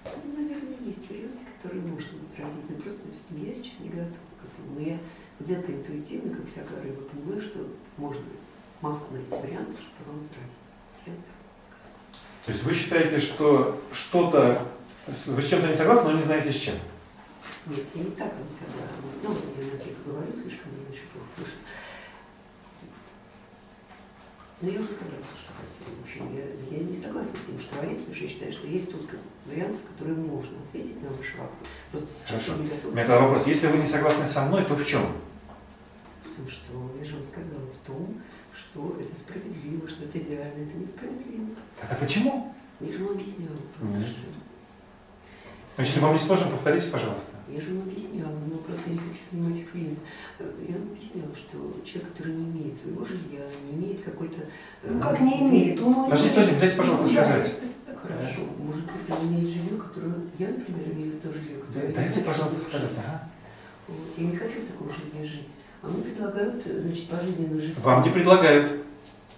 Ну, 0.04 0.42
наверное, 0.42 0.78
есть 0.84 1.08
варианты, 1.08 1.38
которые 1.56 1.82
можно 1.82 2.18
возразить, 2.20 2.70
но 2.70 2.76
просто 2.76 3.00
допустим, 3.04 3.46
я 3.46 3.54
сейчас 3.54 3.80
не 3.80 3.88
готова 3.88 4.32
к 4.40 4.44
этому. 4.44 4.78
Но 4.78 4.80
я 4.80 4.98
где-то 5.40 5.72
интуитивно, 5.72 6.36
как 6.36 6.46
всякая 6.46 6.82
рыба, 6.82 7.02
понимаю, 7.02 7.40
что 7.40 7.66
можно 7.96 8.22
массу 8.80 9.12
найти 9.12 9.30
вариантов, 9.30 9.80
чтобы 9.80 10.10
вам 10.10 10.20
возразить. 10.20 10.64
То 12.44 12.52
есть 12.52 12.62
вы 12.64 12.74
считаете, 12.74 13.18
что 13.18 13.80
что-то, 13.92 14.68
вы 15.26 15.40
с 15.40 15.48
чем-то 15.48 15.68
не 15.68 15.74
согласны, 15.74 16.10
но 16.10 16.16
не 16.18 16.22
знаете 16.22 16.52
с 16.52 16.56
чем? 16.56 16.74
Нет, 17.66 17.86
я 17.94 18.02
не 18.02 18.10
так 18.10 18.32
вам 18.34 18.46
сказала. 18.46 18.90
Но 19.02 19.18
снова 19.18 19.38
я 19.58 19.72
на 19.72 19.78
тихо 19.78 19.96
говорю, 20.04 20.32
слишком 20.32 20.72
меня 20.72 20.84
очень 20.90 21.08
плохо 21.08 21.28
слышно. 21.34 21.60
Но 24.60 24.68
я 24.68 24.80
уже 24.80 24.88
сказала, 24.88 25.24
что 25.40 25.52
хотела. 25.56 25.96
В 25.96 26.04
общем, 26.04 26.36
я, 26.36 26.76
я 26.76 26.84
не 26.84 26.96
согласна 26.96 27.32
с 27.32 27.46
тем, 27.46 27.58
что 27.58 27.74
говорите, 27.76 28.00
потому 28.00 28.14
что 28.14 28.24
я 28.24 28.30
считаю, 28.30 28.52
что 28.52 28.66
есть 28.66 28.92
тут 28.92 29.08
как 29.44 29.52
варианты, 29.52 29.78
которые 29.96 30.16
можно 30.16 30.56
ответить 30.68 31.02
на 31.02 31.08
ваш 31.08 31.34
вопрос. 31.36 31.68
Просто 31.90 32.08
сейчас 32.14 32.28
Хорошо. 32.28 32.52
я 32.52 32.58
не 32.58 32.66
У 32.66 32.70
готова. 32.74 32.92
меня 32.92 33.06
тогда 33.06 33.20
вопрос, 33.20 33.46
если 33.46 33.66
вы 33.68 33.78
не 33.78 33.86
согласны 33.86 34.26
со 34.26 34.44
мной, 34.46 34.64
то 34.64 34.74
в 34.74 34.86
чем? 34.86 35.02
Потому 36.24 36.48
что, 36.48 36.72
я 36.98 37.04
же 37.04 37.14
вам 37.16 37.24
сказала, 37.24 37.60
в 37.60 37.86
том, 37.86 38.14
что 38.54 38.96
это 39.00 39.14
справедливо, 39.16 39.88
что 39.88 40.04
это 40.04 40.18
идеально, 40.18 40.62
это 40.64 40.76
несправедливо. 40.76 41.46
Тогда 41.80 41.96
почему? 41.96 42.54
Я 42.80 42.92
же 42.92 43.04
вам 43.04 43.14
объясняла. 43.14 43.56
Нет. 43.82 44.06
что- 44.06 45.82
Если 45.82 45.98
вам 46.00 46.12
не 46.12 46.18
сложно, 46.20 46.50
повторите, 46.50 46.88
пожалуйста. 46.88 47.32
Я 47.48 47.60
же 47.60 47.68
вам 47.74 47.82
объясняла, 47.88 48.32
но 48.50 48.58
просто 48.58 48.88
не 48.90 48.96
хочу 48.98 49.18
занимать 49.30 49.58
их 49.58 49.72
время. 49.74 49.96
Я 50.40 50.76
вам 50.78 50.88
объясняла, 50.92 51.34
что 51.36 51.80
человек, 51.84 52.12
который 52.12 52.32
не 52.34 52.44
имеет 52.50 52.76
своего 52.76 53.04
жилья, 53.04 53.42
не 53.70 53.72
имеет 53.78 54.02
какой-то... 54.02 54.40
э, 54.82 54.90
Ну 54.90 55.00
как 55.00 55.20
не 55.20 55.42
имеет? 55.42 55.80
Он 55.80 56.04
Подождите, 56.04 56.30
подождите, 56.34 56.60
дайте, 56.60 56.76
пожалуйста, 56.76 57.06
сказать. 57.08 57.54
Хорошо, 58.06 58.40
может 58.58 58.84
быть, 58.84 59.10
он 59.10 59.28
имеет 59.28 59.48
жилье, 59.48 59.78
которое... 59.78 60.14
Я, 60.38 60.48
например, 60.48 60.92
имею 60.92 61.20
то 61.20 61.32
жилье, 61.32 61.58
которое... 61.58 61.88
я 61.88 61.94
Дайте, 61.94 62.20
пожалуйста, 62.20 62.60
сказать. 62.60 62.90
Ага. 62.98 63.28
Вот. 63.88 63.96
Я 64.18 64.24
не 64.26 64.36
хочу 64.36 64.60
в 64.60 64.66
таком 64.66 64.90
жилье 64.90 65.24
жить. 65.24 65.48
А 65.82 65.88
мне 65.88 66.02
предлагают, 66.02 66.62
значит, 66.64 67.08
пожизненно 67.08 67.60
жить. 67.60 67.78
Вам 67.78 68.02
не 68.02 68.10
предлагают. 68.10 68.84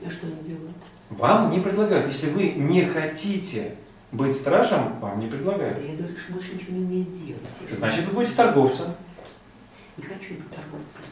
А 0.04 0.10
что 0.10 0.26
они 0.26 0.42
делают? 0.42 0.76
Вам 1.10 1.50
не 1.50 1.60
предлагают. 1.60 2.06
Если 2.06 2.30
вы 2.30 2.50
не 2.50 2.84
хотите 2.84 3.76
быть 4.10 4.34
стражем, 4.34 4.98
вам 5.00 5.20
не 5.20 5.28
предлагают. 5.28 5.78
я 5.78 5.94
что 5.94 6.32
больше 6.32 6.54
ничего 6.54 6.76
не 6.76 6.84
умею 6.84 7.04
делать. 7.04 7.42
Значит, 7.70 8.06
вы 8.06 8.14
будете 8.14 8.34
торговцем. 8.34 8.86
Не 9.96 10.04
хочу 10.04 10.34
быть 10.34 10.50
торговцем. 10.50 11.02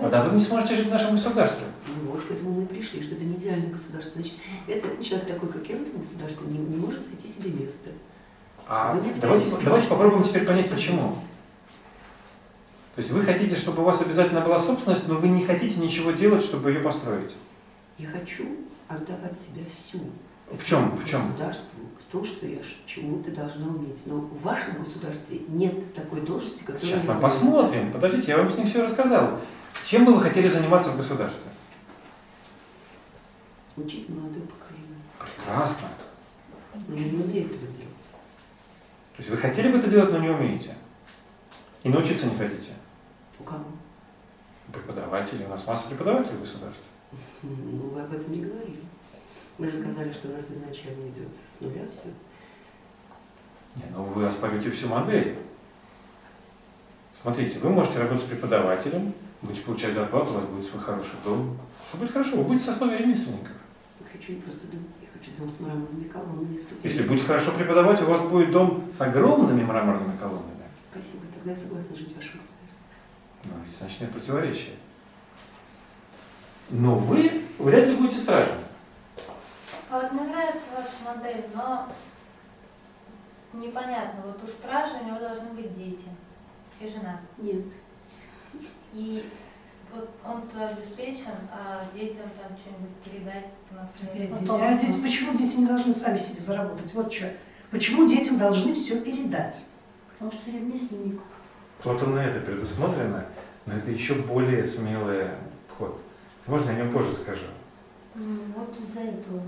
Тогда 0.00 0.24
вы 0.24 0.34
не 0.34 0.40
сможете 0.40 0.74
жить 0.74 0.86
в 0.86 0.90
нашем 0.90 1.12
государстве. 1.12 1.66
Ну 1.86 2.12
вот, 2.12 2.24
к 2.24 2.30
этому 2.30 2.52
мы 2.52 2.62
и 2.62 2.66
пришли, 2.66 3.02
что 3.02 3.14
это 3.14 3.24
не 3.24 3.34
идеальное 3.36 3.70
государство. 3.70 4.12
Значит, 4.14 4.34
этот 4.66 5.00
человек 5.02 5.28
такой, 5.28 5.48
как 5.50 5.68
я 5.68 5.76
в 5.76 5.82
этом 5.82 6.00
государстве, 6.00 6.46
не, 6.48 6.58
не 6.58 6.76
может 6.76 7.06
найти 7.08 7.28
себе 7.28 7.50
место. 7.50 7.90
А 8.66 9.00
давайте, 9.20 9.46
давайте 9.64 9.88
попробуем 9.88 10.22
теперь 10.22 10.44
понять, 10.44 10.70
почему. 10.70 11.16
То 12.94 13.00
есть 13.00 13.10
вы 13.12 13.22
хотите, 13.22 13.56
чтобы 13.56 13.82
у 13.82 13.84
вас 13.84 14.02
обязательно 14.02 14.40
была 14.40 14.58
собственность, 14.58 15.08
но 15.08 15.14
вы 15.14 15.28
не 15.28 15.44
хотите 15.44 15.80
ничего 15.80 16.10
делать, 16.10 16.42
чтобы 16.42 16.70
ее 16.70 16.80
построить. 16.80 17.30
Я 17.96 18.08
хочу 18.08 18.44
отдавать 18.88 19.38
себя 19.38 19.62
всю. 19.72 20.00
В 20.50 20.64
чем? 20.64 20.96
В 20.96 21.08
чем? 21.08 21.28
Государству, 21.28 21.80
в 21.98 22.12
том, 22.12 22.24
что 22.24 22.46
я 22.46 22.58
чему-то 22.86 23.30
должна 23.30 23.68
уметь. 23.68 24.06
Но 24.06 24.16
в 24.16 24.42
вашем 24.42 24.82
государстве 24.82 25.40
нет 25.48 25.94
такой 25.94 26.22
должности, 26.22 26.64
которая... 26.64 26.80
Сейчас 26.80 27.04
мы 27.04 27.14
посмотрим. 27.20 27.92
Подождите, 27.92 28.32
я 28.32 28.38
вам 28.38 28.56
не 28.56 28.64
все 28.64 28.82
рассказал. 28.82 29.38
Чем 29.84 30.04
бы 30.04 30.14
вы 30.14 30.22
хотели 30.22 30.48
заниматься 30.48 30.90
в 30.90 30.96
государстве? 30.96 31.50
Учить 33.76 34.08
молодое 34.08 34.42
поколение. 34.42 34.98
Прекрасно. 35.18 35.88
Но 36.88 36.94
не 36.94 37.04
умею 37.04 37.46
этого 37.46 37.66
делать. 37.66 37.88
То 39.16 39.22
есть 39.22 39.30
вы 39.30 39.36
хотели 39.36 39.70
бы 39.70 39.78
это 39.78 39.88
делать, 39.88 40.12
но 40.12 40.18
не 40.18 40.28
умеете? 40.28 40.74
И 41.82 41.88
научиться 41.88 42.26
не 42.26 42.36
хотите? 42.36 42.72
У 43.38 43.44
кого? 43.44 43.64
Преподаватели. 44.72 45.44
У 45.44 45.48
нас 45.48 45.66
масса 45.66 45.88
преподавателей 45.88 46.36
в 46.36 46.40
государстве. 46.40 46.84
Ну, 47.42 47.90
вы 47.90 48.00
об 48.00 48.12
этом 48.12 48.32
не 48.32 48.42
говорили. 48.42 48.82
Мы 49.56 49.68
же 49.68 49.80
сказали, 49.80 50.12
что 50.12 50.28
у 50.28 50.32
нас 50.32 50.44
изначально 50.44 51.08
идет 51.08 51.28
с 51.56 51.60
нуля 51.60 51.82
все. 51.90 52.08
Не, 53.76 53.90
ну 53.92 54.02
вы 54.04 54.26
оспариваете 54.26 54.70
всю 54.70 54.88
модель. 54.88 55.38
Смотрите, 57.12 57.58
вы 57.58 57.70
можете 57.70 57.98
работать 57.98 58.24
с 58.24 58.28
преподавателем, 58.28 59.12
будете 59.42 59.64
получать 59.64 59.94
зарплату, 59.94 60.32
у 60.32 60.34
вас 60.34 60.44
будет 60.44 60.66
свой 60.66 60.82
хороший 60.82 61.14
дом. 61.24 61.56
Все 61.86 61.98
будет 61.98 62.12
хорошо, 62.12 62.36
вы 62.36 62.44
будете 62.44 62.66
со 62.66 62.70
основе 62.70 62.98
ремесленников. 62.98 63.52
Я 64.00 64.06
хочу 64.12 64.32
не 64.32 64.40
просто 64.40 64.66
дом, 64.68 64.84
я 65.00 65.08
хочу 65.08 65.30
дом 65.38 65.50
с 65.50 65.60
мраморными 65.60 66.04
колоннами. 66.04 66.56
ступенями. 66.56 66.84
Если 66.84 67.02
будете 67.02 67.26
хорошо 67.26 67.52
преподавать, 67.52 68.02
у 68.02 68.06
вас 68.06 68.22
будет 68.22 68.52
дом 68.52 68.84
с 68.92 69.00
огромными 69.00 69.64
мраморными 69.64 70.16
колоннами. 70.16 70.64
Спасибо, 70.90 71.24
тогда 71.34 71.50
я 71.50 71.56
согласна 71.56 71.96
жить 71.96 72.12
в 72.12 72.16
вашем 72.16 72.38
государстве. 72.38 72.78
Ну, 73.44 73.50
ведь 73.64 73.76
значит 73.76 74.00
нет 74.00 74.12
противоречия. 74.12 74.74
Но 76.70 76.96
вы 76.96 77.44
вряд 77.58 77.86
ли 77.86 77.96
будете 77.96 78.18
стражем. 78.18 78.56
А 79.90 80.00
вот 80.00 80.12
мне 80.12 80.24
нравится 80.24 80.66
ваша 80.76 81.16
модель, 81.16 81.46
но 81.54 81.88
непонятно. 83.54 84.20
Вот 84.26 84.42
у 84.42 84.46
стража 84.46 84.94
у 85.00 85.06
него 85.06 85.18
должны 85.18 85.48
быть 85.50 85.76
дети 85.78 86.04
и 86.80 86.88
жена. 86.88 87.20
Нет. 87.38 87.64
И 88.98 89.24
вот 89.94 90.10
он-то 90.24 90.68
обеспечен, 90.68 91.30
а 91.52 91.84
детям 91.94 92.24
там 92.36 92.56
что-нибудь 92.58 92.96
передать 93.04 93.46
по 93.70 93.80
Опять 93.80 94.32
наследству. 94.34 94.46
дети. 94.46 94.60
А 94.60 94.78
дети, 94.78 95.00
почему 95.00 95.36
дети 95.36 95.56
не 95.58 95.66
должны 95.66 95.92
сами 95.92 96.16
себе 96.16 96.40
заработать? 96.40 96.92
Вот 96.94 97.12
что. 97.12 97.32
Почему 97.70 98.08
детям 98.08 98.38
должны 98.38 98.74
все 98.74 99.00
передать? 99.00 99.66
Потому 100.12 100.32
что 100.32 100.50
ремесленник. 100.50 101.20
Вот 101.84 102.02
он 102.02 102.16
на 102.16 102.24
это 102.24 102.40
предусмотрено, 102.40 103.24
но 103.66 103.74
это 103.74 103.90
еще 103.92 104.14
более 104.14 104.64
смелый 104.64 105.28
вход. 105.68 106.00
Можно 106.48 106.70
я 106.70 106.76
о 106.78 106.80
нем 106.80 106.92
позже 106.92 107.12
скажу. 107.12 107.44
Ну, 108.16 108.40
вот 108.56 108.74
из-за 108.80 109.00
этого. 109.00 109.42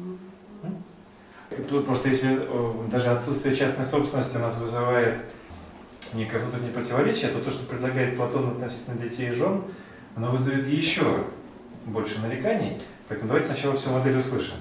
Просто 1.83 2.09
если 2.09 2.39
э, 2.41 2.89
даже 2.89 3.09
отсутствие 3.09 3.57
частной 3.57 3.85
собственности 3.85 4.37
у 4.37 4.41
нас 4.41 4.57
вызывает 4.59 5.25
некое 6.15 6.39
внутреннее 6.39 6.73
противоречие, 6.73 7.31
то 7.31 7.41
то, 7.41 7.51
что 7.51 7.65
предлагает 7.65 8.17
Платон 8.17 8.51
относительно 8.51 8.97
детей 8.97 9.31
и 9.31 9.33
жен, 9.33 9.63
оно 10.17 10.31
вызовет 10.31 10.67
еще 10.67 11.25
больше 11.87 12.21
нареканий. 12.21 12.81
Поэтому 13.09 13.29
давайте 13.29 13.49
сначала 13.49 13.77
всю 13.77 13.91
модель 13.91 14.19
услышим. 14.19 14.57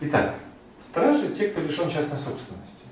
Итак, 0.00 0.34
стражи– 0.78 1.34
те, 1.36 1.48
кто 1.48 1.60
лишен 1.60 1.90
частной 1.90 2.18
собственности. 2.18 2.84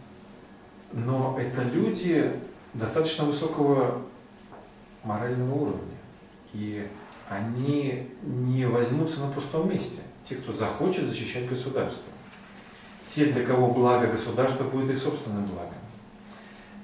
Но 0.93 1.39
это 1.39 1.63
люди 1.63 2.33
достаточно 2.73 3.25
высокого 3.25 4.03
морального 5.03 5.55
уровня. 5.55 5.97
И 6.53 6.87
они 7.29 8.09
не 8.23 8.67
возьмутся 8.67 9.21
на 9.21 9.31
пустом 9.31 9.69
месте. 9.69 10.01
Те, 10.29 10.37
кто 10.37 10.53
захочет 10.53 11.05
защищать 11.05 11.49
государство. 11.49 12.11
Те, 13.15 13.27
для 13.27 13.45
кого 13.45 13.69
благо 13.69 14.09
государства 14.09 14.65
будет 14.65 14.91
их 14.91 14.99
собственным 14.99 15.47
благом. 15.47 15.75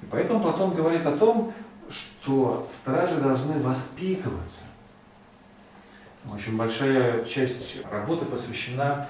И 0.01 0.05
поэтому 0.09 0.41
Платон 0.41 0.73
говорит 0.73 1.05
о 1.05 1.17
том, 1.17 1.53
что 1.89 2.65
стражи 2.69 3.15
должны 3.17 3.59
воспитываться. 3.61 4.63
Очень 6.31 6.55
большая 6.55 7.25
часть 7.25 7.83
работы 7.91 8.25
посвящена 8.25 9.09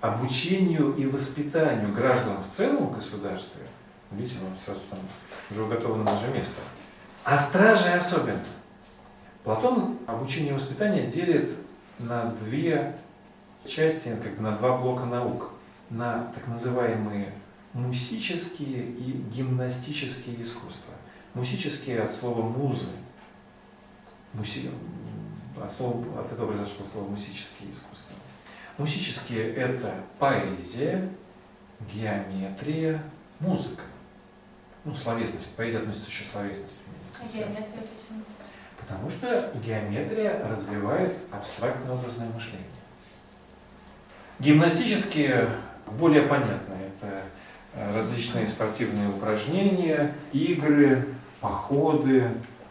обучению 0.00 0.94
и 0.96 1.06
воспитанию 1.06 1.92
граждан 1.92 2.38
в 2.42 2.52
целом 2.52 2.88
в 2.88 2.94
государстве. 2.94 3.62
Видите, 4.10 4.36
вот 4.40 4.58
сразу 4.58 4.80
там 4.90 4.98
уже 5.50 5.62
уготовано 5.62 6.04
наше 6.04 6.28
место. 6.28 6.54
А 7.24 7.38
стражи 7.38 7.88
особенно. 7.90 8.42
Платон 9.44 9.98
обучение 10.06 10.50
и 10.50 10.54
воспитание 10.54 11.06
делит 11.06 11.50
на 11.98 12.34
две 12.40 12.96
части, 13.64 14.16
как 14.22 14.36
бы 14.36 14.42
на 14.42 14.52
два 14.56 14.78
блока 14.78 15.04
наук. 15.04 15.50
На 15.90 16.32
так 16.34 16.46
называемые 16.48 17.32
мусические 17.72 18.90
и 18.90 19.12
гимнастические 19.32 20.42
искусства. 20.42 20.94
Мусические 21.34 22.02
от 22.02 22.12
слова 22.12 22.42
музы. 22.42 22.88
Муси... 24.32 24.70
От, 25.56 25.72
слова, 25.74 26.20
от 26.20 26.32
этого 26.32 26.48
произошло 26.48 26.84
слово 26.84 27.08
мусические 27.08 27.70
искусства. 27.70 28.14
Мусические– 28.78 29.54
это 29.56 29.94
поэзия, 30.18 31.08
геометрия, 31.92 33.02
музыка. 33.40 33.82
Ну, 34.84 34.94
словесность. 34.94 35.48
Поэзия 35.56 35.78
относится 35.78 36.10
еще 36.10 36.24
к 36.24 36.32
словесности. 36.32 36.76
А 37.18 37.26
геометрия 37.26 37.66
почему? 37.80 38.22
Потому 38.78 39.10
что 39.10 39.52
геометрия 39.64 40.46
развивает 40.46 41.16
абстрактное 41.32 41.92
образное 41.92 42.28
мышление. 42.28 42.66
Гимнастические 44.38 45.50
более 45.86 46.22
понятны. 46.22 46.74
Это 46.74 47.22
э, 47.74 47.94
различные 47.94 48.46
спортивные 48.48 49.08
упражнения, 49.08 50.14
игры, 50.32 51.06
походы, 51.40 52.30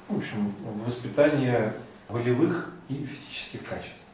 в 0.09 0.18
общем, 0.18 0.53
воспитание 0.86 1.74
волевых 2.09 2.72
и 2.89 3.05
физических 3.05 3.63
качеств. 3.68 4.07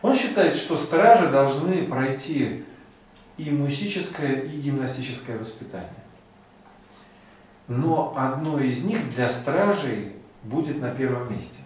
Он 0.00 0.14
считает, 0.14 0.54
что 0.54 0.76
стражи 0.76 1.28
должны 1.28 1.86
пройти 1.86 2.64
и 3.36 3.50
мусическое, 3.50 4.42
и 4.42 4.60
гимнастическое 4.60 5.38
воспитание. 5.38 5.90
Но 7.66 8.14
одно 8.16 8.58
из 8.60 8.82
них 8.84 9.10
для 9.10 9.28
стражей 9.28 10.14
будет 10.42 10.80
на 10.80 10.94
первом 10.94 11.32
месте. 11.32 11.62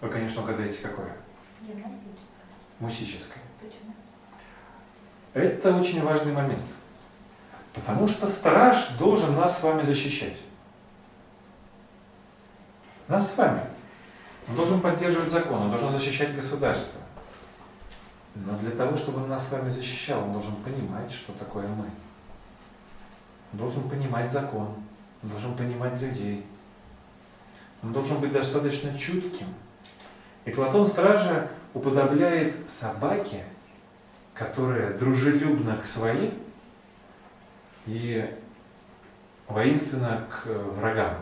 Вы, 0.00 0.08
конечно, 0.08 0.42
угадаете, 0.42 0.78
какое? 0.82 1.16
Гимнастическая. 1.60 2.02
Мусическое. 2.80 3.42
Это 5.34 5.74
очень 5.74 6.02
важный 6.02 6.32
момент. 6.32 6.62
Потому 7.72 8.06
что 8.06 8.28
страж 8.28 8.90
должен 8.98 9.34
нас 9.34 9.58
с 9.58 9.62
вами 9.62 9.82
защищать. 9.82 10.36
Нас 13.08 13.32
с 13.32 13.38
вами. 13.38 13.62
Он 14.48 14.56
должен 14.56 14.80
поддерживать 14.80 15.30
закон, 15.30 15.62
он 15.62 15.70
должен 15.70 15.90
защищать 15.90 16.34
государство. 16.34 17.00
Но 18.34 18.56
для 18.58 18.72
того, 18.72 18.96
чтобы 18.96 19.22
он 19.22 19.28
нас 19.28 19.48
с 19.48 19.52
вами 19.52 19.70
защищал, 19.70 20.22
он 20.22 20.32
должен 20.32 20.56
понимать, 20.56 21.10
что 21.12 21.32
такое 21.32 21.66
мы. 21.68 21.84
Он 23.52 23.58
должен 23.58 23.88
понимать 23.88 24.30
закон, 24.30 24.68
он 25.22 25.28
должен 25.28 25.54
понимать 25.54 26.00
людей. 26.00 26.46
Он 27.82 27.92
должен 27.92 28.18
быть 28.18 28.32
достаточно 28.32 28.96
чутким. 28.96 29.46
И 30.44 30.50
Платон 30.50 30.86
Стража 30.86 31.48
уподобляет 31.74 32.70
собаке, 32.70 33.44
которая 34.34 34.96
дружелюбна 34.98 35.76
к 35.78 35.84
своим 35.84 36.34
и 37.86 38.24
воинственно 39.48 40.26
к 40.30 40.46
врагам. 40.46 41.16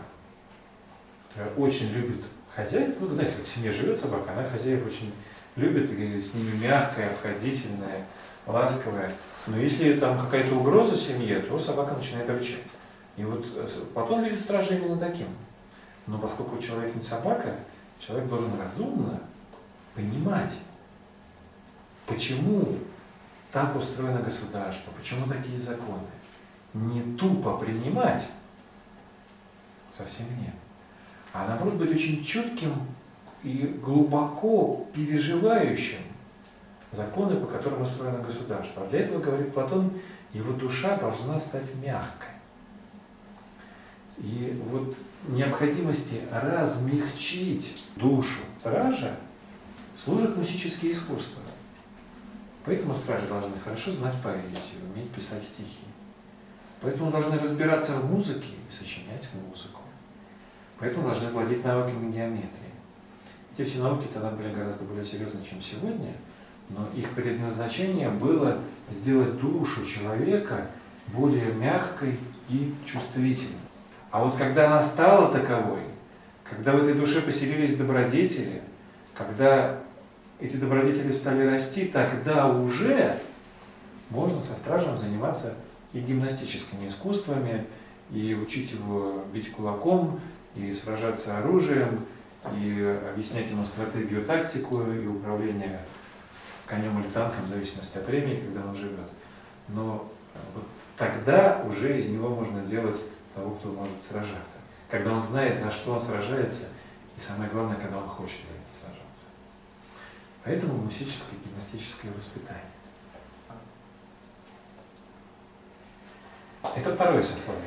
Которая 1.29 1.55
очень 1.55 1.91
любит 1.91 2.23
хозяев. 2.55 2.95
Ну, 2.99 3.07
знаете, 3.07 3.33
как 3.33 3.45
в 3.45 3.49
семье 3.49 3.71
живет 3.71 3.97
собака, 3.97 4.31
она 4.33 4.43
хозяев 4.43 4.85
очень 4.85 5.13
любит, 5.55 5.91
и 5.91 6.21
с 6.21 6.33
ними 6.33 6.51
мягкая, 6.63 7.11
обходительная, 7.11 8.05
ласковая. 8.47 9.13
Но 9.47 9.57
если 9.57 9.99
там 9.99 10.19
какая-то 10.19 10.55
угроза 10.55 10.95
семье, 10.95 11.39
то 11.39 11.57
собака 11.59 11.95
начинает 11.95 12.29
рычать. 12.29 12.63
И 13.17 13.23
вот 13.23 13.45
Платон 13.93 14.23
видит 14.23 14.39
стража 14.39 14.75
именно 14.75 14.97
таким. 14.97 15.27
Но 16.07 16.17
поскольку 16.17 16.57
человек 16.59 16.95
не 16.95 17.01
собака, 17.01 17.55
человек 17.99 18.27
должен 18.29 18.49
разумно 18.59 19.19
понимать, 19.95 20.53
почему 22.07 22.77
так 23.51 23.75
устроено 23.75 24.21
государство, 24.21 24.91
почему 24.97 25.27
такие 25.27 25.59
законы. 25.59 26.07
Не 26.73 27.01
тупо 27.17 27.57
принимать, 27.57 28.27
совсем 29.95 30.27
нет. 30.39 30.53
А 31.33 31.47
наоборот 31.47 31.75
быть 31.75 31.91
очень 31.91 32.23
чутким 32.23 32.73
и 33.43 33.79
глубоко 33.83 34.87
переживающим 34.93 35.99
законы, 36.91 37.37
по 37.37 37.47
которым 37.47 37.81
устроено 37.81 38.19
государство. 38.19 38.83
А 38.83 38.89
для 38.89 39.01
этого, 39.01 39.19
говорит 39.19 39.53
Платон, 39.53 39.93
его 40.33 40.53
душа 40.53 40.97
должна 40.97 41.39
стать 41.39 41.75
мягкой. 41.75 42.29
И 44.17 44.61
вот 44.69 44.95
необходимости 45.27 46.21
размягчить 46.31 47.85
душу 47.95 48.39
стража 48.59 49.15
служат 50.03 50.37
музические 50.37 50.91
искусства. 50.91 51.41
Поэтому 52.65 52.93
стражи 52.93 53.27
должны 53.27 53.59
хорошо 53.63 53.91
знать 53.91 54.15
поэзию, 54.23 54.85
уметь 54.93 55.11
писать 55.11 55.43
стихи. 55.43 55.85
Поэтому 56.81 57.11
должны 57.11 57.37
разбираться 57.37 57.93
в 57.93 58.11
музыке 58.11 58.47
и 58.47 58.73
сочинять 58.73 59.27
музыку. 59.33 59.81
Поэтому 60.79 61.07
должны 61.07 61.29
владеть 61.29 61.63
навыками 61.63 62.11
геометрии. 62.11 62.71
Эти 63.55 63.67
все 63.67 63.79
науки 63.79 64.07
тогда 64.13 64.31
были 64.31 64.53
гораздо 64.53 64.83
более 64.85 65.05
серьезны, 65.05 65.41
чем 65.47 65.61
сегодня, 65.61 66.13
но 66.69 66.87
их 66.95 67.09
предназначение 67.11 68.09
было 68.09 68.59
сделать 68.89 69.39
душу 69.39 69.85
человека 69.85 70.67
более 71.07 71.51
мягкой 71.53 72.17
и 72.49 72.73
чувствительной. 72.85 73.57
А 74.09 74.23
вот 74.23 74.35
когда 74.37 74.67
она 74.67 74.81
стала 74.81 75.31
таковой, 75.31 75.81
когда 76.43 76.73
в 76.73 76.81
этой 76.81 76.93
душе 76.93 77.21
поселились 77.21 77.75
добродетели, 77.75 78.61
когда 79.13 79.79
эти 80.41 80.57
добродетели 80.57 81.11
стали 81.11 81.45
расти, 81.45 81.85
тогда 81.85 82.47
уже 82.47 83.17
можно 84.09 84.41
со 84.41 84.53
стражем 84.53 84.97
заниматься 84.97 85.53
и 85.93 85.99
гимнастическими 85.99 86.89
искусствами, 86.89 87.65
и 88.11 88.33
учить 88.33 88.71
его 88.71 89.23
бить 89.31 89.51
кулаком, 89.51 90.19
и 90.55 90.73
сражаться 90.73 91.37
оружием, 91.37 92.05
и 92.53 92.99
объяснять 93.09 93.49
ему 93.49 93.63
стратегию, 93.63 94.25
тактику 94.25 94.81
и 94.91 95.07
управление 95.07 95.79
конем 96.67 96.99
или 97.01 97.09
танком, 97.09 97.45
в 97.45 97.49
зависимости 97.49 97.97
от 97.97 98.07
времени, 98.07 98.41
когда 98.41 98.67
он 98.67 98.75
живет. 98.75 99.09
Но 99.67 100.09
вот 100.55 100.65
тогда 100.97 101.63
уже 101.69 101.97
из 101.97 102.09
него 102.09 102.29
можно 102.29 102.61
делать 102.61 102.99
того, 103.35 103.51
кто 103.55 103.69
может 103.69 104.01
сражаться. 104.01 104.57
Когда 104.89 105.13
он 105.13 105.21
знает, 105.21 105.59
за 105.59 105.71
что 105.71 105.93
он 105.93 106.01
сражается, 106.01 106.67
и 107.15 107.19
самое 107.19 107.49
главное, 107.49 107.77
когда 107.77 107.97
он 107.97 108.07
хочет 108.07 108.39
это. 108.39 108.60
Поэтому 110.43 110.73
мусическое 110.75 111.37
гимнастическое 111.45 112.11
воспитание. 112.13 112.63
Это 116.75 116.95
второе 116.95 117.21
сословие. 117.21 117.61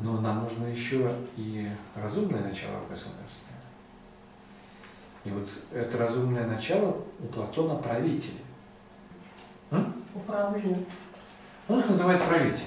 Но 0.00 0.20
нам 0.20 0.42
нужно 0.42 0.66
еще 0.66 1.10
и 1.36 1.68
разумное 1.94 2.42
начало 2.42 2.78
в 2.78 2.90
государстве. 2.90 3.54
И 5.24 5.30
вот 5.30 5.48
это 5.72 5.96
разумное 5.96 6.46
начало 6.46 7.02
у 7.20 7.26
Платона 7.26 7.76
правители. 7.76 8.38
Управленец. 10.14 10.86
Он 11.68 11.80
их 11.80 11.88
называет 11.88 12.22
правители. 12.24 12.66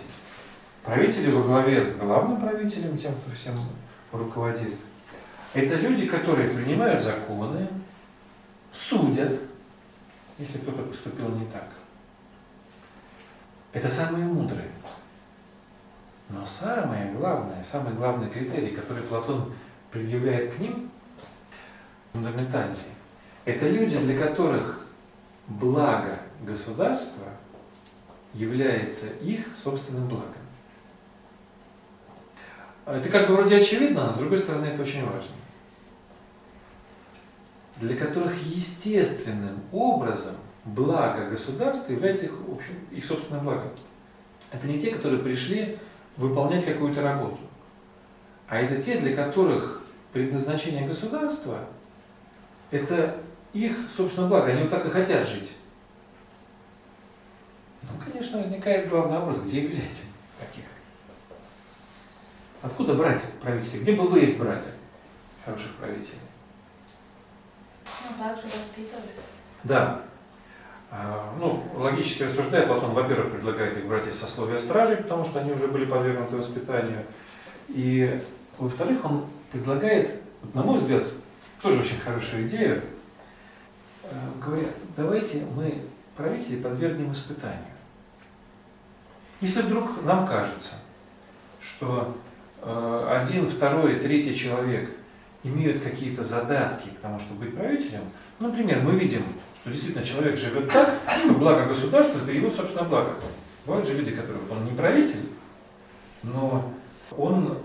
Правители 0.83 1.31
во 1.31 1.43
главе 1.43 1.83
с 1.83 1.95
главным 1.95 2.39
правителем, 2.39 2.97
тем, 2.97 3.13
кто 3.15 3.35
всем 3.35 3.55
руководит. 4.11 4.73
Это 5.53 5.75
люди, 5.75 6.07
которые 6.07 6.49
принимают 6.49 7.03
законы, 7.03 7.67
судят, 8.73 9.41
если 10.37 10.59
кто-то 10.59 10.83
поступил 10.83 11.29
не 11.29 11.45
так. 11.47 11.69
Это 13.73 13.89
самые 13.89 14.25
мудрые. 14.25 14.69
Но 16.29 16.45
самое 16.45 17.11
главное, 17.13 17.63
самый 17.63 17.93
главный 17.93 18.29
критерий, 18.29 18.75
который 18.75 19.03
Платон 19.03 19.53
предъявляет 19.91 20.53
к 20.53 20.59
ним, 20.59 20.91
фундаментальный, 22.11 22.77
это 23.45 23.69
люди, 23.69 23.97
для 23.99 24.19
которых 24.19 24.85
благо 25.47 26.19
государства 26.41 27.27
является 28.33 29.07
их 29.21 29.55
собственным 29.55 30.07
благом. 30.07 30.33
Это 32.85 33.09
как 33.09 33.27
бы 33.27 33.35
вроде 33.35 33.57
очевидно, 33.57 34.05
но 34.05 34.11
с 34.11 34.15
другой 34.15 34.37
стороны 34.37 34.65
это 34.65 34.81
очень 34.81 35.05
важно. 35.05 35.31
Для 37.79 37.95
которых 37.95 38.41
естественным 38.43 39.59
образом 39.71 40.35
благо 40.65 41.29
государства 41.29 41.91
является 41.91 42.25
их, 42.25 42.31
в 42.31 42.53
общем, 42.53 42.75
их 42.91 43.05
собственным 43.05 43.43
благом. 43.43 43.71
Это 44.51 44.67
не 44.67 44.79
те, 44.79 44.91
которые 44.91 45.21
пришли 45.21 45.77
выполнять 46.15 46.65
какую-то 46.65 47.01
работу, 47.01 47.39
а 48.47 48.59
это 48.59 48.81
те, 48.81 48.97
для 48.97 49.15
которых 49.15 49.81
предназначение 50.11 50.87
государства– 50.87 51.59
это 52.71 53.21
их 53.53 53.89
собственное 53.89 54.29
благо, 54.29 54.51
они 54.51 54.63
вот 54.63 54.71
так 54.71 54.85
и 54.85 54.89
хотят 54.89 55.27
жить. 55.27 55.49
Ну, 57.83 57.89
конечно, 58.03 58.39
возникает 58.39 58.89
главный 58.89 59.19
вопрос, 59.19 59.39
где 59.39 59.61
их 59.61 59.71
взять, 59.71 60.01
таких? 60.39 60.65
Откуда 62.61 62.95
брать 62.95 63.21
правителей? 63.41 63.81
Где 63.81 63.93
бы 63.93 64.07
вы 64.07 64.21
их 64.21 64.37
брали, 64.37 64.73
хороших 65.45 65.75
правителей? 65.75 66.19
Да. 69.63 70.01
А, 70.89 71.33
Ну, 71.39 71.63
логически 71.75 72.23
рассуждая, 72.23 72.65
Платон, 72.65 72.93
во-первых, 72.93 73.33
предлагает 73.33 73.77
их 73.77 73.85
брать 73.85 74.07
из 74.07 74.19
сословия 74.19 74.57
стражей, 74.57 74.97
потому 74.97 75.23
что 75.23 75.39
они 75.39 75.51
уже 75.51 75.67
были 75.67 75.85
подвергнуты 75.85 76.37
воспитанию. 76.37 77.03
И, 77.67 78.21
во-вторых, 78.57 79.03
он 79.03 79.25
предлагает, 79.51 80.21
на 80.53 80.63
мой 80.63 80.77
взгляд, 80.77 81.03
тоже 81.61 81.79
очень 81.79 81.99
хорошую 81.99 82.47
идею, 82.47 82.83
э, 84.03 84.09
говорит, 84.43 84.69
давайте 84.95 85.45
мы 85.55 85.81
правителей 86.15 86.61
подвергнем 86.61 87.11
испытанию. 87.11 87.65
Если 89.41 89.61
вдруг 89.61 90.03
нам 90.03 90.25
кажется, 90.25 90.75
что 91.61 92.17
э, 92.61 93.21
один, 93.21 93.47
второй, 93.49 93.99
третий 93.99 94.35
человек 94.35 94.89
имеют 95.43 95.83
какие-то 95.83 96.23
задатки 96.23 96.89
к 96.89 96.99
тому, 96.99 97.19
чтобы 97.19 97.45
быть 97.45 97.55
правителем, 97.55 98.01
ну, 98.39 98.47
например, 98.47 98.81
мы 98.81 98.91
видим, 98.91 99.23
что 99.61 99.71
действительно 99.71 100.03
человек 100.03 100.37
живет 100.37 100.69
так, 100.71 100.95
что 101.19 101.33
благо 101.33 101.65
государства– 101.65 102.19
это 102.23 102.31
его 102.31 102.49
собственное 102.49 102.87
благо. 102.87 103.15
Бывают 103.65 103.87
же 103.87 103.97
люди, 103.97 104.11
которые, 104.11 104.39
он 104.49 104.65
не 104.65 104.71
правитель, 104.71 105.29
но 106.23 106.73
он 107.15 107.57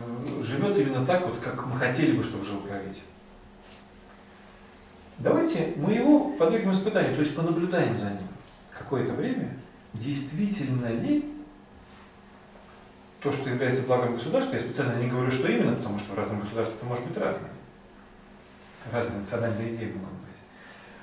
э, 0.00 0.04
живет 0.42 0.76
именно 0.78 1.06
так, 1.06 1.26
вот, 1.26 1.38
как 1.40 1.66
мы 1.66 1.76
хотели 1.76 2.16
бы, 2.16 2.24
чтобы 2.24 2.44
жил 2.44 2.58
правитель. 2.60 3.02
Давайте 5.18 5.74
мы 5.76 5.92
его 5.92 6.30
подвергнем 6.30 6.72
испытанию, 6.72 7.14
то 7.14 7.22
есть 7.22 7.36
понаблюдаем 7.36 7.96
за 7.96 8.10
ним 8.10 8.28
какое-то 8.76 9.12
время, 9.12 9.56
действительно 9.94 10.86
ли 10.86 11.31
то, 13.22 13.30
что 13.30 13.50
является 13.50 13.82
благом 13.82 14.14
государства, 14.14 14.54
я 14.54 14.60
специально 14.60 15.00
не 15.00 15.08
говорю, 15.08 15.30
что 15.30 15.48
именно, 15.48 15.76
потому 15.76 15.98
что 15.98 16.12
в 16.12 16.18
разных 16.18 16.40
государствах 16.40 16.78
это 16.78 16.86
может 16.86 17.06
быть 17.06 17.16
разное. 17.16 17.50
Разные 18.90 19.20
национальные 19.20 19.74
идеи 19.74 19.92
могут 19.92 20.10
быть. 20.10 20.32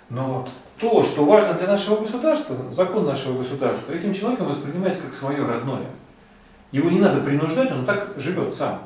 Но 0.10 0.46
то, 0.78 1.02
что 1.02 1.24
важно 1.24 1.54
для 1.54 1.68
нашего 1.68 2.02
государства, 2.02 2.72
закон 2.72 3.06
нашего 3.06 3.38
государства, 3.38 3.94
этим 3.94 4.14
человеком 4.14 4.48
воспринимается 4.48 5.04
как 5.04 5.14
свое 5.14 5.46
родное. 5.46 5.86
Его 6.72 6.90
не 6.90 7.00
надо 7.00 7.22
принуждать, 7.22 7.72
он 7.72 7.86
так 7.86 8.14
живет 8.18 8.54
сам. 8.54 8.82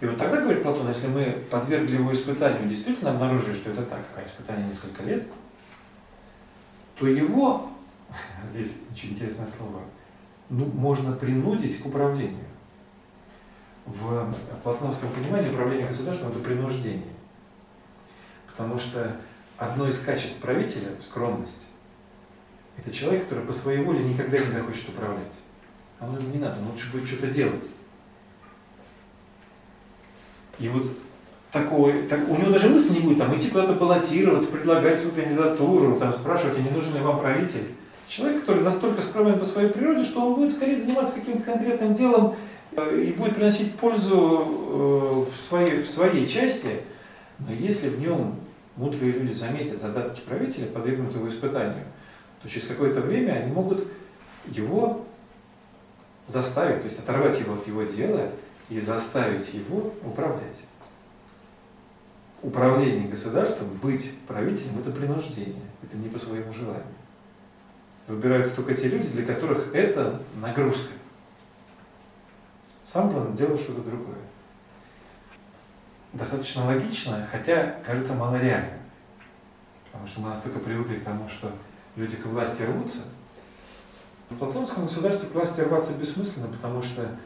И 0.00 0.06
вот 0.06 0.16
тогда, 0.16 0.40
говорит 0.40 0.62
Платон, 0.62 0.88
если 0.88 1.08
мы 1.08 1.24
подвергли 1.50 1.96
его 1.96 2.12
испытанию, 2.12 2.68
действительно 2.68 3.10
обнаружили, 3.10 3.54
что 3.54 3.70
это 3.70 3.82
так, 3.82 4.00
а 4.16 4.24
испытание 4.24 4.66
несколько 4.68 5.02
лет, 5.02 5.26
то 6.98 7.06
его, 7.06 7.70
здесь 8.52 8.76
очень 8.92 9.10
интересное 9.10 9.46
слово, 9.46 9.82
ну, 10.50 10.64
можно 10.66 11.12
принудить 11.12 11.80
к 11.80 11.86
управлению. 11.86 12.44
В 13.86 14.34
платоновском 14.62 15.10
понимании 15.10 15.50
управление 15.50 15.86
государством– 15.86 16.30
это 16.30 16.40
принуждение. 16.40 17.12
Потому 18.46 18.78
что 18.78 19.16
одно 19.56 19.88
из 19.88 19.98
качеств 20.00 20.38
правителя– 20.38 20.88
скромность. 21.00 21.66
Это 22.76 22.92
человек, 22.92 23.24
который 23.24 23.44
по 23.44 23.52
своей 23.52 23.82
воле 23.82 24.04
никогда 24.04 24.38
не 24.38 24.50
захочет 24.50 24.90
управлять. 24.90 25.32
Оно 25.98 26.18
ему 26.18 26.30
не 26.30 26.38
надо, 26.38 26.60
он 26.60 26.68
лучше 26.68 26.92
будет 26.92 27.06
что-то 27.08 27.28
делать. 27.28 27.64
И 30.58 30.68
вот 30.68 30.86
такой, 31.50 32.06
так, 32.08 32.28
у 32.28 32.36
него 32.36 32.50
даже 32.50 32.68
мысли 32.68 32.92
не 32.92 33.00
будет 33.00 33.18
там 33.18 33.36
идти 33.36 33.48
куда-то 33.48 33.72
баллотироваться, 33.74 34.50
предлагать 34.50 35.00
свою 35.00 35.14
кандидатуру, 35.14 35.98
там, 35.98 36.12
спрашивать, 36.12 36.58
а 36.58 36.60
не 36.60 36.70
нужен 36.70 36.94
ли 36.94 37.00
вам 37.00 37.20
правитель. 37.20 37.74
Человек, 38.08 38.40
который 38.40 38.62
настолько 38.62 39.02
скромен 39.02 39.38
по 39.38 39.44
своей 39.44 39.68
природе, 39.68 40.02
что 40.02 40.26
он 40.26 40.34
будет 40.34 40.52
скорее 40.52 40.78
заниматься 40.78 41.14
каким-то 41.14 41.42
конкретным 41.42 41.92
делом 41.92 42.36
э, 42.72 43.02
и 43.02 43.12
будет 43.12 43.34
приносить 43.34 43.74
пользу 43.74 45.26
э, 45.30 45.34
в 45.34 45.36
своей, 45.36 45.82
в 45.82 45.90
своей 45.90 46.26
части, 46.26 46.80
но 47.38 47.52
если 47.52 47.90
в 47.90 48.00
нем 48.00 48.36
мудрые 48.76 49.12
люди 49.12 49.34
заметят 49.34 49.82
задатки 49.82 50.20
правителя, 50.20 50.66
подвергнут 50.68 51.14
его 51.14 51.28
испытанию, 51.28 51.84
то 52.42 52.48
через 52.48 52.68
какое-то 52.68 53.02
время 53.02 53.32
они 53.32 53.52
могут 53.52 53.86
его 54.46 55.04
заставить, 56.28 56.80
то 56.80 56.88
есть 56.88 56.98
оторвать 56.98 57.38
его 57.38 57.54
от 57.54 57.66
его 57.66 57.82
дела 57.82 58.30
и 58.70 58.80
заставить 58.80 59.52
его 59.52 59.92
управлять. 60.02 60.56
Управление 62.40 63.08
государством, 63.08 63.68
быть 63.82 64.12
правителем– 64.26 64.78
это 64.80 64.92
принуждение, 64.92 65.60
это 65.82 65.96
не 65.98 66.08
по 66.08 66.18
своему 66.18 66.54
желанию. 66.54 66.84
Выбираются 68.08 68.56
только 68.56 68.74
те 68.74 68.88
люди, 68.88 69.08
для 69.08 69.24
которых 69.24 69.74
это 69.74 70.20
нагрузка. 70.40 70.92
Сам 72.90 73.14
он 73.14 73.34
делал 73.34 73.58
что-то 73.58 73.82
другое. 73.82 74.16
Достаточно 76.14 76.64
логично, 76.64 77.28
хотя 77.30 77.76
кажется 77.84 78.14
малореально. 78.14 78.78
Потому 79.92 80.08
что 80.08 80.20
мы 80.20 80.30
настолько 80.30 80.58
привыкли 80.58 80.96
к 80.96 81.04
тому, 81.04 81.28
что 81.28 81.52
люди 81.96 82.16
к 82.16 82.24
власти 82.26 82.62
рвутся. 82.62 83.02
В 84.30 84.36
платоновском 84.36 84.84
государстве 84.84 85.28
к 85.28 85.34
власти 85.34 85.60
рваться 85.60 85.92
бессмысленно, 85.94 86.48
потому 86.48 86.82
что 86.82 87.16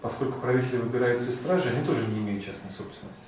поскольку 0.00 0.40
правители 0.40 0.78
выбираются 0.78 1.30
из 1.30 1.36
стражи, 1.36 1.70
они 1.70 1.84
тоже 1.84 2.06
не 2.06 2.18
имеют 2.18 2.44
частной 2.44 2.70
собственности. 2.70 3.24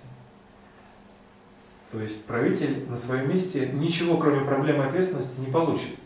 То 1.91 2.01
есть 2.01 2.25
правитель 2.25 2.89
на 2.89 2.97
своем 2.97 3.29
месте 3.29 3.69
ничего, 3.73 4.17
кроме 4.17 4.45
проблемы 4.45 4.85
ответственности, 4.85 5.41
не 5.41 5.51
получит. 5.51 5.97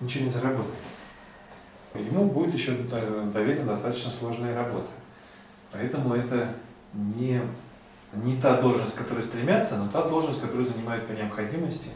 Ничего 0.00 0.24
не 0.24 0.30
заработает. 0.30 0.74
Ему 1.94 2.26
будет 2.26 2.54
еще 2.54 2.72
доверена 2.72 3.66
достаточно 3.66 4.10
сложная 4.10 4.54
работа. 4.54 4.88
Поэтому 5.72 6.14
это 6.14 6.54
не, 6.92 7.40
не 8.14 8.40
та 8.40 8.60
должность, 8.60 8.94
к 8.94 8.98
которой 8.98 9.22
стремятся, 9.22 9.76
но 9.76 9.88
та 9.88 10.08
должность, 10.08 10.40
которую 10.40 10.64
занимают 10.64 11.06
по 11.06 11.12
необходимости 11.12 11.90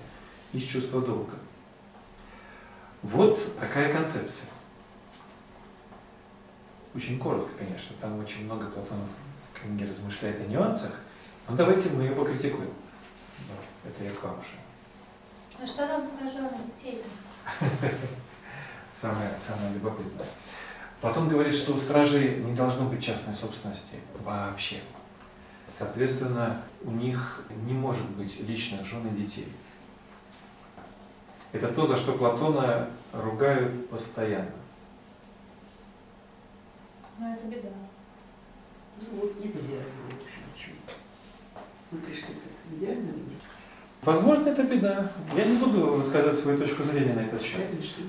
из 0.53 0.63
чувства 0.63 1.01
долга. 1.01 1.35
Вот 3.03 3.59
такая 3.59 3.93
концепция. 3.93 4.49
Очень 6.95 7.19
коротко, 7.19 7.51
конечно, 7.59 7.97
там 8.01 8.19
очень 8.21 8.45
много 8.45 8.67
Платонов 8.67 9.09
в 9.53 9.61
книге 9.61 9.87
размышляет 9.87 10.41
о 10.41 10.45
нюансах, 10.45 10.93
но 11.49 11.57
давайте 11.57 11.91
мы 11.91 12.03
ее 12.03 12.13
покритикуем. 12.13 12.71
Это 13.85 14.05
я 14.05 14.11
к 14.11 14.23
вам 14.23 14.39
уже. 14.39 15.63
А 15.63 15.67
что 15.67 15.87
там 15.87 16.09
про 16.09 16.31
жены 16.31 16.51
детей-то? 16.67 17.05
Самое, 18.97 19.31
самое 19.41 19.75
любопытное. 19.75 20.27
Платон 21.01 21.29
говорит, 21.29 21.55
что 21.55 21.75
у 21.75 21.77
стражей 21.77 22.37
не 22.39 22.55
должно 22.55 22.89
быть 22.89 23.05
частной 23.05 23.35
собственности 23.35 23.97
вообще. 24.21 24.81
Соответственно, 25.77 26.63
у 26.83 26.91
них 26.91 27.43
не 27.67 27.75
может 27.75 28.09
быть 28.11 28.41
личных 28.41 28.87
жен 28.87 29.07
и 29.09 29.11
детей. 29.11 29.53
Это 31.53 31.69
то, 31.69 31.85
за 31.85 31.97
что 31.97 32.13
Платона 32.13 32.89
ругают 33.13 33.91
постоянно. 33.91 34.51
Ну, 37.19 37.35
это 37.35 37.45
беда. 37.47 37.69
Ну 39.01 39.21
вот 39.21 39.39
нет 39.39 39.55
идеального, 39.55 40.11
в 40.11 40.15
общем, 40.15 40.43
ничего. 40.55 40.77
Мы 41.91 41.99
пришли 41.99 42.35
к 42.35 42.75
идеальному. 42.77 43.34
Возможно, 44.05 44.51
это 44.51 44.63
беда. 44.63 45.11
Я 45.35 45.45
не 45.45 45.57
буду 45.57 45.87
высказывать 45.87 46.39
свою 46.39 46.59
точку 46.59 46.83
зрения 46.83 47.15
на 47.15 47.21
этот 47.21 47.43
счет. 47.43 47.61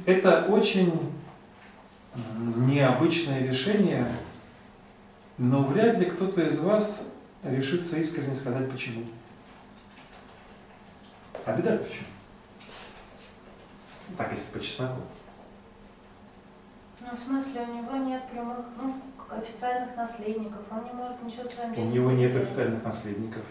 Это 0.06 0.46
очень 0.50 1.14
необычное 2.36 3.48
решение, 3.48 4.06
но 5.38 5.64
вряд 5.64 5.98
ли 5.98 6.06
кто-то 6.06 6.42
из 6.42 6.60
вас 6.60 7.08
решится 7.44 7.98
искренне 7.98 8.36
сказать 8.36 8.70
почему. 8.70 9.06
А 11.46 11.54
беда 11.56 11.78
почему? 11.78 12.08
Так, 14.18 14.32
если 14.32 14.46
по 14.52 14.60
чесноку. 14.60 15.02
Ну, 17.02 17.08
в 17.16 17.20
смысле, 17.20 17.62
у 17.62 17.74
него 17.74 17.98
нет 17.98 18.24
прямых, 18.32 18.58
ну, 18.82 18.96
официальных 19.30 19.96
наследников, 19.96 20.62
он 20.72 20.84
не 20.86 20.94
может 20.94 21.22
ничего 21.24 21.44
своим 21.46 21.72
У 21.72 21.76
детям 21.76 21.92
него 21.92 22.12
нет 22.12 22.36
официальных 22.36 22.84
наследников. 22.84 23.44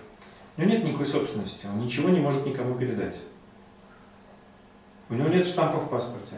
У 0.57 0.61
него 0.63 0.71
нет 0.71 0.85
никакой 0.85 1.07
собственности, 1.07 1.67
он 1.67 1.81
ничего 1.81 2.09
не 2.11 2.21
может 2.21 2.47
никому 2.47 2.75
передать. 2.77 3.17
У 5.09 5.15
него 5.15 5.29
нет 5.29 5.47
штампа 5.47 5.79
в 5.79 5.89
паспорте. 5.91 6.37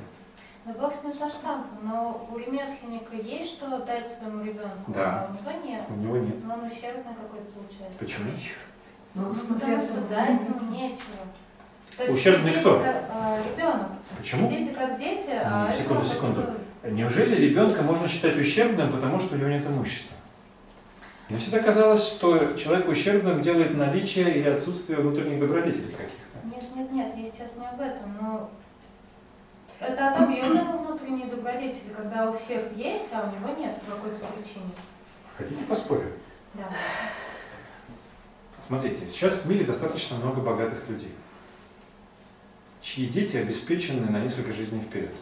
Да 0.64 0.72
бог 0.72 0.92
с 0.92 1.04
ним 1.04 1.12
со 1.12 1.28
штампом, 1.28 1.78
но 1.82 2.28
у 2.32 2.38
ремесленника 2.38 3.14
есть 3.14 3.52
что 3.54 3.76
отдать 3.76 4.06
своему 4.08 4.42
ребенку, 4.44 4.92
Да. 4.92 5.28
а 5.28 5.30
у 5.30 5.34
него 5.54 5.64
нет. 5.66 5.82
У 5.88 5.94
него 5.94 6.16
нет. 6.16 6.44
Но 6.44 6.54
он 6.54 6.64
ущербный 6.64 7.14
какой-то 7.14 7.46
получается. 7.52 7.98
Почему? 7.98 8.24
Ну, 9.14 9.28
Ну, 9.28 9.34
смотря 9.34 9.76
потому 9.78 9.82
что 9.82 10.00
дать 10.08 10.40
ему 10.40 10.70
нечего. 10.72 11.00
То 11.96 12.02
есть 12.04 12.16
Ущербный 12.16 12.50
все 12.52 12.60
кто? 12.60 12.76
дети 12.78 12.84
как, 12.84 13.04
а, 13.12 13.42
ребенок. 13.42 13.88
Почему? 14.18 14.48
Все 14.48 14.58
дети 14.64 14.74
как 14.74 14.98
дети, 14.98 15.30
а 15.30 15.72
секунду, 15.72 16.04
секунду. 16.04 16.42
как- 16.42 16.92
Неужели 16.92 17.36
ребенка 17.48 17.82
можно 17.82 18.06
считать 18.08 18.36
ущербным, 18.36 18.92
потому 18.92 19.18
что 19.20 19.34
у 19.36 19.38
него 19.38 19.48
нет 19.48 19.64
имущества? 19.66 20.16
Мне 21.28 21.40
всегда 21.40 21.58
казалось, 21.58 22.06
что 22.06 22.54
человек 22.54 22.88
ущербным 22.88 23.42
делает 23.42 23.76
наличие 23.76 24.38
или 24.38 24.48
отсутствие 24.48 25.00
внутренних 25.00 25.40
добродетелей 25.40 25.90
каких-то. 25.90 26.46
Нет, 26.46 26.64
нет, 26.76 26.92
нет, 26.92 27.16
я 27.16 27.26
сейчас 27.26 27.56
не 27.58 27.66
об 27.66 27.80
этом, 27.80 28.16
но 28.20 28.50
это 29.80 30.08
отобьем 30.08 30.56
ему 30.56 30.84
внутренние 30.84 31.26
добродетели, 31.26 31.92
когда 31.96 32.30
у 32.30 32.36
всех 32.36 32.72
есть, 32.76 33.06
а 33.12 33.28
у 33.28 33.36
него 33.36 33.58
нет 33.58 33.74
по 33.82 33.96
какой-то 33.96 34.24
причине. 34.26 34.70
Хотите 35.36 35.64
поспорю? 35.64 36.12
Да. 36.54 36.68
Смотрите, 38.64 39.08
сейчас 39.10 39.34
в 39.34 39.48
мире 39.48 39.64
достаточно 39.64 40.16
много 40.18 40.40
богатых 40.40 40.88
людей, 40.88 41.12
чьи 42.80 43.06
дети 43.08 43.36
обеспечены 43.36 44.08
на 44.10 44.20
несколько 44.20 44.52
жизней 44.52 44.80
вперед. 44.80 45.12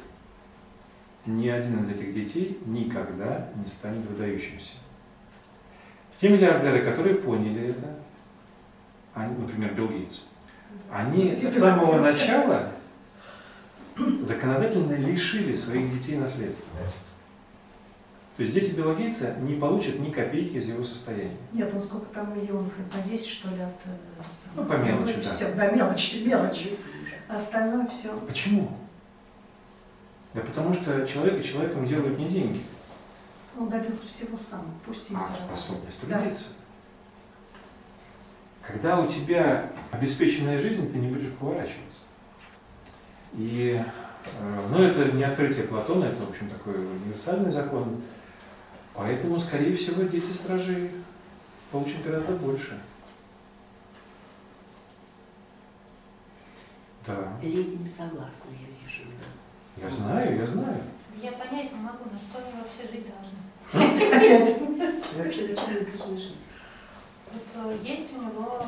Ни 1.27 1.49
один 1.49 1.83
из 1.83 1.91
этих 1.91 2.13
детей 2.13 2.59
никогда 2.67 3.49
не 3.57 3.69
станет 3.69 4.05
выдающимся. 4.07 4.75
Те 6.21 6.29
миллиардеры, 6.29 6.85
которые 6.85 7.17
поняли 7.17 7.71
это, 7.71 7.97
они, 9.15 9.37
например, 9.37 9.75
Билл 9.75 9.89
Гейтс, 9.89 10.21
они 10.91 11.37
с 11.43 11.59
самого 11.59 12.01
начала 12.01 12.71
законодательно 14.23 14.95
лишили 14.95 15.55
своих 15.55 15.93
детей 15.93 16.17
наследства. 16.17 16.79
То 18.37 18.43
есть 18.43 18.53
дети 18.53 18.73
Билла 18.73 18.95
Гейтса 18.97 19.37
не 19.43 19.55
получат 19.55 20.01
ни 20.01 20.11
копейки 20.11 20.57
из 20.57 20.67
его 20.67 20.83
состояния. 20.83 21.37
Нет, 21.53 21.73
он 21.73 21.81
сколько 21.81 22.07
там 22.07 22.37
миллионов, 22.37 22.73
по 22.93 22.99
10 22.99 23.27
что 23.27 23.49
ли 23.51 23.61
от... 23.63 23.69
э, 23.85 24.23
Ну, 24.57 24.65
по 24.65 24.73
мелочи, 24.75 25.15
да. 25.23 25.31
Все, 25.31 25.53
да, 25.55 25.71
мелочи, 25.71 26.17
мелочи. 26.27 26.77
Остальное 27.29 27.87
все. 27.87 28.17
Почему? 28.27 28.77
Да 30.35 30.41
потому 30.41 30.75
что 30.75 31.07
человека 31.07 31.45
человеком 31.45 31.87
делают 31.87 32.19
не 32.19 32.27
деньги, 32.29 32.61
Он 33.59 33.69
добился 33.69 34.07
всего 34.09 34.37
сам. 34.37 34.65
Пусть 34.85 35.11
а 35.15 35.33
способность 35.33 35.99
Да. 36.03 36.19
трудиться. 36.19 36.49
Когда 38.63 38.99
у 38.99 39.07
тебя 39.07 39.71
обеспеченная 39.91 40.59
жизнь, 40.59 40.91
ты 40.91 40.99
не 40.99 41.09
будешь 41.09 41.33
поворачиваться. 41.33 42.01
И, 43.35 43.81
э, 44.25 44.69
ну, 44.71 44.83
это 44.83 45.13
не 45.13 45.23
открытие 45.25 45.65
Платона, 45.65 46.05
это, 46.05 46.25
в 46.25 46.31
общем, 46.31 46.49
такой 46.49 46.75
универсальный 46.75 47.51
закон. 47.51 48.01
Поэтому, 48.95 49.39
скорее 49.39 49.77
всего, 49.77 50.03
дети 50.05 50.31
стражей 50.33 50.91
получат 51.71 52.03
гораздо 52.05 52.33
больше. 52.33 52.81
Да, 57.07 57.33
Леди 57.43 57.77
не 57.77 57.89
согласна, 57.89 58.49
я 58.51 58.67
вижу. 58.89 59.11
да. 59.77 59.83
я 59.85 59.91
знаю, 59.91 60.39
я 60.39 60.47
знаю. 60.47 60.81
Я 61.21 61.33
понять 61.33 61.73
не 61.73 61.79
могу, 61.79 62.05
на 62.11 62.19
что 62.19 62.39
они 62.39 62.53
вообще 62.59 62.91
жить 62.91 63.07
должны. 63.07 63.34
Опять. 63.75 64.59
Вообще, 65.17 65.49
зачем 65.49 65.65
они 65.69 65.87
должны 65.97 66.19
жить? 66.19 66.37
Вот 67.33 67.73
э, 67.73 67.79
есть 67.83 68.09
у 68.17 68.23
него 68.23 68.63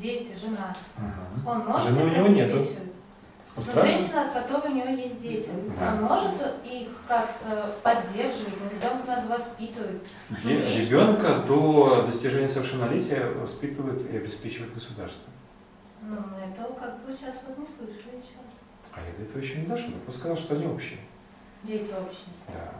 дети, 0.00 0.34
жена. 0.38 0.74
Ага. 0.96 1.50
Он 1.50 1.66
может 1.66 1.88
Жены 1.88 2.04
у 2.04 2.08
него 2.08 2.28
нету. 2.28 2.64
Но 3.56 3.62
стражей? 3.62 3.92
женщина, 3.98 4.22
от 4.22 4.32
которой 4.32 4.72
у 4.72 4.74
нее 4.76 5.02
есть 5.04 5.20
дети, 5.20 5.50
Да. 5.80 5.94
он 5.94 6.02
может 6.04 6.32
их 6.64 6.88
как-то 7.08 7.74
поддерживать, 7.82 8.54
но 8.62 8.70
ребенка 8.70 9.02
надо 9.06 9.26
воспитывать. 9.28 10.08
Ну, 10.44 10.50
Ребенка 10.50 11.38
до 11.46 12.02
достижения 12.06 12.48
совершеннолетия 12.48 13.26
воспитывает 13.30 14.08
и 14.12 14.16
обеспечивает 14.16 14.72
государство. 14.74 15.28
Ну, 16.02 16.16
этого 16.16 16.74
как 16.78 17.00
бы 17.04 17.12
сейчас 17.12 17.34
вот 17.46 17.58
не 17.58 17.66
слышали 17.66 18.16
еще. 18.16 18.38
А 18.94 19.00
я 19.00 19.16
до 19.18 19.24
этого 19.24 19.42
еще 19.42 19.56
не 19.58 19.66
дошел. 19.66 19.88
Я 19.88 19.96
просто 20.04 20.20
сказал, 20.20 20.36
что 20.36 20.54
они 20.54 20.66
общие. 20.66 20.98
Дети 21.64 21.90
общие 21.90 22.32
Да. 22.46 22.74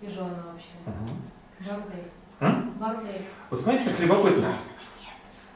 И 0.00 0.08
жены. 0.08 1.82
М? 2.40 2.70
Бордель. 2.78 3.22
Вот 3.50 3.60
смотрите, 3.60 3.90
как 3.90 4.00
любопытно. 4.00 4.54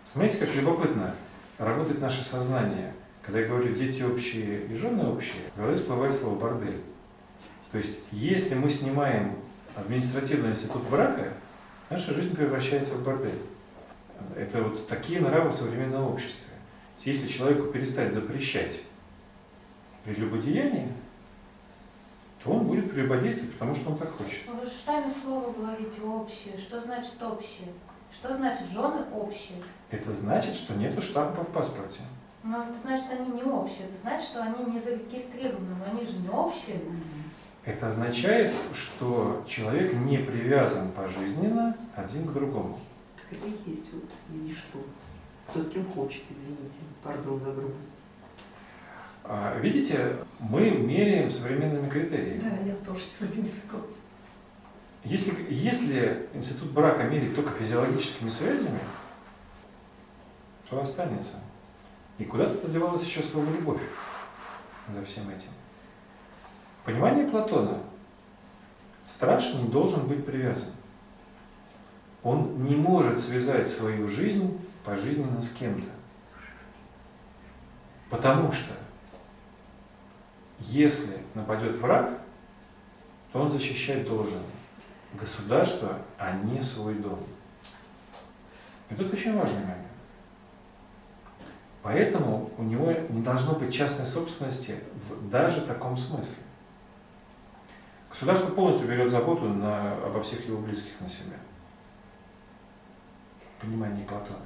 Смотрите, 0.07 0.39
как 0.39 0.55
любопытно 0.55 1.15
работает 1.59 2.01
наше 2.01 2.23
сознание. 2.25 2.95
Когда 3.23 3.41
я 3.41 3.49
говорю 3.49 3.75
дети 3.75 4.03
общие 4.03 4.67
и 4.67 4.75
жены 4.75 5.09
общие, 5.09 5.43
в 5.55 5.59
голове 5.59 5.77
всплывает 5.77 6.15
слово 6.15 6.39
бордель. 6.39 6.81
То 7.71 7.79
есть, 7.79 7.99
если 8.11 8.55
мы 8.55 8.71
снимаем 8.71 9.37
административный 9.77 10.51
институт 10.51 10.83
брака, 10.89 11.35
наша 11.91 12.15
жизнь 12.15 12.35
превращается 12.35 12.95
в 12.95 13.05
бордель. 13.05 13.39
Это 14.37 14.63
вот 14.63 14.89
такие 14.89 15.21
нравы 15.21 15.51
в 15.51 15.55
современном 15.55 16.05
обществе. 16.05 16.47
Если 17.05 17.29
человеку 17.29 17.69
перестать 17.69 18.13
запрещать 18.13 18.81
прелюбодеяние, 20.05 20.93
то 22.43 22.51
он 22.51 22.67
будет 22.67 22.91
прелюбодействовать, 22.91 23.53
потому 23.53 23.75
что 23.75 23.91
он 23.91 23.99
так 23.99 24.11
хочет. 24.17 24.41
Ну, 24.47 24.55
Вы 24.55 24.65
же 24.65 24.73
сами 24.73 25.13
слово 25.23 25.53
говорите 25.53 26.01
общие. 26.01 26.57
Что 26.57 26.81
значит 26.81 27.23
общие? 27.23 27.69
Что 28.11 28.35
значит 28.35 28.67
жены 28.71 29.05
общие? 29.15 29.59
Это 29.91 30.13
значит, 30.13 30.55
что 30.55 30.75
нету 30.75 31.03
штампа 31.03 31.45
в 31.45 31.49
паспорте. 31.49 32.01
Но 32.43 32.63
это 32.63 32.75
значит, 32.83 33.07
они 33.11 33.31
не 33.33 33.43
общие. 33.43 33.87
Это 33.87 33.99
значит, 34.01 34.25
что 34.25 34.43
они 34.43 34.73
не 34.73 34.81
зарегистрированы, 34.81 35.77
но 35.77 35.93
они 35.93 36.07
же 36.07 36.17
не 36.17 36.29
общие. 36.29 36.81
Это 37.67 37.89
означает, 37.89 38.53
что 38.73 39.45
человек 39.47 39.93
не 39.93 40.17
привязан 40.17 40.91
пожизненно 40.93 41.77
один 41.95 42.27
к 42.27 42.33
другому. 42.33 42.79
Так 43.17 43.39
это 43.39 43.47
и 43.47 43.71
есть 43.71 43.93
вот 43.93 44.05
и 44.31 44.37
ничто. 44.39 44.79
Кто 45.47 45.61
с 45.61 45.69
кем 45.69 45.85
хочет, 45.93 46.23
извините, 46.31 46.79
пардон 47.03 47.39
за 47.39 47.53
грубость. 47.53 48.00
А, 49.25 49.59
Видите, 49.59 50.17
мы 50.39 50.71
меряем 50.71 51.31
современными 51.31 51.89
критериями. 51.89 52.41
Да, 52.41 52.57
я 52.65 52.75
тоже 52.77 53.05
с 53.15 53.23
этим 53.23 53.45
не 53.45 53.49
согласна. 53.49 53.97
Если, 55.05 55.47
если 55.49 56.29
институт 56.35 56.71
брака 56.73 57.05
мерить 57.05 57.35
только 57.35 57.51
физиологическими 57.55 58.29
связями, 58.29 58.81
что 60.67 60.81
останется? 60.81 61.39
И 62.19 62.25
куда-то 62.25 62.57
задевалась 62.57 63.03
еще 63.03 63.23
слово 63.23 63.47
«любовь» 63.51 63.81
за 64.89 65.05
всем 65.05 65.31
этим. 65.31 65.49
Понимание 66.85 67.27
Платона. 67.27 67.79
Страж 69.07 69.55
не 69.55 69.69
должен 69.69 70.07
быть 70.07 70.25
привязан. 70.25 70.73
Он 72.23 72.63
не 72.65 72.77
может 72.77 73.21
связать 73.21 73.69
свою 73.69 74.07
жизнь 74.07 74.61
пожизненно 74.85 75.41
с 75.41 75.51
кем-то. 75.55 75.89
Потому 78.11 78.53
что 78.53 78.75
если 80.61 81.19
нападет 81.35 81.77
враг, 81.79 82.21
то 83.33 83.41
он 83.41 83.49
защищать 83.49 84.07
должен 84.07 84.41
государство, 85.15 85.99
а 86.19 86.33
не 86.33 86.63
свой 86.63 86.95
дом. 86.95 87.21
И 88.91 88.95
тут 88.95 89.13
очень 89.13 89.37
важный 89.37 89.61
момент. 89.61 89.87
Поэтому 91.83 92.51
у 92.59 92.63
него 92.63 92.93
не 93.09 93.23
должно 93.23 93.55
быть 93.55 93.73
частной 93.73 94.05
собственности 94.05 94.77
в 95.09 95.31
даже 95.31 95.63
таком 95.63 95.97
смысле. 95.97 96.43
Государство 98.11 98.51
полностью 98.51 98.87
берет 98.87 99.11
заботу 99.11 99.45
на, 99.49 99.95
обо 100.05 100.23
всех 100.23 100.47
его 100.47 100.59
близких 100.59 101.01
на 101.01 101.09
себя. 101.09 101.37
В 103.57 103.63
понимании 103.63 104.05
Платона. 104.05 104.39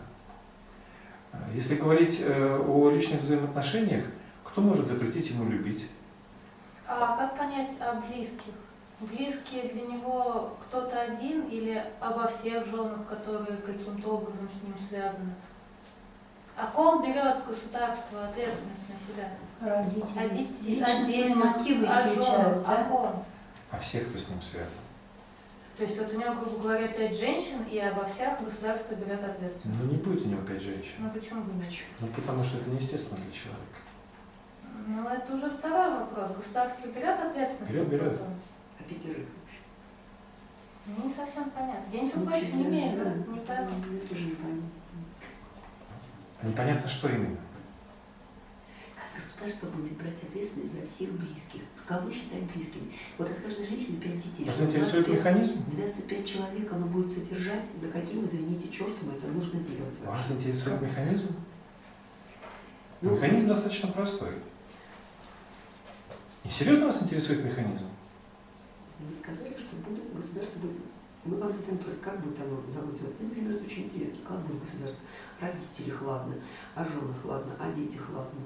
Если 1.53 1.75
говорить 1.75 2.21
э, 2.21 2.59
о 2.59 2.91
личных 2.91 3.21
взаимоотношениях, 3.21 4.05
кто 4.45 4.61
может 4.61 4.87
запретить 4.87 5.31
ему 5.31 5.51
любить? 5.51 5.87
А 6.87 7.17
как 7.17 7.39
понять 7.39 7.71
о 7.81 7.95
близких? 7.95 8.53
Близкие 9.01 9.69
для 9.69 9.83
него 9.83 10.57
кто-то 10.63 11.01
один 11.01 11.49
или 11.49 11.85
обо 12.01 12.29
всех 12.29 12.67
женах, 12.67 13.07
которые 13.09 13.57
каким-то 13.59 14.09
образом 14.09 14.49
с 14.49 14.63
ним 14.63 14.77
связаны? 14.89 15.35
О 16.57 16.67
ком 16.69 17.03
берет 17.03 17.45
государство 17.47 18.29
ответственность 18.29 18.83
на 18.89 18.97
себя? 19.15 19.31
Родители. 19.61 20.19
О 20.19 20.29
детей, 20.29 20.77
Личные 20.77 21.33
о 21.33 21.37
мотивы 21.37 21.87
о 21.87 22.07
женах, 22.07 22.65
да? 22.67 22.83
о 22.83 22.85
ком? 22.85 23.25
А 23.73 23.79
всех, 23.79 24.09
кто 24.09 24.19
с 24.19 24.29
ним 24.29 24.41
связан. 24.41 24.71
То 25.77 25.83
есть 25.83 25.99
вот 25.99 26.13
у 26.13 26.17
него, 26.21 26.35
грубо 26.35 26.63
говоря, 26.63 26.87
пять 26.87 27.19
женщин, 27.19 27.65
и 27.69 27.79
обо 27.81 28.05
всех 28.05 28.41
государство 28.41 28.95
берет 28.95 29.25
ответственность. 29.25 29.81
Ну 29.83 29.91
не 29.91 29.97
будет 29.97 30.25
у 30.25 30.29
него 30.29 30.43
пять 30.43 30.63
женщин. 30.63 30.95
Ну 30.99 31.11
почему 31.11 31.43
бы 31.43 31.53
нет? 31.55 31.73
Ну 31.99 32.07
потому 32.09 32.45
что 32.45 32.59
это 32.59 32.71
неестественно 32.71 33.21
для 33.21 33.33
человека. 33.33 33.79
Ну 34.87 35.09
это 35.09 35.35
уже 35.35 35.51
второй 35.51 36.01
вопрос. 36.01 36.33
Государство 36.37 36.87
берет 36.89 37.19
ответственность? 37.21 37.73
Берет, 37.73 37.89
берет. 37.89 38.21
А 38.21 38.83
пятерых? 38.83 39.27
Ну, 40.87 41.09
не 41.09 41.15
совсем 41.15 41.51
понятно. 41.51 41.85
Я 41.93 42.03
ничего 42.03 42.21
Ну, 42.21 42.27
против 42.27 42.55
не 42.55 42.63
имею, 42.65 43.05
да. 43.05 43.11
не 43.15 43.41
пойму. 43.41 43.71
Я 43.93 44.09
тоже 44.09 44.25
не 44.27 44.35
пойму. 44.35 44.63
Непонятно, 46.43 46.89
что 46.89 47.09
именно. 47.09 47.39
Как 48.95 49.07
государство 49.23 49.67
будет 49.69 49.97
брать 49.97 50.23
ответственность 50.23 50.75
за 50.79 50.85
всех 50.87 51.11
близких? 51.13 51.63
Кого 51.87 52.11
считать 52.11 52.43
близкими? 52.55 52.93
Вот 53.17 53.31
от 53.31 53.39
каждой 53.39 53.67
женщины 53.67 53.97
пять 53.97 54.19
детей. 54.19 54.45
Вас 54.45 54.61
интересует 54.61 55.07
25 55.07 55.19
механизм? 55.19 55.65
25 55.73 56.29
человек 56.29 56.73
оно 56.73 56.87
будет 56.87 57.11
содержать, 57.11 57.67
за 57.81 57.89
каким, 57.89 58.27
извините, 58.27 58.69
чертом 58.69 59.11
это 59.17 59.27
нужно 59.29 59.61
делать 59.61 59.99
Вас 60.05 60.31
интересует 60.31 60.83
механизм? 60.83 61.35
Ну, 63.01 63.13
Механизм 63.13 63.49
достаточно 63.49 63.91
простой. 63.91 64.33
И 66.45 66.49
серьезно 66.49 66.87
вас 66.87 67.03
интересует 67.03 67.45
механизм? 67.45 67.87
Вы 69.01 69.15
сказали, 69.15 69.57
что 69.57 69.77
будет, 69.89 70.15
государство. 70.15 70.61
Мы 71.25 71.39
вам 71.39 71.53
задаем 71.53 71.79
вопрос, 71.79 71.97
как 72.03 72.21
будет 72.21 72.39
оно 72.39 72.61
заботиться? 72.71 73.07
Вот, 73.07 73.21
например, 73.21 73.63
очень 73.63 73.85
интересно, 73.85 74.19
как 74.29 74.41
будет 74.41 74.61
государство? 74.61 75.01
О 75.41 75.47
родителях, 75.47 76.03
ладно, 76.03 76.35
о 76.75 76.85
женах, 76.85 77.17
ладно, 77.25 77.55
о 77.59 77.73
детях, 77.73 78.03
ладно. 78.15 78.41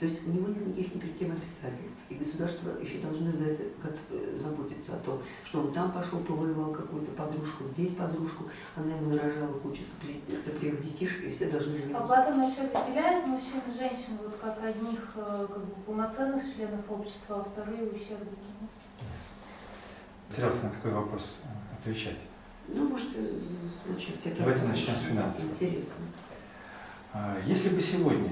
То 0.00 0.06
есть 0.06 0.26
у 0.26 0.30
него 0.30 0.48
нет 0.48 0.66
никаких 0.66 0.94
ни 0.94 0.98
перед 1.00 1.18
кем 1.18 1.30
обязательств. 1.32 1.98
И 2.08 2.14
государство 2.14 2.70
еще 2.80 2.98
должно 3.00 3.30
за 3.32 3.44
это 3.50 3.64
гот- 3.82 3.98
э, 4.10 4.34
заботиться 4.40 4.94
о 4.94 4.98
том, 5.00 5.20
что 5.44 5.60
он 5.60 5.74
там 5.74 5.92
пошел, 5.92 6.20
повоевал 6.20 6.72
какую-то 6.72 7.10
подружку, 7.12 7.64
здесь 7.68 7.92
подружку, 7.94 8.44
она 8.76 8.96
ему 8.96 9.10
нарожала 9.14 9.52
кучу 9.58 9.82
сопли- 9.82 10.22
сопливых 10.42 10.82
детишек, 10.82 11.24
и 11.24 11.30
все 11.30 11.50
должны 11.50 11.76
А. 11.94 12.00
Платон 12.06 12.40
вообще 12.40 12.62
разделяет 12.62 13.26
мужчин 13.26 13.60
и 13.68 13.78
женщин 13.78 14.16
вот 14.24 14.34
как 14.40 14.64
одних 14.64 15.00
э, 15.16 15.46
как 15.52 15.64
бы, 15.66 15.74
полноценных 15.84 16.42
членов 16.42 16.90
общества, 16.90 17.40
а 17.40 17.44
вторые 17.44 17.82
ущербники. 17.82 18.48
Терялся 20.34 20.64
на 20.64 20.70
какой 20.70 20.92
вопрос 20.92 21.42
э, 21.44 21.78
отвечать. 21.78 22.20
Ну, 22.68 22.88
можете 22.88 23.18
начать. 23.86 24.38
Давайте 24.38 24.64
начнем 24.64 24.94
с 24.96 25.00
финансов. 25.00 25.44
Интересно. 25.50 26.04
А, 27.12 27.36
Если 27.44 27.68
бы 27.68 27.80
сегодня 27.82 28.30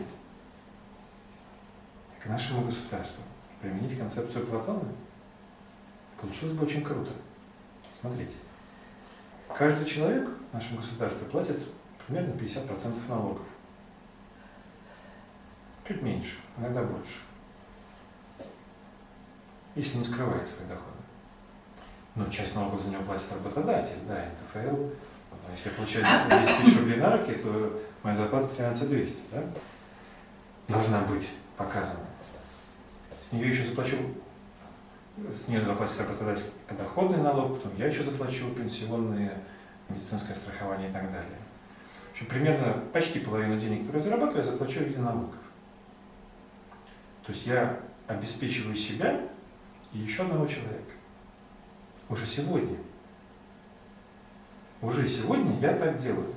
к 2.22 2.26
нашему 2.26 2.64
государству 2.64 3.22
применить 3.60 3.98
концепцию 3.98 4.46
Платона, 4.46 4.82
получилось 6.20 6.54
бы 6.54 6.64
очень 6.64 6.82
круто. 6.82 7.12
Смотрите, 7.92 8.34
каждый 9.56 9.86
человек 9.86 10.28
в 10.50 10.54
нашем 10.54 10.76
государстве 10.76 11.26
платит 11.28 11.58
примерно 12.06 12.32
50% 12.32 13.08
налогов. 13.08 13.46
Чуть 15.86 16.02
меньше, 16.02 16.36
иногда 16.58 16.82
больше. 16.82 17.20
Если 19.74 19.98
не 19.98 20.04
скрывает 20.04 20.46
свои 20.46 20.66
доходы. 20.66 20.84
Но 22.14 22.28
часть 22.30 22.54
налогов 22.54 22.82
за 22.82 22.88
него 22.88 23.04
платит 23.04 23.32
работодатель, 23.32 23.98
да, 24.06 24.24
НДФЛ. 24.24 24.76
А 25.30 25.52
Если 25.52 25.70
я 25.70 25.74
получаю 25.76 26.04
10 26.28 26.56
тысяч 26.58 26.78
рублей 26.78 26.96
на 26.96 27.16
руки, 27.16 27.32
то 27.32 27.80
моя 28.02 28.16
зарплата 28.16 28.48
13 28.56 28.88
200, 28.88 29.22
да? 29.32 29.42
Должна 30.66 31.02
быть 31.02 31.28
показана. 31.56 32.07
С 33.28 33.32
нее 33.32 33.50
еще 33.50 33.62
заплачу, 33.62 33.98
с 35.30 35.48
нее 35.48 35.62
заплатит 35.62 36.00
работодатель 36.00 36.50
доходный 36.70 37.18
налог, 37.18 37.58
потом 37.58 37.76
я 37.76 37.88
еще 37.88 38.02
заплачу 38.02 38.48
пенсионные, 38.54 39.38
медицинское 39.90 40.34
страхование 40.34 40.88
и 40.88 40.92
так 40.94 41.12
далее. 41.12 41.36
В 42.08 42.12
общем, 42.12 42.24
примерно 42.24 42.82
почти 42.90 43.20
половину 43.20 43.58
денег, 43.58 43.80
которые 43.80 44.02
я 44.02 44.04
зарабатываю, 44.04 44.44
я 44.46 44.50
заплачу 44.50 44.78
в 44.80 44.84
виде 44.84 44.98
налогов. 44.98 45.34
То 47.26 47.32
есть 47.32 47.46
я 47.46 47.78
обеспечиваю 48.06 48.74
себя 48.74 49.20
и 49.92 49.98
еще 49.98 50.22
одного 50.22 50.46
человека. 50.46 50.92
Уже 52.08 52.26
сегодня. 52.26 52.78
Уже 54.80 55.06
сегодня 55.06 55.60
я 55.60 55.74
так 55.74 55.98
делаю. 55.98 56.34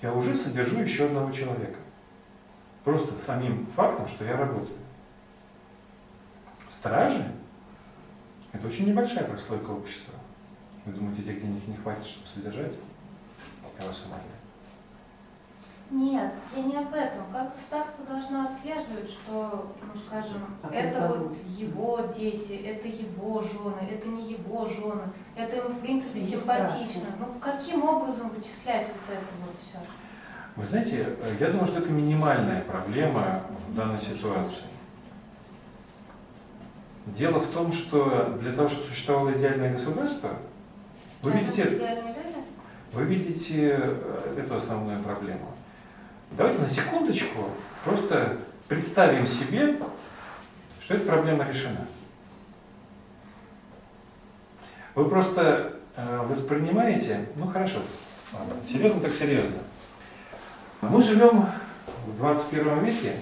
Я 0.00 0.14
уже 0.14 0.34
содержу 0.34 0.78
еще 0.78 1.04
одного 1.04 1.30
человека. 1.32 1.76
Просто 2.82 3.18
самим 3.18 3.66
фактом, 3.76 4.08
что 4.08 4.24
я 4.24 4.38
работаю. 4.38 4.78
Стражи– 6.74 7.24
это 8.52 8.66
очень 8.66 8.88
небольшая 8.88 9.24
прослойка 9.24 9.70
общества. 9.70 10.14
Вы 10.84 10.92
думаете, 10.92 11.22
этих 11.22 11.40
денег 11.40 11.66
не 11.68 11.76
хватит, 11.76 12.04
чтобы 12.04 12.26
содержать? 12.26 12.72
Я 13.80 13.86
вас 13.86 14.04
умоляю. 14.06 14.28
Нет, 15.90 16.32
я 16.56 16.62
не 16.62 16.76
об 16.76 16.92
этом. 16.92 17.22
Как 17.32 17.54
государство 17.54 18.04
должно 18.04 18.48
отслеживать, 18.48 19.08
что, 19.08 19.72
ну 19.82 20.00
скажем, 20.06 20.42
А 20.62 20.66
как 20.66 20.74
это 20.74 21.06
вот 21.06 21.36
его 21.46 22.00
дети, 22.16 22.52
это 22.52 22.88
его 22.88 23.40
жены, 23.40 23.88
это 23.90 24.08
не 24.08 24.32
его 24.32 24.66
жены, 24.66 25.02
это 25.36 25.56
ему 25.56 25.68
в 25.68 25.80
принципе 25.80 26.20
симпатично. 26.20 27.10
Ну 27.20 27.26
каким 27.40 27.84
образом 27.84 28.30
вычислять 28.30 28.88
вот 28.88 29.14
это 29.14 29.26
вот 29.44 29.54
все? 29.62 29.78
Вы 30.56 30.64
знаете, 30.64 31.16
э, 31.20 31.36
я 31.38 31.50
думаю, 31.50 31.66
что 31.66 31.78
это 31.78 31.90
минимальная 31.90 32.62
проблема 32.62 33.42
в 33.68 33.74
данной 33.76 34.00
ситуации. 34.00 34.64
Дело 37.06 37.38
в 37.38 37.48
том, 37.48 37.72
что 37.72 38.36
для 38.40 38.52
того, 38.52 38.68
чтобы 38.68 38.86
существовало 38.86 39.32
идеальное 39.32 39.72
государство, 39.72 40.30
вы 41.22 41.32
видите, 41.32 41.62
идеальные 41.62 42.14
люди? 42.14 42.36
вы 42.92 43.04
видите 43.04 43.78
э, 43.80 44.36
эту 44.38 44.54
основную 44.54 45.02
проблему. 45.02 45.54
Давайте 46.30 46.60
на 46.60 46.68
секундочку 46.68 47.50
просто 47.84 48.38
представим 48.68 49.26
себе, 49.26 49.78
что 50.80 50.94
эта 50.94 51.06
проблема 51.06 51.46
решена. 51.46 51.86
Вы 54.94 55.08
просто 55.08 55.76
э, 55.96 56.26
воспринимаете, 56.26 57.26
ну 57.36 57.46
хорошо, 57.48 57.80
ладно, 58.32 58.64
серьезно 58.64 59.00
так 59.00 59.12
серьезно. 59.12 59.58
Мы 60.80 61.02
живем 61.02 61.48
в 62.06 62.16
21 62.16 62.84
веке, 62.84 63.16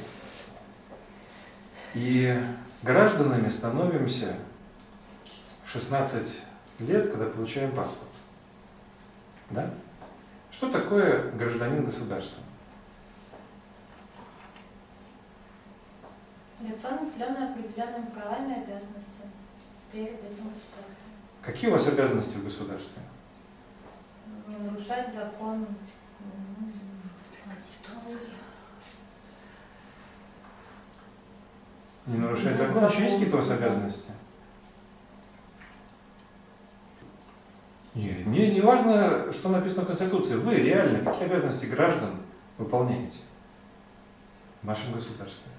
и 1.94 2.40
гражданами 2.82 3.48
становимся 3.48 4.36
в 5.64 5.70
16 5.70 6.38
лет, 6.80 7.10
когда 7.10 7.26
получаем 7.26 7.72
паспорт. 7.72 8.10
Да? 9.50 9.70
Что 10.50 10.70
такое 10.70 11.30
гражданин 11.32 11.84
государства? 11.84 12.42
Лицо, 16.60 16.90
наделенное 16.90 17.50
определенными 17.50 18.06
правами 18.06 18.50
и 18.50 18.62
обязанностями 18.62 19.32
перед 19.90 20.14
этим 20.14 20.48
государством. 20.48 20.96
Какие 21.42 21.70
у 21.70 21.72
вас 21.72 21.88
обязанности 21.88 22.36
в 22.36 22.44
государстве? 22.44 23.02
Не 24.46 24.56
нарушать 24.56 25.12
закон. 25.12 25.66
Конституцию. 27.44 28.20
Не 32.06 32.18
нарушать 32.18 32.56
Да, 32.58 32.66
закон, 32.66 32.84
еще 32.84 32.84
есть 32.84 32.98
закон. 33.00 33.10
какие-то 33.12 33.34
у 33.34 33.38
вас 33.38 33.50
обязанности? 33.50 34.10
Нет, 37.94 38.26
мне 38.26 38.50
не 38.50 38.60
важно, 38.60 39.32
что 39.32 39.50
написано 39.50 39.82
в 39.82 39.86
Конституции. 39.86 40.34
Вы 40.36 40.56
реально 40.56 41.04
какие 41.04 41.24
обязанности 41.26 41.66
граждан 41.66 42.16
выполняете 42.58 43.18
в 44.62 44.66
нашем 44.66 44.92
государстве? 44.94 45.52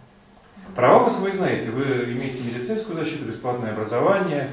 Права 0.76 1.04
вы 1.04 1.10
свои 1.10 1.32
знаете. 1.32 1.70
Вы 1.70 1.84
имеете 2.14 2.44
медицинскую 2.44 2.98
защиту, 2.98 3.26
бесплатное 3.26 3.72
образование, 3.74 4.48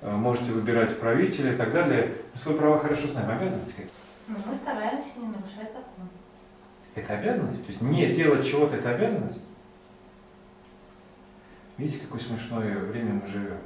э, 0.00 0.10
можете 0.10 0.52
выбирать 0.52 0.98
правителя 0.98 1.52
и 1.54 1.56
так 1.56 1.72
далее. 1.72 2.14
Мы 2.32 2.38
свои 2.38 2.56
права 2.56 2.78
хорошо 2.78 3.06
знаем. 3.08 3.30
Обязанности 3.30 3.72
какие? 3.72 3.90
Но 4.26 4.36
мы 4.44 4.54
стараемся 4.54 5.10
не 5.16 5.26
нарушать 5.28 5.68
закон. 5.72 6.08
Это 6.96 7.14
обязанность? 7.14 7.62
То 7.64 7.68
есть 7.68 7.80
не 7.80 8.06
делать 8.12 8.48
чего-то– 8.48 8.76
это 8.76 8.90
обязанность? 8.90 9.44
Видите, 11.80 12.04
какое 12.04 12.20
смешное 12.20 12.76
время 12.76 13.14
мы 13.14 13.26
живем. 13.26 13.56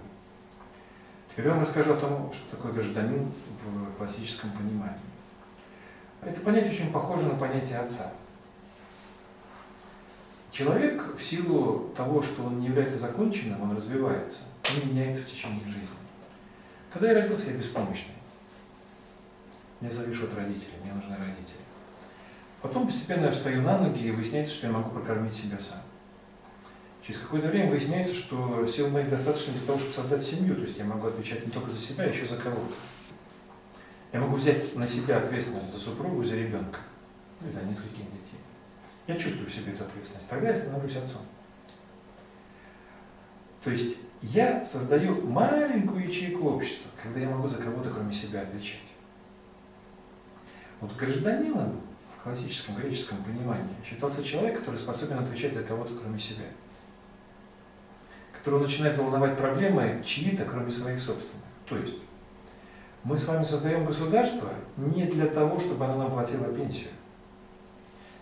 Теперь 1.29 1.47
я 1.47 1.51
вам 1.51 1.63
расскажу 1.63 1.95
о 1.95 1.97
том, 1.97 2.33
что 2.33 2.57
такое 2.57 2.71
гражданин 2.71 3.29
в 3.65 3.99
классическом 3.99 4.53
понимании. 4.53 5.01
Это 6.23 6.41
понятие 6.43 6.71
очень 6.71 6.93
похоже 6.93 7.27
на 7.27 7.35
понятие 7.35 7.81
отца. 7.81 8.13
Человек 10.53 11.17
в 11.19 11.25
силу 11.25 11.93
того, 11.97 12.23
что 12.23 12.45
он 12.45 12.61
не 12.61 12.69
является 12.69 12.99
законченным, 12.99 13.61
он 13.61 13.77
развивается, 13.77 14.43
он 14.71 14.89
меняется 14.89 15.23
в 15.25 15.27
течение 15.27 15.67
жизни. 15.67 15.99
Когда 16.93 17.11
я 17.11 17.21
родился, 17.21 17.51
я 17.51 17.59
беспомощный. 17.59 18.15
Я 19.81 19.91
завишу 19.91 20.27
от 20.27 20.37
родителей, 20.37 20.75
мне 20.85 20.93
нужны 20.93 21.17
родители. 21.17 21.59
Потом 22.63 22.87
постепенно 22.87 23.25
я 23.25 23.33
встаю 23.33 23.63
на 23.63 23.79
ноги 23.79 24.05
и 24.05 24.13
выясняется, 24.13 24.55
что 24.55 24.69
я 24.69 24.73
могу 24.73 24.91
прокормить 24.91 25.35
себя 25.35 25.59
сам. 25.59 25.81
Через 27.07 27.21
какое-то 27.21 27.49
время 27.49 27.71
выясняется, 27.71 28.15
что 28.15 28.67
сил 28.67 28.89
моих 28.89 29.11
достаточно 29.11 29.53
для 29.53 29.67
того, 29.67 29.79
чтобы 29.79 29.93
создать 29.93 30.25
семью. 30.25 30.57
То 30.57 30.63
есть 30.63 30.79
я 30.79 30.85
могу 30.85 31.07
отвечать 31.07 31.45
не 31.45 31.53
только 31.53 31.69
за 31.69 31.79
себя, 31.79 32.05
а 32.05 32.07
еще 32.07 32.25
за 32.25 32.37
кого-то. 32.37 32.75
Я 34.13 34.21
могу 34.21 34.37
взять 34.37 34.75
на 34.75 34.87
себя 34.87 35.19
ответственность 35.19 35.73
за 35.73 35.81
супругу 35.81 36.25
за 36.25 36.37
ребенка. 36.37 36.79
И 37.47 37.51
за 37.51 37.61
нескольких 37.63 37.99
детей. 37.99 38.41
Я 39.07 39.17
чувствую 39.17 39.51
в 39.51 39.53
себе 39.53 39.73
эту 39.73 39.85
ответственность. 39.85 40.31
Тогда 40.31 40.49
я 40.49 40.57
становлюсь 40.57 40.97
отцом. 40.97 41.21
То 43.63 43.71
есть 43.71 43.99
я 44.23 44.65
создаю 44.65 45.27
маленькую 45.27 46.07
ячейку 46.07 46.49
общества, 46.49 46.91
когда 47.03 47.21
я 47.21 47.29
могу 47.29 47.47
за 47.47 47.59
кого-то 47.59 47.91
кроме 47.91 48.15
себя 48.15 48.43
отвечать. 48.43 48.81
Вот 50.81 50.97
гражданином 50.97 51.81
в 52.17 52.23
классическом 52.23 52.77
греческом 52.77 53.23
понимании 53.25 53.75
считался 53.85 54.25
человек, 54.25 54.61
который 54.61 54.77
способен 54.77 55.19
отвечать 55.19 55.53
за 55.53 55.63
кого-то 55.63 55.95
кроме 55.95 56.19
себя. 56.19 56.45
Которого 58.45 58.65
начинает 58.65 58.99
волновать 58.99 59.39
проблемы 59.39 60.03
чьи-то, 60.05 60.45
кроме 60.45 60.71
своих 60.71 61.01
собственных. 61.01 61.47
То 61.67 61.79
есть 61.79 61.97
мы 63.03 63.17
с 63.17 63.27
вами 63.27 63.43
создаем 63.43 63.87
государство 63.87 64.51
не 64.77 65.05
для 65.05 65.25
того, 65.27 65.59
чтобы 65.59 65.87
оно 65.87 65.97
нам 65.97 66.11
платило 66.11 66.45
пенсию. 66.45 66.89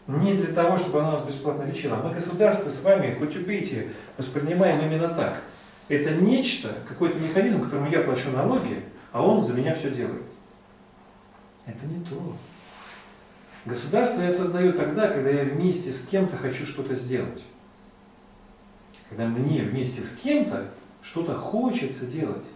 Не 0.06 0.34
для 0.34 0.54
того, 0.54 0.76
чтобы 0.76 1.00
оно 1.00 1.12
нас 1.12 1.24
бесплатно 1.24 1.64
лечило. 1.64 1.96
Мы 1.96 2.14
государство 2.14 2.70
с 2.70 2.84
вами, 2.84 3.16
хоть 3.18 3.34
убейте, 3.34 3.88
воспринимаем 4.16 4.80
именно 4.86 5.08
так. 5.08 5.42
Это 5.88 6.14
нечто, 6.14 6.68
какой-то 6.88 7.18
механизм, 7.18 7.64
которому 7.64 7.90
я 7.90 8.02
плачу 8.02 8.30
налоги, 8.30 8.84
а 9.10 9.26
он 9.26 9.42
за 9.42 9.54
меня 9.54 9.74
все 9.74 9.90
делает. 9.90 10.22
Это 11.66 11.84
не 11.86 12.04
то. 12.04 12.36
Государство 13.64 14.20
я 14.20 14.30
создаю 14.30 14.72
тогда, 14.72 15.08
когда 15.08 15.30
я 15.30 15.42
вместе 15.42 15.90
с 15.90 16.06
кем-то 16.06 16.36
хочу 16.36 16.64
что-то 16.64 16.94
сделать. 16.94 17.42
Когда 19.12 19.26
мне 19.26 19.60
вместе 19.60 20.02
с 20.02 20.16
кем-то 20.16 20.68
что-то 21.02 21.34
хочется 21.34 22.06
делать. 22.06 22.46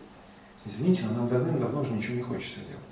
Извините, 0.64 1.04
но 1.04 1.12
нам 1.12 1.28
давным-давно 1.28 1.82
уже 1.82 1.92
ничего 1.92 2.16
не 2.16 2.22
хочется 2.22 2.61
делать. 2.61 2.82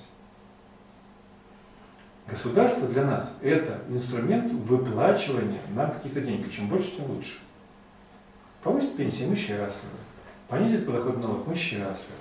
Государство 2.27 2.87
для 2.87 3.05
нас– 3.05 3.39
это 3.41 3.81
инструмент 3.89 4.53
выплачивания 4.53 5.61
нам 5.75 5.93
каких-то 5.93 6.21
денег. 6.21 6.51
Чем 6.53 6.69
больше, 6.69 6.97
тем 6.97 7.11
лучше. 7.11 7.39
Повысит 8.63 8.97
пенсии, 8.97 9.25
мы 9.25 9.35
счастливы. 9.35 9.97
Понизит 10.49 10.85
подоходный 10.85 11.23
налог, 11.23 11.47
мы 11.47 11.55
счастливы. 11.55 12.19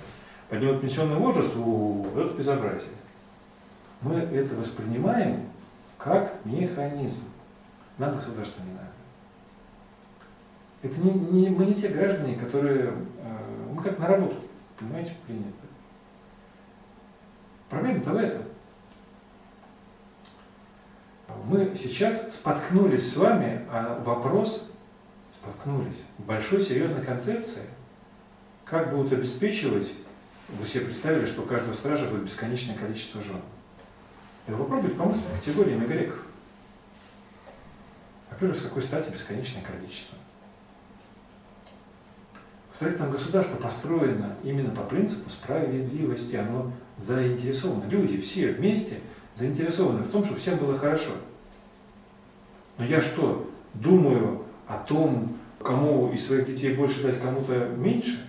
Поднимут 0.48 0.80
пенсионный 0.80 1.16
возраст, 1.16 1.54
у, 1.56 2.06
это 2.16 2.34
безобразие. 2.38 2.92
Мы 4.00 4.14
это 4.14 4.54
воспринимаем 4.54 5.46
как 5.98 6.36
механизм. 6.46 7.24
Нам 7.98 8.16
государство 8.16 8.62
не 8.62 8.72
надо. 8.72 8.94
Это 10.84 11.00
не, 11.00 11.12
не, 11.12 11.48
мы 11.48 11.64
не 11.64 11.74
те 11.74 11.88
граждане, 11.88 12.36
которые, 12.36 12.92
э, 12.92 13.72
мы 13.72 13.82
как 13.82 13.98
на 13.98 14.06
работу, 14.06 14.36
понимаете, 14.78 15.14
приняты. 15.26 15.48
Проблема-то 17.70 18.10
в 18.10 18.16
этом. 18.16 18.42
Мы 21.46 21.74
сейчас 21.74 22.36
споткнулись 22.36 23.10
с 23.10 23.16
вами, 23.16 23.62
а 23.70 24.02
вопрос, 24.04 24.70
споткнулись, 25.40 26.04
большой 26.18 26.60
серьезной 26.60 27.02
концепции, 27.02 27.62
как 28.66 28.94
будут 28.94 29.14
обеспечивать, 29.14 29.90
вы 30.50 30.66
себе 30.66 30.84
представили, 30.84 31.24
что 31.24 31.42
у 31.42 31.46
каждого 31.46 31.72
стража 31.72 32.06
будет 32.10 32.24
бесконечное 32.24 32.76
количество 32.76 33.22
жен. 33.22 33.40
И 34.46 34.50
попробуйте 34.50 34.96
помыслить 34.96 35.24
категориями 35.40 35.86
греков. 35.86 36.20
Во-первых, 38.30 38.58
с 38.58 38.62
какой 38.62 38.82
стати 38.82 39.10
бесконечное 39.10 39.62
количество? 39.62 40.18
Во-вторых, 42.74 42.98
там 42.98 43.12
государство 43.12 43.56
построено 43.56 44.36
именно 44.42 44.70
по 44.70 44.82
принципу 44.82 45.30
справедливости, 45.30 46.34
оно 46.34 46.72
заинтересовано. 46.98 47.88
Люди 47.88 48.20
все 48.20 48.50
вместе 48.50 48.98
заинтересованы 49.36 50.02
в 50.02 50.10
том, 50.10 50.24
чтобы 50.24 50.40
всем 50.40 50.58
было 50.58 50.76
хорошо. 50.76 51.12
Но 52.76 52.84
я 52.84 53.00
что, 53.00 53.48
думаю 53.74 54.42
о 54.66 54.78
том, 54.78 55.36
кому 55.60 56.12
из 56.12 56.26
своих 56.26 56.46
детей 56.46 56.74
больше 56.74 57.04
дать, 57.04 57.22
кому-то 57.22 57.68
меньше? 57.76 58.26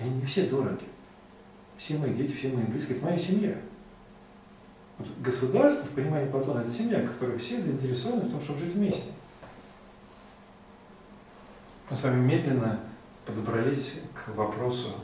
Они 0.00 0.10
не 0.10 0.24
все 0.24 0.48
дороги. 0.48 0.82
Все 1.76 1.96
мои 1.96 2.12
дети, 2.12 2.32
все 2.32 2.48
мои 2.48 2.64
близкие, 2.64 2.96
это 2.96 3.06
моя 3.06 3.18
семья. 3.18 3.54
Вот 4.98 5.06
государство, 5.20 5.86
в 5.86 5.90
понимании 5.90 6.28
Платона, 6.28 6.62
это 6.62 6.70
семья, 6.72 7.06
которая 7.06 7.38
все 7.38 7.60
заинтересованы 7.60 8.22
в 8.22 8.30
том, 8.32 8.40
чтобы 8.40 8.58
жить 8.58 8.74
вместе. 8.74 9.12
Мы 11.88 11.96
с 11.96 12.02
вами 12.02 12.20
медленно 12.20 12.80
подобрались 13.24 14.00
к 14.12 14.34
вопросу 14.34 14.94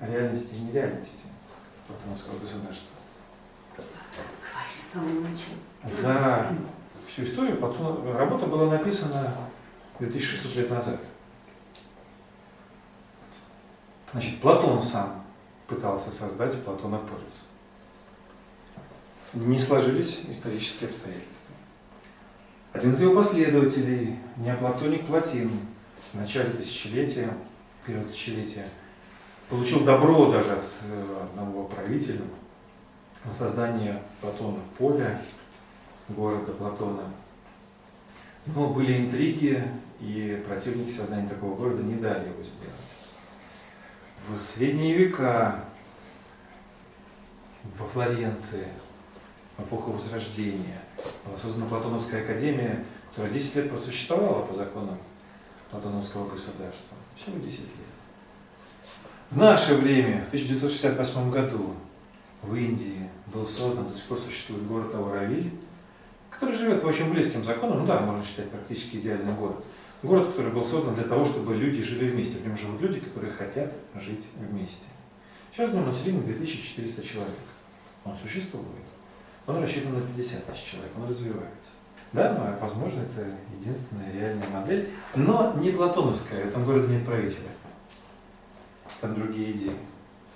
реальности 0.00 0.54
и 0.54 0.60
нереальности 0.60 1.26
платоновского 1.86 2.38
государства. 2.40 2.96
За 5.88 6.52
всю 7.06 7.24
историю 7.24 7.58
Платон, 7.58 8.12
работа 8.14 8.46
была 8.46 8.70
написана 8.70 9.34
2600 10.00 10.56
лет 10.56 10.70
назад. 10.70 11.00
Значит, 14.12 14.40
Платон 14.40 14.82
сам 14.82 15.24
пытался 15.68 16.10
создать 16.10 16.62
Платонополис. 16.64 17.44
Не 19.32 19.58
сложились 19.58 20.24
исторические 20.28 20.90
обстоятельства. 20.90 21.54
Один 22.72 22.92
из 22.92 23.00
его 23.00 23.14
последователей, 23.14 24.18
неоплатоник 24.36 25.06
Платин, 25.06 25.50
в 26.12 26.16
начале 26.16 26.50
тысячелетия, 26.50 27.32
первого 27.86 28.08
тысячелетия, 28.08 28.68
получил 29.48 29.84
добро 29.84 30.30
даже 30.30 30.52
от 30.52 30.64
э, 30.82 31.24
одного 31.24 31.64
правителя 31.64 32.20
на 33.24 33.32
создание 33.32 34.02
Платона 34.20 34.60
поля, 34.76 35.22
города 36.08 36.52
Платона. 36.52 37.04
Но 38.46 38.68
были 38.68 38.98
интриги, 38.98 39.62
и 40.00 40.42
противники 40.46 40.90
создания 40.90 41.28
такого 41.28 41.54
города 41.56 41.82
не 41.82 41.94
дали 41.94 42.28
его 42.28 42.42
сделать. 42.42 42.74
В 44.28 44.38
средние 44.40 44.94
века 44.96 45.64
во 47.78 47.86
Флоренции, 47.86 48.66
в 49.56 49.62
эпоху 49.62 49.92
Возрождения, 49.92 50.80
Была 51.24 51.36
создана 51.36 51.66
Платоновская 51.66 52.24
академия, 52.24 52.84
которая 53.10 53.32
10 53.32 53.56
лет 53.56 53.70
просуществовала 53.70 54.44
по 54.44 54.54
законам 54.54 54.98
Платоновского 55.72 56.28
государства. 56.28 56.96
Всего 57.16 57.38
10 57.38 57.58
лет. 57.60 57.68
В 59.30 59.36
наше 59.38 59.74
время, 59.74 60.22
в 60.22 60.26
1968 60.26 61.30
году, 61.30 61.74
в 62.42 62.54
Индии 62.54 63.08
был 63.32 63.48
создан, 63.48 63.88
до 63.88 63.96
сих 63.96 64.04
пор 64.04 64.18
существует 64.18 64.66
город 64.66 64.94
Ауравиль, 64.94 65.50
который 66.28 66.54
живет 66.54 66.82
по 66.82 66.86
очень 66.86 67.10
близким 67.10 67.42
законам, 67.42 67.80
ну 67.80 67.86
да, 67.86 68.00
можно 68.00 68.22
считать 68.22 68.50
практически 68.50 68.96
идеальный 68.96 69.32
город. 69.32 69.64
Город, 70.02 70.28
который 70.28 70.52
был 70.52 70.62
создан 70.62 70.94
для 70.94 71.04
того, 71.04 71.24
чтобы 71.24 71.54
люди 71.54 71.80
жили 71.82 72.10
вместе. 72.10 72.36
В 72.36 72.46
нем 72.46 72.56
живут 72.56 72.82
люди, 72.82 73.00
которые 73.00 73.32
хотят 73.32 73.72
жить 73.94 74.24
вместе. 74.36 74.86
Сейчас 75.52 75.70
в 75.70 75.74
нем 75.74 75.86
население 75.86 76.22
2400 76.22 77.02
человек. 77.02 77.38
Он 78.04 78.14
существует. 78.14 78.66
Он 79.46 79.62
рассчитан 79.62 79.94
на 79.94 80.00
50 80.00 80.44
тысяч 80.44 80.72
человек, 80.72 80.92
он 80.96 81.08
развивается. 81.08 81.70
Да, 82.12 82.34
но, 82.34 82.58
возможно, 82.60 83.00
это 83.00 83.26
единственная 83.58 84.12
реальная 84.12 84.48
модель, 84.48 84.90
но 85.14 85.54
не 85.54 85.70
платоновская, 85.70 86.44
в 86.44 86.48
этом 86.48 86.64
городе 86.64 86.88
нет 86.88 87.06
правителя. 87.06 87.48
Там 89.00 89.14
другие 89.14 89.52
идеи. 89.52 89.76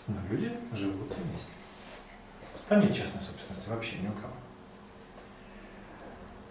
Но 0.06 0.16
люди 0.30 0.52
живут 0.72 1.12
вместе. 1.16 1.52
Там 2.68 2.80
нет 2.80 2.94
частной 2.94 3.20
собственности 3.20 3.68
вообще 3.68 3.98
ни 3.98 4.08
у 4.08 4.12
кого. 4.12 4.32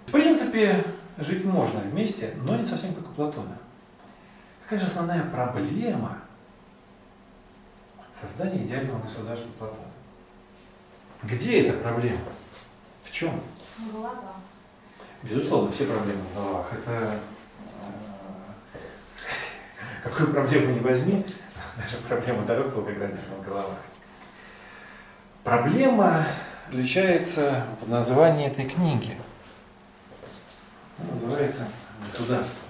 В 0.06 0.12
принципе, 0.12 0.86
жить 1.18 1.44
можно 1.44 1.80
вместе, 1.80 2.36
но 2.44 2.56
не 2.56 2.64
совсем 2.64 2.94
как 2.94 3.10
у 3.10 3.14
Платона. 3.14 3.58
Какая 4.64 4.80
же 4.80 4.86
основная 4.86 5.24
проблема 5.24 6.20
создания 8.20 8.64
идеального 8.64 9.02
государства 9.02 9.50
Платона? 9.58 9.88
Где 11.24 11.62
эта 11.68 11.78
проблема? 11.80 12.20
В 13.04 13.12
чем? 13.12 13.42
Голова. 13.92 14.35
Безусловно, 15.28 15.72
все 15.72 15.86
проблемы 15.86 16.22
в 16.22 16.36
головах. 16.36 16.68
Это 16.72 17.20
э, 18.74 18.80
какую 20.04 20.32
проблему 20.32 20.74
не 20.74 20.80
возьми, 20.82 21.26
даже 21.78 21.98
проблема 22.08 22.44
дорог 22.44 22.68
в 22.68 22.76
Волгограде 22.76 23.18
в 23.40 23.44
головах. 23.44 23.80
Проблема 25.44 26.28
заключается 26.70 27.66
в 27.82 27.90
названии 27.90 28.48
этой 28.48 28.66
книги. 28.66 29.18
Она 31.00 31.14
называется 31.14 31.68
«Государство». 32.06 32.68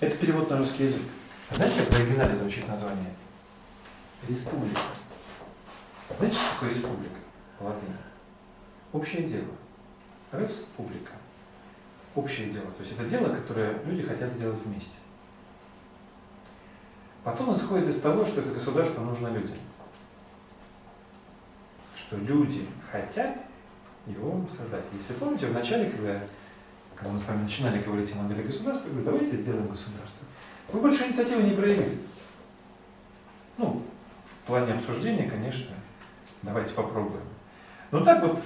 Это 0.00 0.16
перевод 0.16 0.50
на 0.50 0.58
русский 0.58 0.82
язык. 0.82 1.02
Знаете, 1.50 1.80
как 1.80 1.88
в 1.90 2.00
оригинале 2.00 2.36
звучит 2.36 2.66
название? 2.66 3.12
Республика. 4.28 4.80
Знаете, 6.10 6.36
что 6.36 6.54
такое 6.54 6.70
республика 6.70 7.16
по 7.58 7.64
латыни? 7.64 7.96
Общее 8.92 9.22
дело. 9.22 9.59
Республика. 10.32 11.12
Общее 12.14 12.50
дело. 12.50 12.66
То 12.66 12.82
есть 12.82 12.92
это 12.92 13.04
дело, 13.04 13.34
которое 13.34 13.82
люди 13.84 14.02
хотят 14.02 14.30
сделать 14.30 14.58
вместе. 14.64 14.96
Потом 17.22 17.54
исходит 17.54 17.88
из 17.88 18.00
того, 18.00 18.24
что 18.24 18.40
это 18.40 18.50
государство 18.50 19.02
нужно 19.02 19.28
людям. 19.28 19.56
Что 21.96 22.16
люди 22.16 22.66
хотят 22.90 23.36
его 24.06 24.46
создать. 24.48 24.84
Если 24.92 25.12
помните, 25.14 25.46
в 25.46 25.52
начале, 25.52 25.90
когда, 25.90 26.20
когда 26.94 27.12
мы 27.12 27.20
с 27.20 27.28
вами 27.28 27.42
начинали 27.42 27.82
говорить 27.82 28.12
о 28.14 28.22
модели 28.22 28.42
государства, 28.42 28.86
я 28.86 28.92
говорю, 28.94 29.04
давайте 29.04 29.36
сделаем 29.36 29.68
государство. 29.68 30.26
Вы 30.72 30.80
больше 30.80 31.06
инициативы 31.06 31.42
не 31.42 31.54
проявили. 31.54 31.98
Ну, 33.58 33.82
в 34.24 34.46
плане 34.46 34.74
обсуждения, 34.74 35.28
конечно, 35.28 35.74
давайте 36.42 36.72
попробуем. 36.72 37.24
Но 37.90 38.02
так 38.04 38.22
вот, 38.22 38.40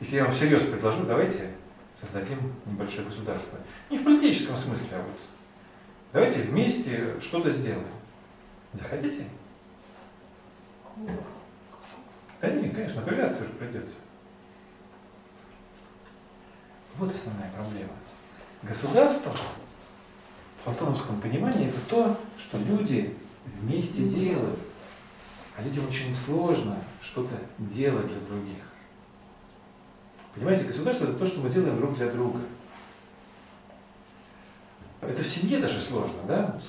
если 0.00 0.16
я 0.16 0.24
вам 0.24 0.32
всерьез 0.32 0.62
предложу, 0.62 1.04
давайте 1.04 1.50
создадим 1.98 2.38
небольшое 2.64 3.06
государство. 3.06 3.58
Не 3.90 3.98
в 3.98 4.04
политическом 4.04 4.56
смысле, 4.56 4.96
а 4.96 5.02
вот 5.02 5.18
давайте 6.12 6.40
вместе 6.40 7.20
что-то 7.20 7.50
сделаем. 7.50 7.86
Захотите? 8.72 9.26
Да 12.40 12.50
нет, 12.50 12.74
конечно, 12.74 13.00
напрягаться 13.00 13.44
же 13.44 13.50
придется. 13.50 14.00
Вот 16.96 17.14
основная 17.14 17.50
проблема. 17.50 17.92
Государство 18.62 19.32
в 19.32 20.64
платоновском 20.64 21.20
понимании 21.20 21.68
это 21.68 21.80
то, 21.88 22.20
что 22.38 22.58
люди 22.58 23.16
вместе 23.44 24.04
делают. 24.04 24.58
А 25.56 25.62
людям 25.62 25.86
очень 25.88 26.14
сложно 26.14 26.82
что-то 27.02 27.34
делать 27.58 28.06
для 28.06 28.20
других. 28.20 28.69
Понимаете, 30.34 30.64
государство 30.64 31.04
это 31.04 31.14
то, 31.14 31.26
что 31.26 31.40
мы 31.40 31.50
делаем 31.50 31.76
друг 31.76 31.94
для 31.94 32.10
друга. 32.10 32.40
Это 35.00 35.22
в 35.22 35.26
семье 35.26 35.58
даже 35.58 35.80
сложно, 35.80 36.22
да? 36.28 36.60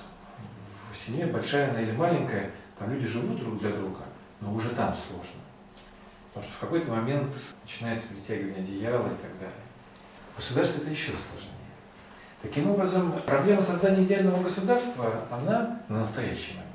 В 0.92 0.98
семье, 0.98 1.28
большая 1.28 1.70
она 1.70 1.82
или 1.82 1.92
маленькая, 1.92 2.52
там 2.80 2.92
люди 2.92 3.06
живут 3.06 3.40
друг 3.40 3.60
для 3.60 3.70
друга, 3.70 4.02
но 4.40 4.54
уже 4.54 4.70
там 4.70 4.94
сложно. 4.96 5.42
Потому 6.30 6.46
что 6.46 6.58
в 6.58 6.60
какой-то 6.60 6.92
момент 6.92 7.32
начинается 7.62 8.08
притягивание 8.08 8.64
одеяла 8.64 9.08
и 9.08 9.22
так 9.22 9.38
далее. 9.40 9.56
В 10.34 10.38
государстве 10.38 10.82
это 10.82 10.92
еще 10.92 11.12
сложнее. 11.12 11.52
Таким 12.42 12.72
образом, 12.72 13.22
проблема 13.26 13.62
создания 13.62 14.04
идеального 14.04 14.42
государства, 14.42 15.26
она 15.30 15.82
на 15.88 16.00
настоящий 16.00 16.54
момент 16.54 16.72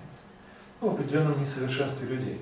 в 0.81 0.87
определенном 0.87 1.41
несовершенстве 1.41 2.07
людей. 2.07 2.41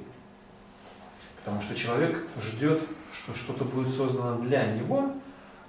Потому 1.36 1.62
что 1.62 1.74
человек 1.74 2.26
ждет, 2.38 2.82
что 3.14 3.34
что-то 3.34 3.64
будет 3.64 3.88
создано 3.88 4.38
для 4.38 4.66
него, 4.66 5.12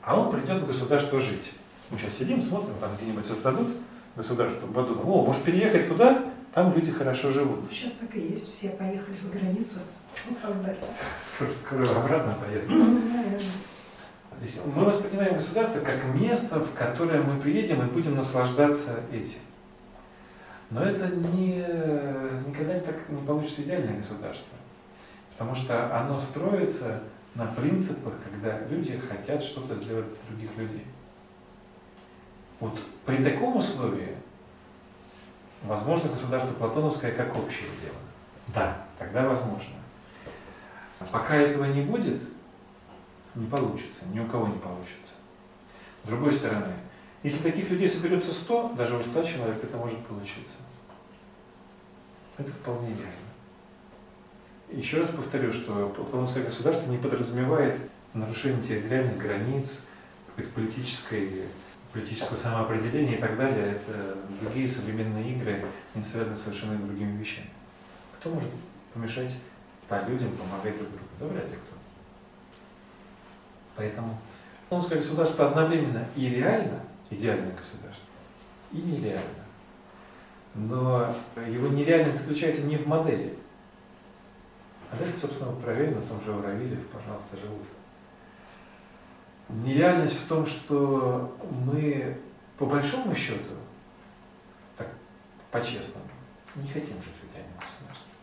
а 0.02 0.20
он 0.20 0.32
придет 0.32 0.62
в 0.62 0.68
государство 0.68 1.20
жить. 1.20 1.54
Мы 1.90 1.98
сейчас 1.98 2.16
сидим, 2.16 2.42
смотрим, 2.42 2.74
там 2.80 2.96
где-нибудь 2.96 3.26
создадут 3.26 3.70
государство, 4.16 4.68
подумаем, 4.68 5.08
о, 5.08 5.26
может 5.26 5.44
переехать 5.44 5.88
туда, 5.88 6.26
там 6.54 6.74
люди 6.74 6.92
хорошо 6.92 7.32
живут. 7.32 7.60
Сейчас 7.70 7.94
так 7.94 8.16
и 8.16 8.20
есть, 8.20 8.52
все 8.52 8.70
поехали 8.70 9.16
за 9.18 9.30
границу, 9.30 9.80
создали. 10.42 10.78
Скоро, 11.26 11.54
скоро 11.54 12.00
обратно 12.00 12.36
поедут. 12.42 12.70
Мы 14.76 14.84
воспринимаем 14.84 15.36
государство 15.36 15.80
как 15.80 16.04
место, 16.16 16.60
в 16.60 16.74
которое 16.74 17.22
мы 17.22 17.40
приедем 17.40 17.82
и 17.82 17.92
будем 17.92 18.16
наслаждаться 18.16 19.00
этим. 19.14 19.40
Но 20.72 20.84
это 20.84 21.08
не, 21.08 21.58
никогда 22.48 22.80
так 22.80 23.10
не 23.10 23.26
получится 23.26 23.62
идеальное 23.62 23.98
государство. 23.98 24.58
Потому 25.32 25.56
что 25.56 25.96
оно 25.98 26.20
строится 26.20 27.02
на 27.36 27.46
принципах, 27.48 28.14
когда 28.24 28.60
люди 28.68 28.98
хотят 28.98 29.44
что-то 29.44 29.76
сделать 29.76 30.08
для 30.08 30.18
других 30.30 30.58
людей. 30.58 30.86
Вот 32.60 32.80
при 33.06 33.24
таком 33.24 33.58
условии 33.58 34.16
возможно 35.64 36.10
государство 36.10 36.54
платоновское 36.54 37.12
как 37.12 37.36
общее 37.36 37.70
дело. 37.82 37.98
Да, 38.48 38.86
тогда 38.98 39.28
возможно. 39.28 39.76
Пока 41.12 41.36
этого 41.36 41.66
не 41.66 41.82
будет, 41.82 42.22
не 43.36 43.48
получится, 43.48 44.06
ни 44.08 44.20
у 44.20 44.28
кого 44.28 44.48
не 44.48 44.58
получится. 44.58 45.16
С 46.04 46.08
другой 46.08 46.32
стороны, 46.32 46.74
если 47.22 47.44
таких 47.44 47.70
людей 47.70 47.90
соберется 47.90 48.32
100, 48.32 48.74
даже 48.78 48.98
у 48.98 49.04
100 49.04 49.24
человек 49.24 49.62
это 49.62 49.76
может 49.76 50.06
получиться. 50.06 50.60
Это 52.38 52.52
вполне 52.52 52.90
реально. 52.90 53.25
Еще 54.72 55.00
раз 55.00 55.10
повторю, 55.10 55.54
что 55.54 55.90
платоновское 55.96 56.44
государство 56.44 56.90
не 56.90 56.98
подразумевает 56.98 57.80
нарушение 58.14 58.62
территориальных 58.64 59.18
границ, 59.18 59.80
политической, 60.54 61.44
политического 61.94 62.36
самоопределения 62.36 63.18
и 63.18 63.22
так 63.22 63.38
далее. 63.38 63.76
Это 63.76 64.18
другие 64.42 64.68
современные 64.68 65.32
игры, 65.34 65.64
они 65.94 66.04
связаны 66.04 66.36
с 66.36 66.42
совершенно 66.42 66.78
другими 66.78 67.18
вещами. 67.18 67.50
Кто 68.20 68.32
может 68.32 68.50
помешать 68.94 69.32
стать 69.82 70.08
людям 70.10 70.36
помогать 70.36 70.78
друг 70.78 70.90
другу? 70.90 71.06
Да 71.20 71.26
вряд 71.28 71.46
ли 71.46 71.56
кто. 71.56 71.76
Поэтому 73.76 74.20
платоновское 74.68 75.00
государство 75.00 75.50
одновременно 75.50 76.08
и 76.16 76.30
реально, 76.30 76.82
идеальное 77.10 77.56
государство, 77.56 78.08
и 78.72 78.78
нереально. 78.78 79.46
Но 80.56 81.16
его 81.36 81.68
нереальность 81.68 82.22
заключается 82.22 82.64
не 82.64 82.78
в 82.78 82.88
модели, 82.88 83.38
а 84.92 84.98
это, 84.98 85.18
собственно, 85.18 85.52
проверено 85.54 86.00
в 86.00 86.08
том 86.08 86.22
же 86.22 86.34
Ауравиле, 86.34 86.78
пожалуйста, 86.92 87.38
живут. 87.38 87.68
Нереальность 89.50 90.20
в 90.20 90.28
том, 90.28 90.46
что 90.46 91.38
мы, 91.66 92.20
по 92.58 92.66
большому 92.66 93.14
счету, 93.14 93.54
так, 94.78 94.88
по-честному, 95.52 96.08
не 96.56 96.68
хотим 96.68 96.96
жить 96.96 97.14
в 97.22 97.32
идеальном 97.32 97.60
государстве. 97.60 98.14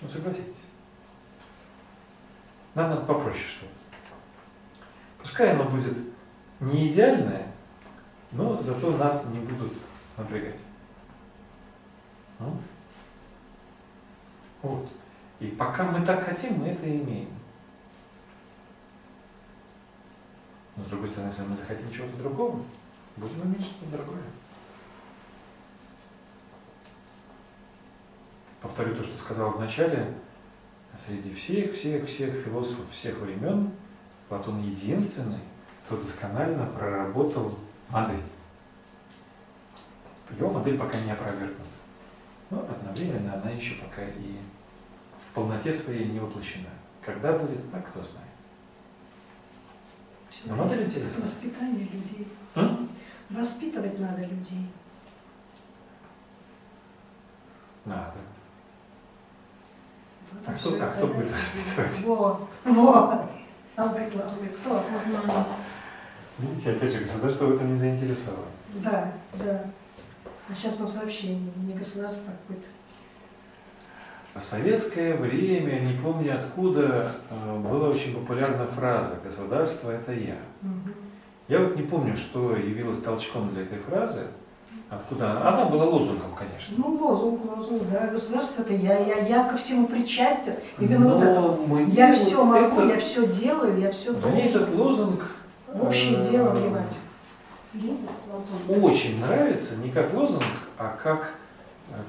Ну, 0.00 0.08
согласитесь. 0.08 0.62
Нам 2.74 2.90
надо 2.90 3.02
попроще 3.02 3.44
что-то. 3.46 3.72
Пускай 5.18 5.52
оно 5.52 5.64
будет 5.64 5.96
не 6.60 6.90
идеальное, 6.90 7.46
но 8.32 8.60
зато 8.60 8.90
нас 8.96 9.26
не 9.26 9.38
будут 9.40 9.72
напрягать. 10.16 10.58
Ну? 12.38 12.58
Вот. 14.62 14.88
И 15.40 15.48
пока 15.48 15.84
мы 15.84 16.04
так 16.04 16.24
хотим, 16.24 16.60
мы 16.60 16.68
это 16.68 16.88
имеем. 16.88 17.30
Но 20.76 20.84
с 20.84 20.86
другой 20.86 21.08
стороны, 21.08 21.30
если 21.30 21.42
мы 21.42 21.54
захотим 21.54 21.90
чего-то 21.90 22.16
другого, 22.16 22.62
будем 23.16 23.42
иметь 23.42 23.64
что-то 23.64 23.96
другое. 23.96 24.22
Повторю 28.60 28.94
то, 28.94 29.02
что 29.02 29.18
сказал 29.18 29.50
в 29.50 29.60
начале. 29.60 30.14
Среди 30.96 31.34
всех, 31.34 31.72
всех, 31.72 32.06
всех 32.06 32.34
философов 32.44 32.90
всех 32.90 33.18
времен 33.18 33.72
Платон 34.28 34.62
единственный, 34.62 35.40
кто 35.84 35.96
досконально 35.96 36.66
проработал 36.66 37.58
модель. 37.88 38.22
Его 40.38 40.50
модель 40.50 40.78
пока 40.78 40.98
не 41.00 41.10
опровергнута. 41.10 41.62
Но 42.50 42.60
одновременно 42.60 43.34
она 43.34 43.50
еще 43.50 43.74
пока 43.74 44.02
и 44.04 44.38
в 45.32 45.34
полноте 45.34 45.72
своей 45.72 46.04
не 46.04 46.20
воплощена. 46.20 46.68
Когда 47.02 47.32
будет, 47.32 47.60
а 47.72 47.80
кто 47.80 48.02
знает. 48.04 48.28
Но 50.44 50.56
модель 50.56 50.84
интересна. 50.84 51.22
Воспитание 51.22 51.86
людей. 51.86 52.28
М? 52.54 52.88
Воспитывать 53.30 53.98
надо 53.98 54.20
людей. 54.26 54.68
Надо. 57.86 58.12
Вот 60.32 60.42
А 60.46 60.52
кто- 60.52 60.82
а 60.84 60.88
кто 60.90 61.06
да. 61.06 61.14
будет 61.14 61.30
воспитывать? 61.30 62.00
Во, 62.04 62.48
во. 62.64 63.30
Самое 63.74 64.10
главное, 64.10 64.48
кто? 64.50 64.76
Сознание. 64.76 65.46
Видите, 66.38 66.72
опять 66.72 66.92
же, 66.92 67.00
государство 67.04 67.46
в 67.46 67.54
этом 67.54 67.70
не 67.72 67.76
заинтересовано. 67.78 68.44
Да, 68.74 69.12
да. 69.34 69.64
А 70.50 70.54
сейчас 70.54 70.78
у 70.80 70.82
нас 70.82 70.94
вообще 70.96 71.36
не 71.36 71.72
государство, 71.74 72.32
а 72.32 72.36
какое-то. 72.42 72.68
В 74.34 74.42
советское 74.42 75.14
время, 75.14 75.80
не 75.80 75.92
помню 75.92 76.38
откуда, 76.38 77.12
э, 77.30 77.58
была 77.58 77.88
очень 77.90 78.14
популярна 78.14 78.66
фраза 78.66 79.16
«государство– 79.22 79.90
это 79.92 80.12
я». 80.12 80.36
Мгм. 80.62 80.94
Я 81.48 81.58
вот 81.60 81.76
не 81.76 81.82
помню, 81.82 82.16
что 82.16 82.56
явилось 82.56 83.02
толчком 83.02 83.50
для 83.50 83.62
этой 83.64 83.78
фразы, 83.78 84.20
откуда 84.88 85.32
она. 85.32 85.48
Она 85.50 85.64
была 85.66 85.84
лозунгом, 85.84 86.30
конечно. 86.34 86.76
Ну, 86.78 86.94
лозунг, 86.96 87.40
лозунг, 87.44 87.82
да. 87.90 88.06
Государство 88.06 88.62
это 88.62 88.72
я, 88.72 88.98
я, 89.00 89.16
я 89.26 89.44
ко 89.44 89.58
всему 89.58 89.86
причастен. 89.86 90.54
Именно 90.78 91.08
вот 91.14 91.22
это. 91.22 91.40
Но 91.40 91.56
мне 91.66 91.92
Я 91.92 92.06
вот 92.08 92.16
все 92.16 92.42
могу, 92.44 92.80
это- 92.80 92.94
я 92.94 92.98
все 93.00 93.26
делаю, 93.26 93.78
я 93.78 93.90
все 93.90 94.12
Мне 94.12 94.20
должен. 94.22 94.38
этот 94.46 94.74
лозунг 94.74 95.30
общее 95.78 96.18
э, 96.20 96.30
дело 96.30 96.50
вливать. 96.50 96.96
Очень 98.82 99.20
нравится 99.20 99.76
не 99.76 99.90
как 99.90 100.14
лозунг, 100.14 100.42
а 100.78 100.96
как 101.02 101.34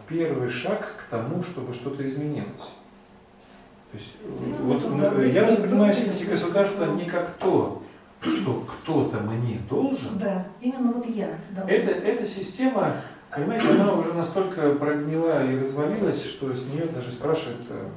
первый 0.07 0.49
шаг 0.49 0.95
к 0.97 1.09
тому, 1.09 1.43
чтобы 1.43 1.73
что-то 1.73 2.07
изменилось. 2.07 2.71
То 3.91 3.97
есть, 3.97 4.11
э, 4.23 4.27
Ну, 4.27 4.73
вот 4.73 4.89
ну, 4.89 4.97
да, 4.97 5.13
э, 5.15 5.29
я 5.29 5.41
ну, 5.41 5.47
воспринимаю 5.47 5.87
ну, 5.87 5.93
все-таки 5.93 6.23
ну, 6.25 6.29
государство 6.31 6.85
ну. 6.85 6.95
не 6.95 7.05
как 7.05 7.31
то, 7.37 7.83
что 8.21 8.61
кто-то 8.61 9.19
мне 9.19 9.59
должен. 9.69 10.17
Да, 10.17 10.47
именно 10.61 10.91
вот 10.91 11.05
я. 11.05 11.37
Это, 11.67 11.91
эта 11.91 12.25
система, 12.25 13.01
понимаете, 13.29 13.69
она 13.69 13.93
уже 13.93 14.13
настолько 14.13 14.73
прогнила 14.73 15.45
и 15.45 15.59
развалилась, 15.59 16.25
что 16.25 16.53
с 16.53 16.67
нее 16.67 16.85
даже 16.85 17.11
спрашивают, 17.11 17.61
э, 17.69 17.89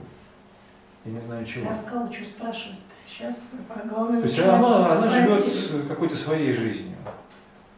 я 1.06 1.12
не 1.12 1.20
знаю 1.20 1.46
чего. 1.46 1.64
Я 1.64 1.74
сказала, 1.74 2.12
что 2.12 2.24
спрашивать. 2.24 2.78
Сейчас 3.08 3.52
главное 3.88 4.20
То 4.20 4.26
есть 4.26 4.40
она, 4.40 4.92
она 4.92 5.08
живет 5.08 5.42
какой-то 5.88 6.16
своей 6.16 6.52
жизнью. 6.52 6.96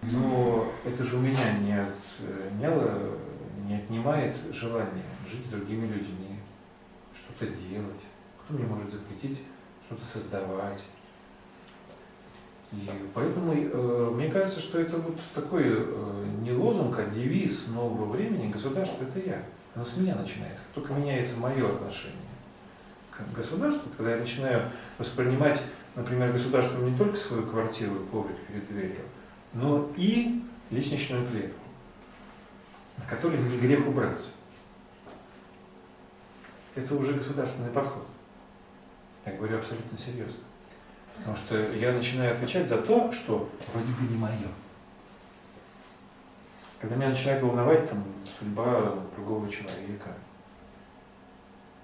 Но 0.03 0.67
это 0.85 1.05
же 1.05 1.17
у 1.17 1.21
меня 1.21 1.53
не 1.61 1.75
отняло, 1.75 2.99
не 3.69 3.77
отнимает 3.77 4.35
желание 4.51 5.05
жить 5.31 5.45
с 5.45 5.49
другими 5.49 5.87
людьми, 5.87 6.41
что-то 7.15 7.47
делать. 7.47 8.01
Кто 8.43 8.55
мне 8.55 8.65
может 8.65 8.91
запретить 8.91 9.43
что-то 9.85 10.07
создавать? 10.07 10.83
И 12.73 12.91
поэтому 13.15 13.53
э, 13.55 14.11
мне 14.15 14.29
кажется, 14.29 14.61
что 14.61 14.81
это 14.81 14.97
вот 14.97 15.19
такой 15.35 15.65
э, 15.67 16.27
не 16.41 16.53
лозунг, 16.53 16.99
а 16.99 17.07
девиз 17.07 17.69
нового 17.69 18.11
времени. 18.11 18.51
Государство 18.51 19.05
это 19.05 19.21
я. 19.21 19.43
Оно 19.75 19.85
с 19.85 19.97
меня 19.97 20.15
начинается. 20.15 20.65
Как 20.65 20.73
только 20.75 20.95
меняется 20.95 21.39
мое 21.39 21.67
отношение 21.67 22.17
к 23.11 23.37
государству, 23.37 23.91
когда 23.97 24.13
я 24.15 24.21
начинаю 24.21 24.63
воспринимать, 24.99 25.61
например, 25.95 26.33
государством 26.33 26.91
не 26.91 26.97
только 26.97 27.17
свою 27.17 27.47
квартиру 27.47 27.95
коврик 28.11 28.37
перед 28.47 28.67
дверью, 28.69 29.05
но 29.53 29.91
и 29.97 30.43
лестничную 30.71 31.27
клетку, 31.29 31.61
на 32.99 33.07
которой 33.09 33.39
не 33.39 33.59
грех 33.59 33.87
убраться. 33.87 34.33
Это 36.75 36.95
уже 36.95 37.15
государственный 37.15 37.71
подход. 37.71 38.07
Я 39.27 39.33
говорю 39.33 39.59
абсолютно 39.59 39.99
серьезно. 39.99 40.41
Потому 41.19 41.37
что 41.37 41.57
я 41.73 41.93
начинаю 41.93 42.35
отвечать 42.35 42.69
за 42.69 42.79
то, 42.79 43.11
что 43.13 43.49
вроде 43.73 43.93
бы 43.93 44.13
не 44.13 44.17
мое. 44.17 44.49
Когда 46.81 46.95
меня 46.95 47.09
начинает 47.09 47.43
волновать 47.43 47.91
там, 47.91 48.05
судьба 48.39 48.95
другого 49.17 49.51
человека, 49.51 50.13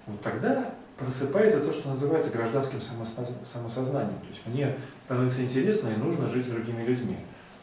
вот 0.06 0.20
тогда 0.20 0.74
просыпается 0.96 1.60
то, 1.60 1.72
что 1.72 1.88
называется 1.88 2.30
гражданским 2.30 2.78
самосоз- 2.78 3.44
самосознанием. 3.44 4.20
То 4.20 4.28
есть 4.28 4.46
мне 4.46 4.78
становится 5.06 5.42
интересно 5.42 5.88
и 5.88 5.96
нужно 5.96 6.28
жить 6.28 6.46
с 6.46 6.50
другими 6.50 6.82
людьми. 6.82 7.18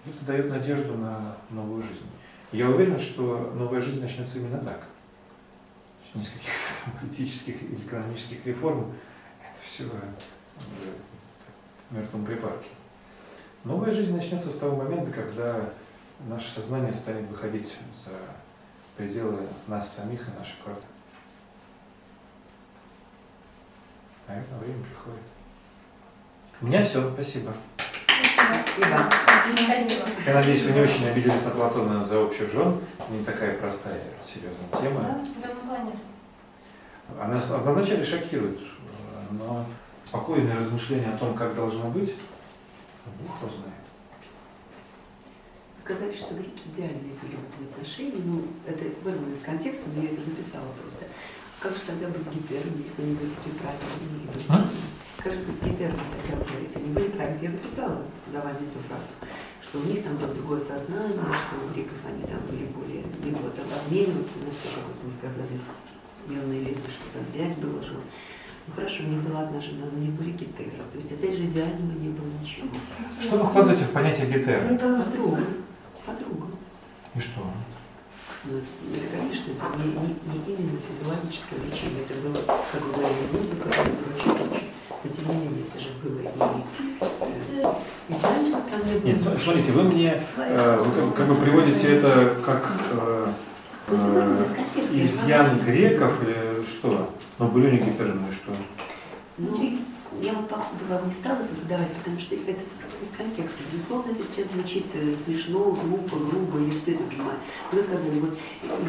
Это 0.06 0.26
дает 0.26 0.50
надежду 0.50 0.98
на 0.98 1.38
новую 1.50 1.82
жизнь. 1.82 2.08
Я 2.52 2.70
уверен, 2.70 2.98
что 3.00 3.54
новая 3.56 3.80
жизнь 3.80 4.02
начнется 4.02 4.38
именно 4.38 4.58
так. 4.58 4.80
То 4.80 6.04
есть 6.04 6.16
ни 6.16 6.22
с 6.24 6.30
каких 6.30 6.52
там 6.84 6.94
политических 7.00 7.64
или 7.64 7.76
экономических 7.76 8.46
реформ. 8.46 8.94
Это 9.40 9.66
все 9.66 9.86
в 11.90 11.96
мертвом 11.96 12.26
припадке. 12.26 12.70
Новая 13.64 13.92
жизнь 13.92 14.14
начнется 14.16 14.50
с 14.50 14.58
того 14.58 14.76
момента, 14.76 15.12
когда 15.12 15.70
наше 16.28 16.50
сознание 16.50 16.94
станет 16.94 17.30
выходить 17.30 17.78
за 18.04 18.12
пределы 18.98 19.48
нас 19.68 19.96
самих 19.96 20.28
и 20.28 20.32
наших 20.38 20.56
квартир. 20.64 20.90
Наверное, 24.28 24.60
время 24.60 24.84
приходит. 24.84 25.22
У 26.62 26.66
меня 26.66 26.84
все, 26.84 27.12
спасибо. 27.14 27.54
Спасибо. 28.22 29.10
Спасибо. 29.44 30.06
Я 30.26 30.34
надеюсь, 30.34 30.64
вы 30.64 30.72
не 30.72 30.82
очень 30.82 31.08
обиделись 31.08 31.46
на 31.46 31.52
Платона 31.52 32.04
за 32.04 32.20
общих 32.20 32.52
жен. 32.52 32.80
Не 33.10 33.24
такая 33.24 33.58
простая, 33.58 34.00
серьезная 34.26 34.68
тема. 34.80 35.02
Да, 35.02 35.50
да. 35.68 35.92
Она, 37.20 37.40
вначале 37.40 38.04
шокирует, 38.04 38.60
но 39.32 39.66
спокойное 40.06 40.58
размышление 40.58 41.14
о 41.14 41.18
том, 41.18 41.34
как 41.36 41.56
должно 41.56 41.90
быть, 41.90 42.16
Бог 43.20 43.42
его 43.42 43.52
знает. 43.52 43.82
Сказали, 45.78 46.14
что 46.14 46.36
греки 46.36 46.62
идеальные 46.68 47.16
были 47.22 47.36
в 47.36 47.50
этом 47.50 47.66
отношении, 47.74 48.22
ну, 48.24 48.44
это 48.66 48.86
вырвано 49.04 49.34
из 49.34 49.42
контекста, 49.42 49.90
но 49.94 50.04
я 50.04 50.12
это 50.12 50.22
записала 50.22 50.68
просто. 50.80 51.06
Как 51.60 51.74
же 51.74 51.80
тогда 51.86 52.08
быть 52.08 52.24
с 52.24 52.30
гиперами, 52.30 52.84
если 52.88 53.04
они 53.04 53.16
были 53.16 53.30
такие 53.32 53.56
правильные? 53.56 54.28
А? 54.50 54.68
Как 55.24 55.34
же 55.34 55.40
быть 55.42 55.56
с 55.56 55.62
гиперами, 55.62 56.02
тогда 56.18 56.42
вы 56.42 56.50
говорите, 56.50 56.80
они 56.80 56.90
были 56.94 57.10
правильные? 57.10 57.46
Я 57.46 57.52
записала 57.52 58.02
за 58.34 58.42
вами 58.42 58.66
эту 58.66 58.82
фразу, 58.90 59.14
что 59.62 59.78
у 59.78 59.84
них 59.86 60.04
там 60.04 60.18
было 60.18 60.34
другое 60.34 60.60
сознание, 60.60 61.14
что 61.14 61.62
у 61.62 61.70
греков 61.70 62.02
они 62.10 62.26
там 62.26 62.42
были 62.50 62.66
более, 62.74 63.06
не 63.22 63.30
было 63.30 63.54
там 63.54 63.70
размениваться 63.70 64.42
на 64.42 64.50
все, 64.50 64.74
как 64.74 64.90
вот 64.90 64.98
мы 65.06 65.12
сказали, 65.14 65.54
с 65.54 65.86
юной 66.26 66.66
леди, 66.66 66.90
что 66.90 67.06
там 67.14 67.26
пять 67.30 67.54
было 67.62 67.78
жен. 67.86 68.02
Ну 68.66 68.74
хорошо, 68.74 69.04
у 69.04 69.08
них 69.14 69.22
была 69.22 69.42
одна 69.42 69.62
жена, 69.62 69.86
но 69.94 70.00
не 70.00 70.10
были 70.10 70.32
гетеры. 70.32 70.82
То 70.92 70.98
есть, 70.98 71.12
опять 71.12 71.38
же, 71.38 71.46
идеального 71.46 71.94
не 72.02 72.10
было 72.10 72.26
ничего. 72.42 72.68
Что 73.22 73.38
вы 73.38 73.50
вкладываете 73.50 73.86
в 73.86 73.94
понятие 73.94 74.26
гетеры? 74.26 74.74
Это 74.74 74.90
Подруга. 75.06 75.46
Подруга. 76.06 76.48
И 77.14 77.20
что? 77.20 77.42
Ну, 78.46 78.58
это, 78.58 78.66
это, 78.98 79.18
конечно, 79.18 79.54
это 79.54 79.78
не, 79.78 79.94
не, 79.94 80.18
не 80.34 80.56
именно 80.58 80.80
физиологическое 80.82 81.60
лечение, 81.62 82.06
это 82.10 82.16
было, 82.26 82.42
как 82.42 82.82
вы 82.82 82.90
говорили, 82.90 83.30
музыка 83.34 83.70
и 83.70 83.94
прочее, 84.02 84.34
прочее. 84.34 84.72
Но 85.04 85.34
не 85.34 85.40
менее, 85.40 85.64
это 85.68 85.80
же 85.80 85.90
было 86.04 86.20
и, 86.20 86.26
э, 86.28 87.74
и 88.10 88.14
идеально 88.14 88.62
там 88.70 88.88
не 88.88 89.00
было. 89.00 89.08
Нет, 89.08 89.22
см- 89.22 89.40
смотрите, 89.42 89.72
вы 89.72 89.84
мне 89.84 90.22
э, 90.38 90.80
вы 90.80 91.12
как, 91.12 91.28
бы 91.28 91.36
приводите 91.36 91.98
это 91.98 92.36
как 92.46 92.72
э, 92.92 93.28
Ну, 93.88 93.98
э, 93.98 94.46
изъян 94.94 95.58
греков 95.58 96.22
или 96.24 96.64
что? 96.66 97.10
Ну, 97.40 97.48
были 97.48 97.72
них 97.72 97.86
гетеры, 97.86 98.14
ну 98.14 98.32
что? 98.32 98.52
Ну, 99.38 99.80
я 100.22 100.34
вот 100.34 100.48
походу 100.50 100.86
вам 100.90 101.06
не 101.08 101.12
стала 101.14 101.38
это 101.38 101.56
задавать, 101.62 101.90
потому 101.94 102.20
что 102.20 102.36
это 102.36 102.60
из 103.02 103.10
контекста. 103.18 103.58
Безусловно, 103.72 104.12
это 104.12 104.22
сейчас 104.24 104.48
звучит 104.52 104.86
э, 104.94 105.14
смешно, 105.26 105.72
глупо, 105.72 106.18
грубо, 106.18 106.60
я 106.60 106.72
все 106.80 106.94
это 106.94 107.04
понимаю. 107.04 107.38
Вы 107.72 107.82
сказали, 107.82 108.20
вот 108.20 108.38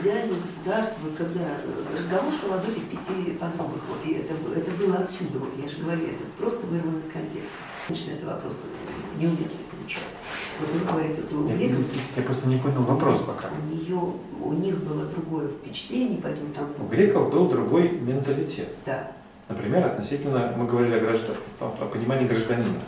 идеальное 0.00 0.38
государство, 0.40 0.98
вот 1.04 1.14
когда 1.16 1.40
э, 1.40 1.96
разговор 1.98 2.32
шел 2.40 2.52
об 2.54 2.62
этих 2.68 2.84
пяти 2.88 3.32
подругах, 3.40 3.82
вот, 3.88 4.00
и 4.04 4.12
это, 4.20 4.34
было- 4.34 4.54
это 4.54 4.70
было 4.72 4.96
отсюда, 4.98 5.38
вот, 5.38 5.50
я 5.60 5.68
же 5.68 5.76
говорю, 5.82 6.04
это 6.04 6.24
просто 6.38 6.66
вырвано 6.66 6.98
из 6.98 7.10
контекста. 7.10 7.58
Конечно, 7.88 8.10
это 8.12 8.26
вопрос 8.26 8.62
э, 8.68 9.20
неуместный 9.20 9.66
получается. 9.72 10.18
Вот 10.60 10.68
вы 10.70 10.80
говорите, 10.86 11.22
вот 11.30 11.32
у 11.32 11.48
Я, 11.48 11.68
я 12.16 12.22
просто 12.22 12.48
не 12.48 12.58
понял 12.58 12.82
вопрос 12.82 13.20
пока. 13.26 13.48
у 13.48 13.74
нее, 13.74 14.00
у 14.42 14.52
них 14.52 14.76
было 14.84 15.06
другое 15.06 15.48
впечатление, 15.48 16.20
поэтому 16.22 16.52
там, 16.54 16.68
У 16.78 16.88
греков 16.88 17.32
был 17.32 17.46
другой 17.48 17.90
менталитет. 17.90 18.68
да, 18.86 19.12
Например, 19.48 19.84
относительно, 19.84 20.54
мы 20.56 20.66
говорили 20.66 20.94
о, 20.94 21.00
граждан, 21.00 21.34
о 21.60 21.86
понимании 21.92 22.26
гражданина. 22.26 22.80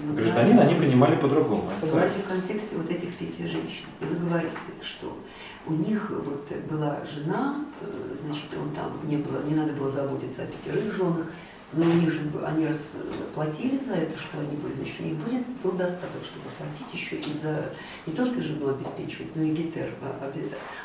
Ну, 0.00 0.14
Гражданин 0.14 0.58
они 0.58 0.74
понимали 0.74 1.16
по-другому. 1.16 1.70
Понимаете, 1.80 2.18
в 2.18 2.28
контексте 2.28 2.76
вот 2.76 2.90
этих 2.90 3.14
пяти 3.16 3.46
женщин. 3.46 3.84
И 4.00 4.04
вы 4.04 4.26
говорите, 4.26 4.54
что 4.82 5.16
у 5.66 5.72
них 5.72 6.10
вот 6.10 6.50
была 6.70 6.98
жена, 7.04 7.64
э, 7.80 8.16
значит, 8.24 8.44
он 8.60 8.70
там 8.74 8.92
не 9.08 9.18
было, 9.18 9.42
не 9.44 9.54
надо 9.54 9.72
было 9.72 9.90
заботиться 9.90 10.42
о 10.42 10.46
пятерых 10.46 10.94
женах, 10.94 11.26
но 11.72 11.84
у 11.84 11.94
них 11.94 12.12
же 12.12 12.20
они 12.44 12.66
расплатили 12.66 13.78
за 13.78 13.94
это, 13.94 14.18
что 14.18 14.38
они 14.38 14.56
были, 14.56 14.74
значит, 14.74 15.00
у 15.00 15.04
них 15.04 15.16
будет, 15.16 15.46
был 15.62 15.72
достаток, 15.72 16.22
чтобы 16.22 16.44
платить 16.56 16.92
еще 16.92 17.16
и 17.16 17.36
за 17.36 17.72
не 18.06 18.12
только 18.12 18.40
жену 18.40 18.68
обеспечивать, 18.68 19.34
но 19.34 19.42
и 19.42 19.50
гитер. 19.50 19.90
А, 20.02 20.32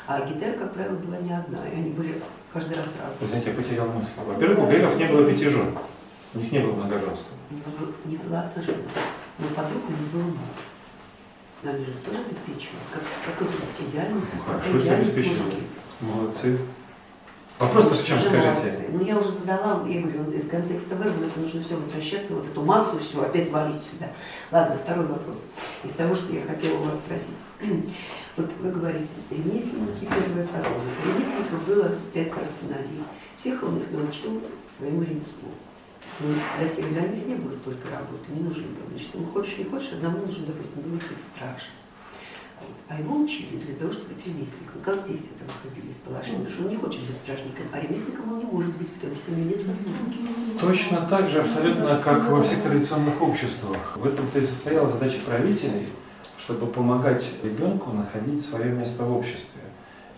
а 0.06 0.26
гитер, 0.26 0.54
как 0.54 0.74
правило, 0.74 0.96
была 0.96 1.18
не 1.18 1.32
одна, 1.32 1.68
и 1.68 1.76
они 1.76 1.90
были 1.90 2.20
каждый 2.52 2.76
раз 2.76 2.86
Вы 2.86 3.04
разные. 3.04 3.28
знаете, 3.28 3.50
я 3.50 3.56
потерял 3.56 3.88
мысль. 3.92 4.10
Во-первых, 4.26 4.58
у 4.60 4.66
греков 4.66 4.96
не 4.96 5.06
было 5.06 5.30
пяти 5.30 5.48
жен. 5.48 5.68
У 6.34 6.38
них 6.38 6.52
не 6.52 6.60
было 6.60 6.74
многоженства. 6.74 7.34
Была 8.04 8.40
одна 8.42 8.62
жена, 8.62 8.78
но 9.38 9.48
подруг 9.48 9.82
у 9.88 9.90
них 9.90 10.10
было 10.12 10.22
мало. 10.22 10.54
Но 11.62 11.70
Они 11.70 11.84
же 11.84 11.92
тоже 11.92 12.18
обеспечивают, 12.18 12.84
как, 12.92 13.02
как 13.26 13.48
идеальность. 13.80 14.28
Ну, 14.34 14.42
хорошо, 14.42 14.96
может 14.96 15.14
быть. 15.14 15.62
Молодцы. 16.00 16.58
Вопрос-то 17.58 17.94
в 17.94 18.06
чем, 18.06 18.18
скажите? 18.18 18.46
молодцы. 18.46 18.86
Ну, 18.92 19.04
я 19.04 19.18
уже 19.18 19.30
задала, 19.32 19.86
я 19.86 20.00
говорю, 20.00 20.32
из 20.32 20.48
контекста 20.48 20.94
выбора 20.94 21.26
это 21.26 21.40
нужно 21.40 21.62
все 21.62 21.76
возвращаться, 21.76 22.34
вот 22.34 22.46
эту 22.46 22.62
массу 22.62 22.98
все 22.98 23.22
опять 23.22 23.50
валить 23.50 23.82
сюда. 23.82 24.10
Ладно, 24.50 24.78
второй 24.82 25.06
вопрос. 25.06 25.44
Из 25.84 25.92
того, 25.92 26.14
что 26.14 26.32
я 26.32 26.42
хотела 26.42 26.78
у 26.78 26.84
вас 26.84 26.98
спросить. 26.98 27.36
Вот 28.36 28.48
вы 28.60 28.70
говорите, 28.70 29.08
ремесленники 29.28 30.06
первые 30.08 30.44
сословия. 30.44 30.94
Ремесленников 31.04 31.66
было 31.66 31.90
пятеро 32.14 32.46
сыновей. 32.46 33.02
Всех 33.36 33.62
он 33.64 33.78
их 33.78 33.90
научил 33.90 34.40
своему 34.78 35.02
ремеслу. 35.02 35.50
Но 36.20 36.34
для 36.58 36.68
всех 36.68 36.88
для 36.92 37.02
них 37.08 37.26
не 37.26 37.34
было 37.36 37.52
столько 37.52 37.88
работы, 37.88 38.28
не 38.28 38.42
нужно 38.42 38.64
было. 38.64 38.88
Значит, 38.90 39.08
ну, 39.14 39.24
хочешь, 39.26 39.58
не 39.58 39.64
хочешь, 39.64 39.92
одному 39.92 40.18
нужно, 40.26 40.46
допустим, 40.46 40.82
было 40.82 40.96
идти. 40.96 41.16
Вот. 42.60 42.76
А 42.88 43.00
его 43.00 43.16
учили 43.16 43.56
для 43.56 43.74
того, 43.74 43.90
чтобы 43.90 44.12
быть 44.14 44.26
ремесленником. 44.26 44.82
Как 44.84 45.06
здесь 45.06 45.32
это 45.32 45.48
выходили 45.48 45.90
из 45.90 45.96
положения? 45.96 46.44
Потому 46.44 46.54
что 46.54 46.64
он 46.64 46.68
не 46.68 46.76
хочет 46.76 47.00
быть 47.00 47.16
стражником, 47.16 47.64
а 47.72 47.80
ремесленником 47.80 48.32
он 48.32 48.38
не 48.38 48.44
может 48.44 48.76
быть, 48.76 48.92
потому 48.94 49.14
что 49.14 49.32
у 49.32 49.34
него 49.34 49.48
нет 49.48 49.64
возможности. 49.64 50.60
Точно 50.60 51.06
так 51.08 51.28
же, 51.30 51.40
абсолютно 51.40 51.98
как 51.98 52.28
во 52.28 52.42
всех 52.42 52.62
традиционных 52.62 53.22
обществах. 53.22 53.96
В 53.96 54.06
этом-то 54.06 54.38
и 54.38 54.44
состояла 54.44 54.88
задача 54.88 55.20
правителей, 55.24 55.86
чтобы 56.38 56.66
помогать 56.66 57.24
ребенку 57.42 57.92
находить 57.92 58.44
свое 58.44 58.70
место 58.72 59.04
в 59.04 59.16
обществе. 59.16 59.62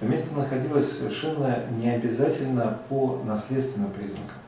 Это 0.01 0.11
место 0.11 0.35
находилось 0.35 0.99
совершенно 0.99 1.65
не 1.81 1.91
обязательно 1.91 2.81
по 2.89 3.23
наследственным 3.25 3.93
признакам. 3.93 4.42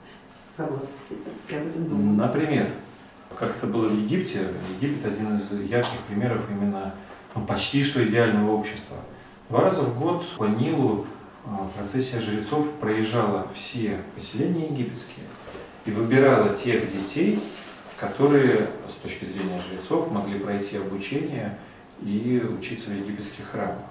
Согласна 0.57 0.87
с 1.09 1.13
этим. 1.13 1.33
Я 1.51 1.61
об 1.61 1.69
этом 1.69 1.89
думаю. 1.89 2.17
Например, 2.17 2.71
как 3.37 3.57
это 3.57 3.67
было 3.67 3.89
в 3.89 3.99
Египте, 3.99 4.47
Египет 4.81 5.05
один 5.07 5.35
из 5.35 5.51
ярких 5.51 5.99
примеров 6.07 6.43
именно 6.49 6.95
ну, 7.35 7.45
почти 7.45 7.83
что 7.83 8.07
идеального 8.07 8.53
общества. 8.53 8.99
Два 9.49 9.63
раза 9.63 9.83
в 9.83 9.99
год 9.99 10.25
по 10.37 10.45
Нилу 10.45 11.07
э, 11.45 11.49
процессия 11.77 12.21
жрецов 12.21 12.71
проезжала 12.75 13.49
все 13.53 13.99
поселения 14.15 14.69
египетские 14.69 15.27
и 15.87 15.91
выбирала 15.91 16.55
тех 16.55 16.91
детей, 16.93 17.41
которые 17.99 18.69
с 18.89 18.95
точки 18.95 19.25
зрения 19.25 19.61
жрецов 19.61 20.11
могли 20.13 20.39
пройти 20.39 20.77
обучение 20.77 21.59
и 22.01 22.41
учиться 22.59 22.91
в 22.91 22.95
египетских 22.95 23.51
храмах. 23.51 23.83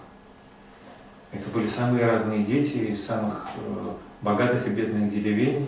Это 1.34 1.50
были 1.50 1.68
самые 1.68 2.06
разные 2.06 2.44
дети 2.46 2.78
из 2.78 3.06
самых 3.06 3.48
э, 3.58 3.92
богатых 4.22 4.66
и 4.68 4.70
бедных 4.70 5.12
деревень. 5.12 5.68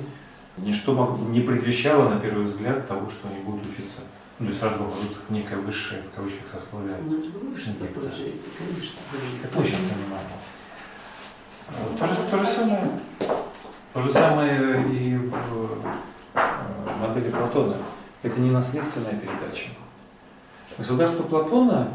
Ничто 0.57 1.17
не 1.29 1.41
предвещало, 1.41 2.09
на 2.09 2.19
первый 2.19 2.45
взгляд, 2.45 2.87
того, 2.87 3.09
что 3.09 3.27
они 3.27 3.39
будут 3.39 3.65
учиться. 3.65 4.01
Ну, 4.39 4.47
или 4.47 4.53
сразу 4.53 4.77
попадут 4.77 5.17
в 5.27 5.31
некое 5.31 5.57
высшее, 5.57 6.01
в 6.01 6.15
кавычках, 6.15 6.47
сословие. 6.47 6.97
Ну, 7.05 7.19
это 7.19 7.37
выше 7.39 7.73
сословие 7.73 8.11
конечно. 8.57 8.99
Сейчас 9.15 9.79
понимаем. 9.91 10.27
А, 11.69 11.97
То 11.97 12.05
же, 12.05 12.15
то 12.29 12.37
же 12.37 12.45
самое. 12.45 12.99
То 13.93 14.01
же 14.01 14.11
самое 14.11 14.85
и 14.91 15.15
в 15.15 15.85
э, 16.33 16.39
модели 16.99 17.29
Платона. 17.29 17.77
Это 18.23 18.39
не 18.41 18.51
наследственная 18.51 19.13
передача. 19.13 19.69
Государство 20.77 21.23
Платона, 21.23 21.93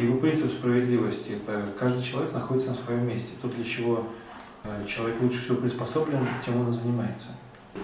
его 0.00 0.18
принцип 0.18 0.50
справедливости, 0.50 1.32
это 1.32 1.66
каждый 1.78 2.02
человек 2.02 2.32
находится 2.32 2.70
на 2.70 2.74
своем 2.74 3.06
месте. 3.06 3.32
То, 3.42 3.48
для 3.48 3.64
чего 3.64 4.04
э, 4.64 4.86
человек 4.86 5.20
лучше 5.20 5.40
всего 5.42 5.56
приспособлен, 5.58 6.26
тем 6.44 6.60
он 6.60 6.70
и 6.70 6.72
занимается. 6.72 7.32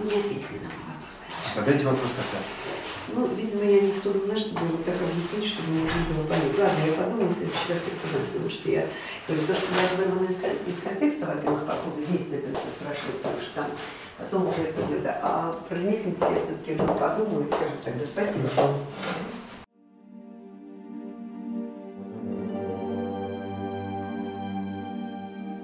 Не 0.01 0.17
ответили 0.21 0.59
на 0.65 0.71
мой 0.73 0.97
вопрос, 0.97 1.17
конечно. 1.21 1.53
Задайте 1.55 1.85
вопрос 1.85 2.11
тогда. 2.17 2.41
Ну, 3.15 3.27
видимо, 3.37 3.65
я 3.65 3.81
не 3.81 3.93
столь 3.93 4.17
умна, 4.25 4.37
чтобы 4.37 4.65
вот 4.67 4.85
так 4.85 4.95
объяснить, 4.97 5.45
чтобы 5.53 5.69
можно 5.85 6.01
было 6.09 6.25
понять. 6.25 6.57
Ладно, 6.57 6.81
я 6.87 6.93
подумала, 6.93 7.29
в 7.29 7.35
следующий 7.37 7.69
раз 7.69 7.81
я 7.85 7.95
сама, 8.01 8.25
потому 8.33 8.49
что 8.49 8.71
я 8.71 8.87
говорю, 9.29 9.47
то, 9.47 9.55
что 9.55 9.69
я 9.75 9.89
вырвана 9.99 10.29
из 10.31 10.37
кон- 10.41 10.63
из 10.65 10.79
контекста, 10.83 11.27
во-первых, 11.27 11.67
по 11.67 11.75
поводу 11.77 12.07
действия 12.07 12.39
это 12.39 12.57
все 12.57 12.71
спрашиваю, 12.73 13.15
потому 13.21 13.41
что 13.43 13.53
там 13.55 13.67
потом 14.19 14.49
уже 14.49 14.63
это 14.71 14.81
будет, 14.81 15.03
да. 15.03 15.21
а 15.23 15.53
про 15.69 15.75
ремесленников 15.77 16.31
я 16.33 16.41
все-таки 16.41 16.75
подумала 16.75 17.43
и 17.43 17.49
скажу 17.49 17.77
тогда 17.85 18.07
спасибо. 18.07 18.49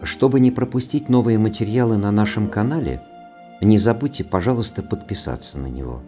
Чтобы 0.03 0.41
не 0.41 0.51
пропустить 0.51 1.09
новые 1.09 1.39
материалы 1.39 1.99
на 1.99 2.11
нашем 2.11 2.49
канале, 2.49 3.03
не 3.67 3.79
забудьте, 3.79 4.25
пожалуйста, 4.25 4.83
подписаться 4.83 5.59
на 5.59 5.67
него. 5.67 6.03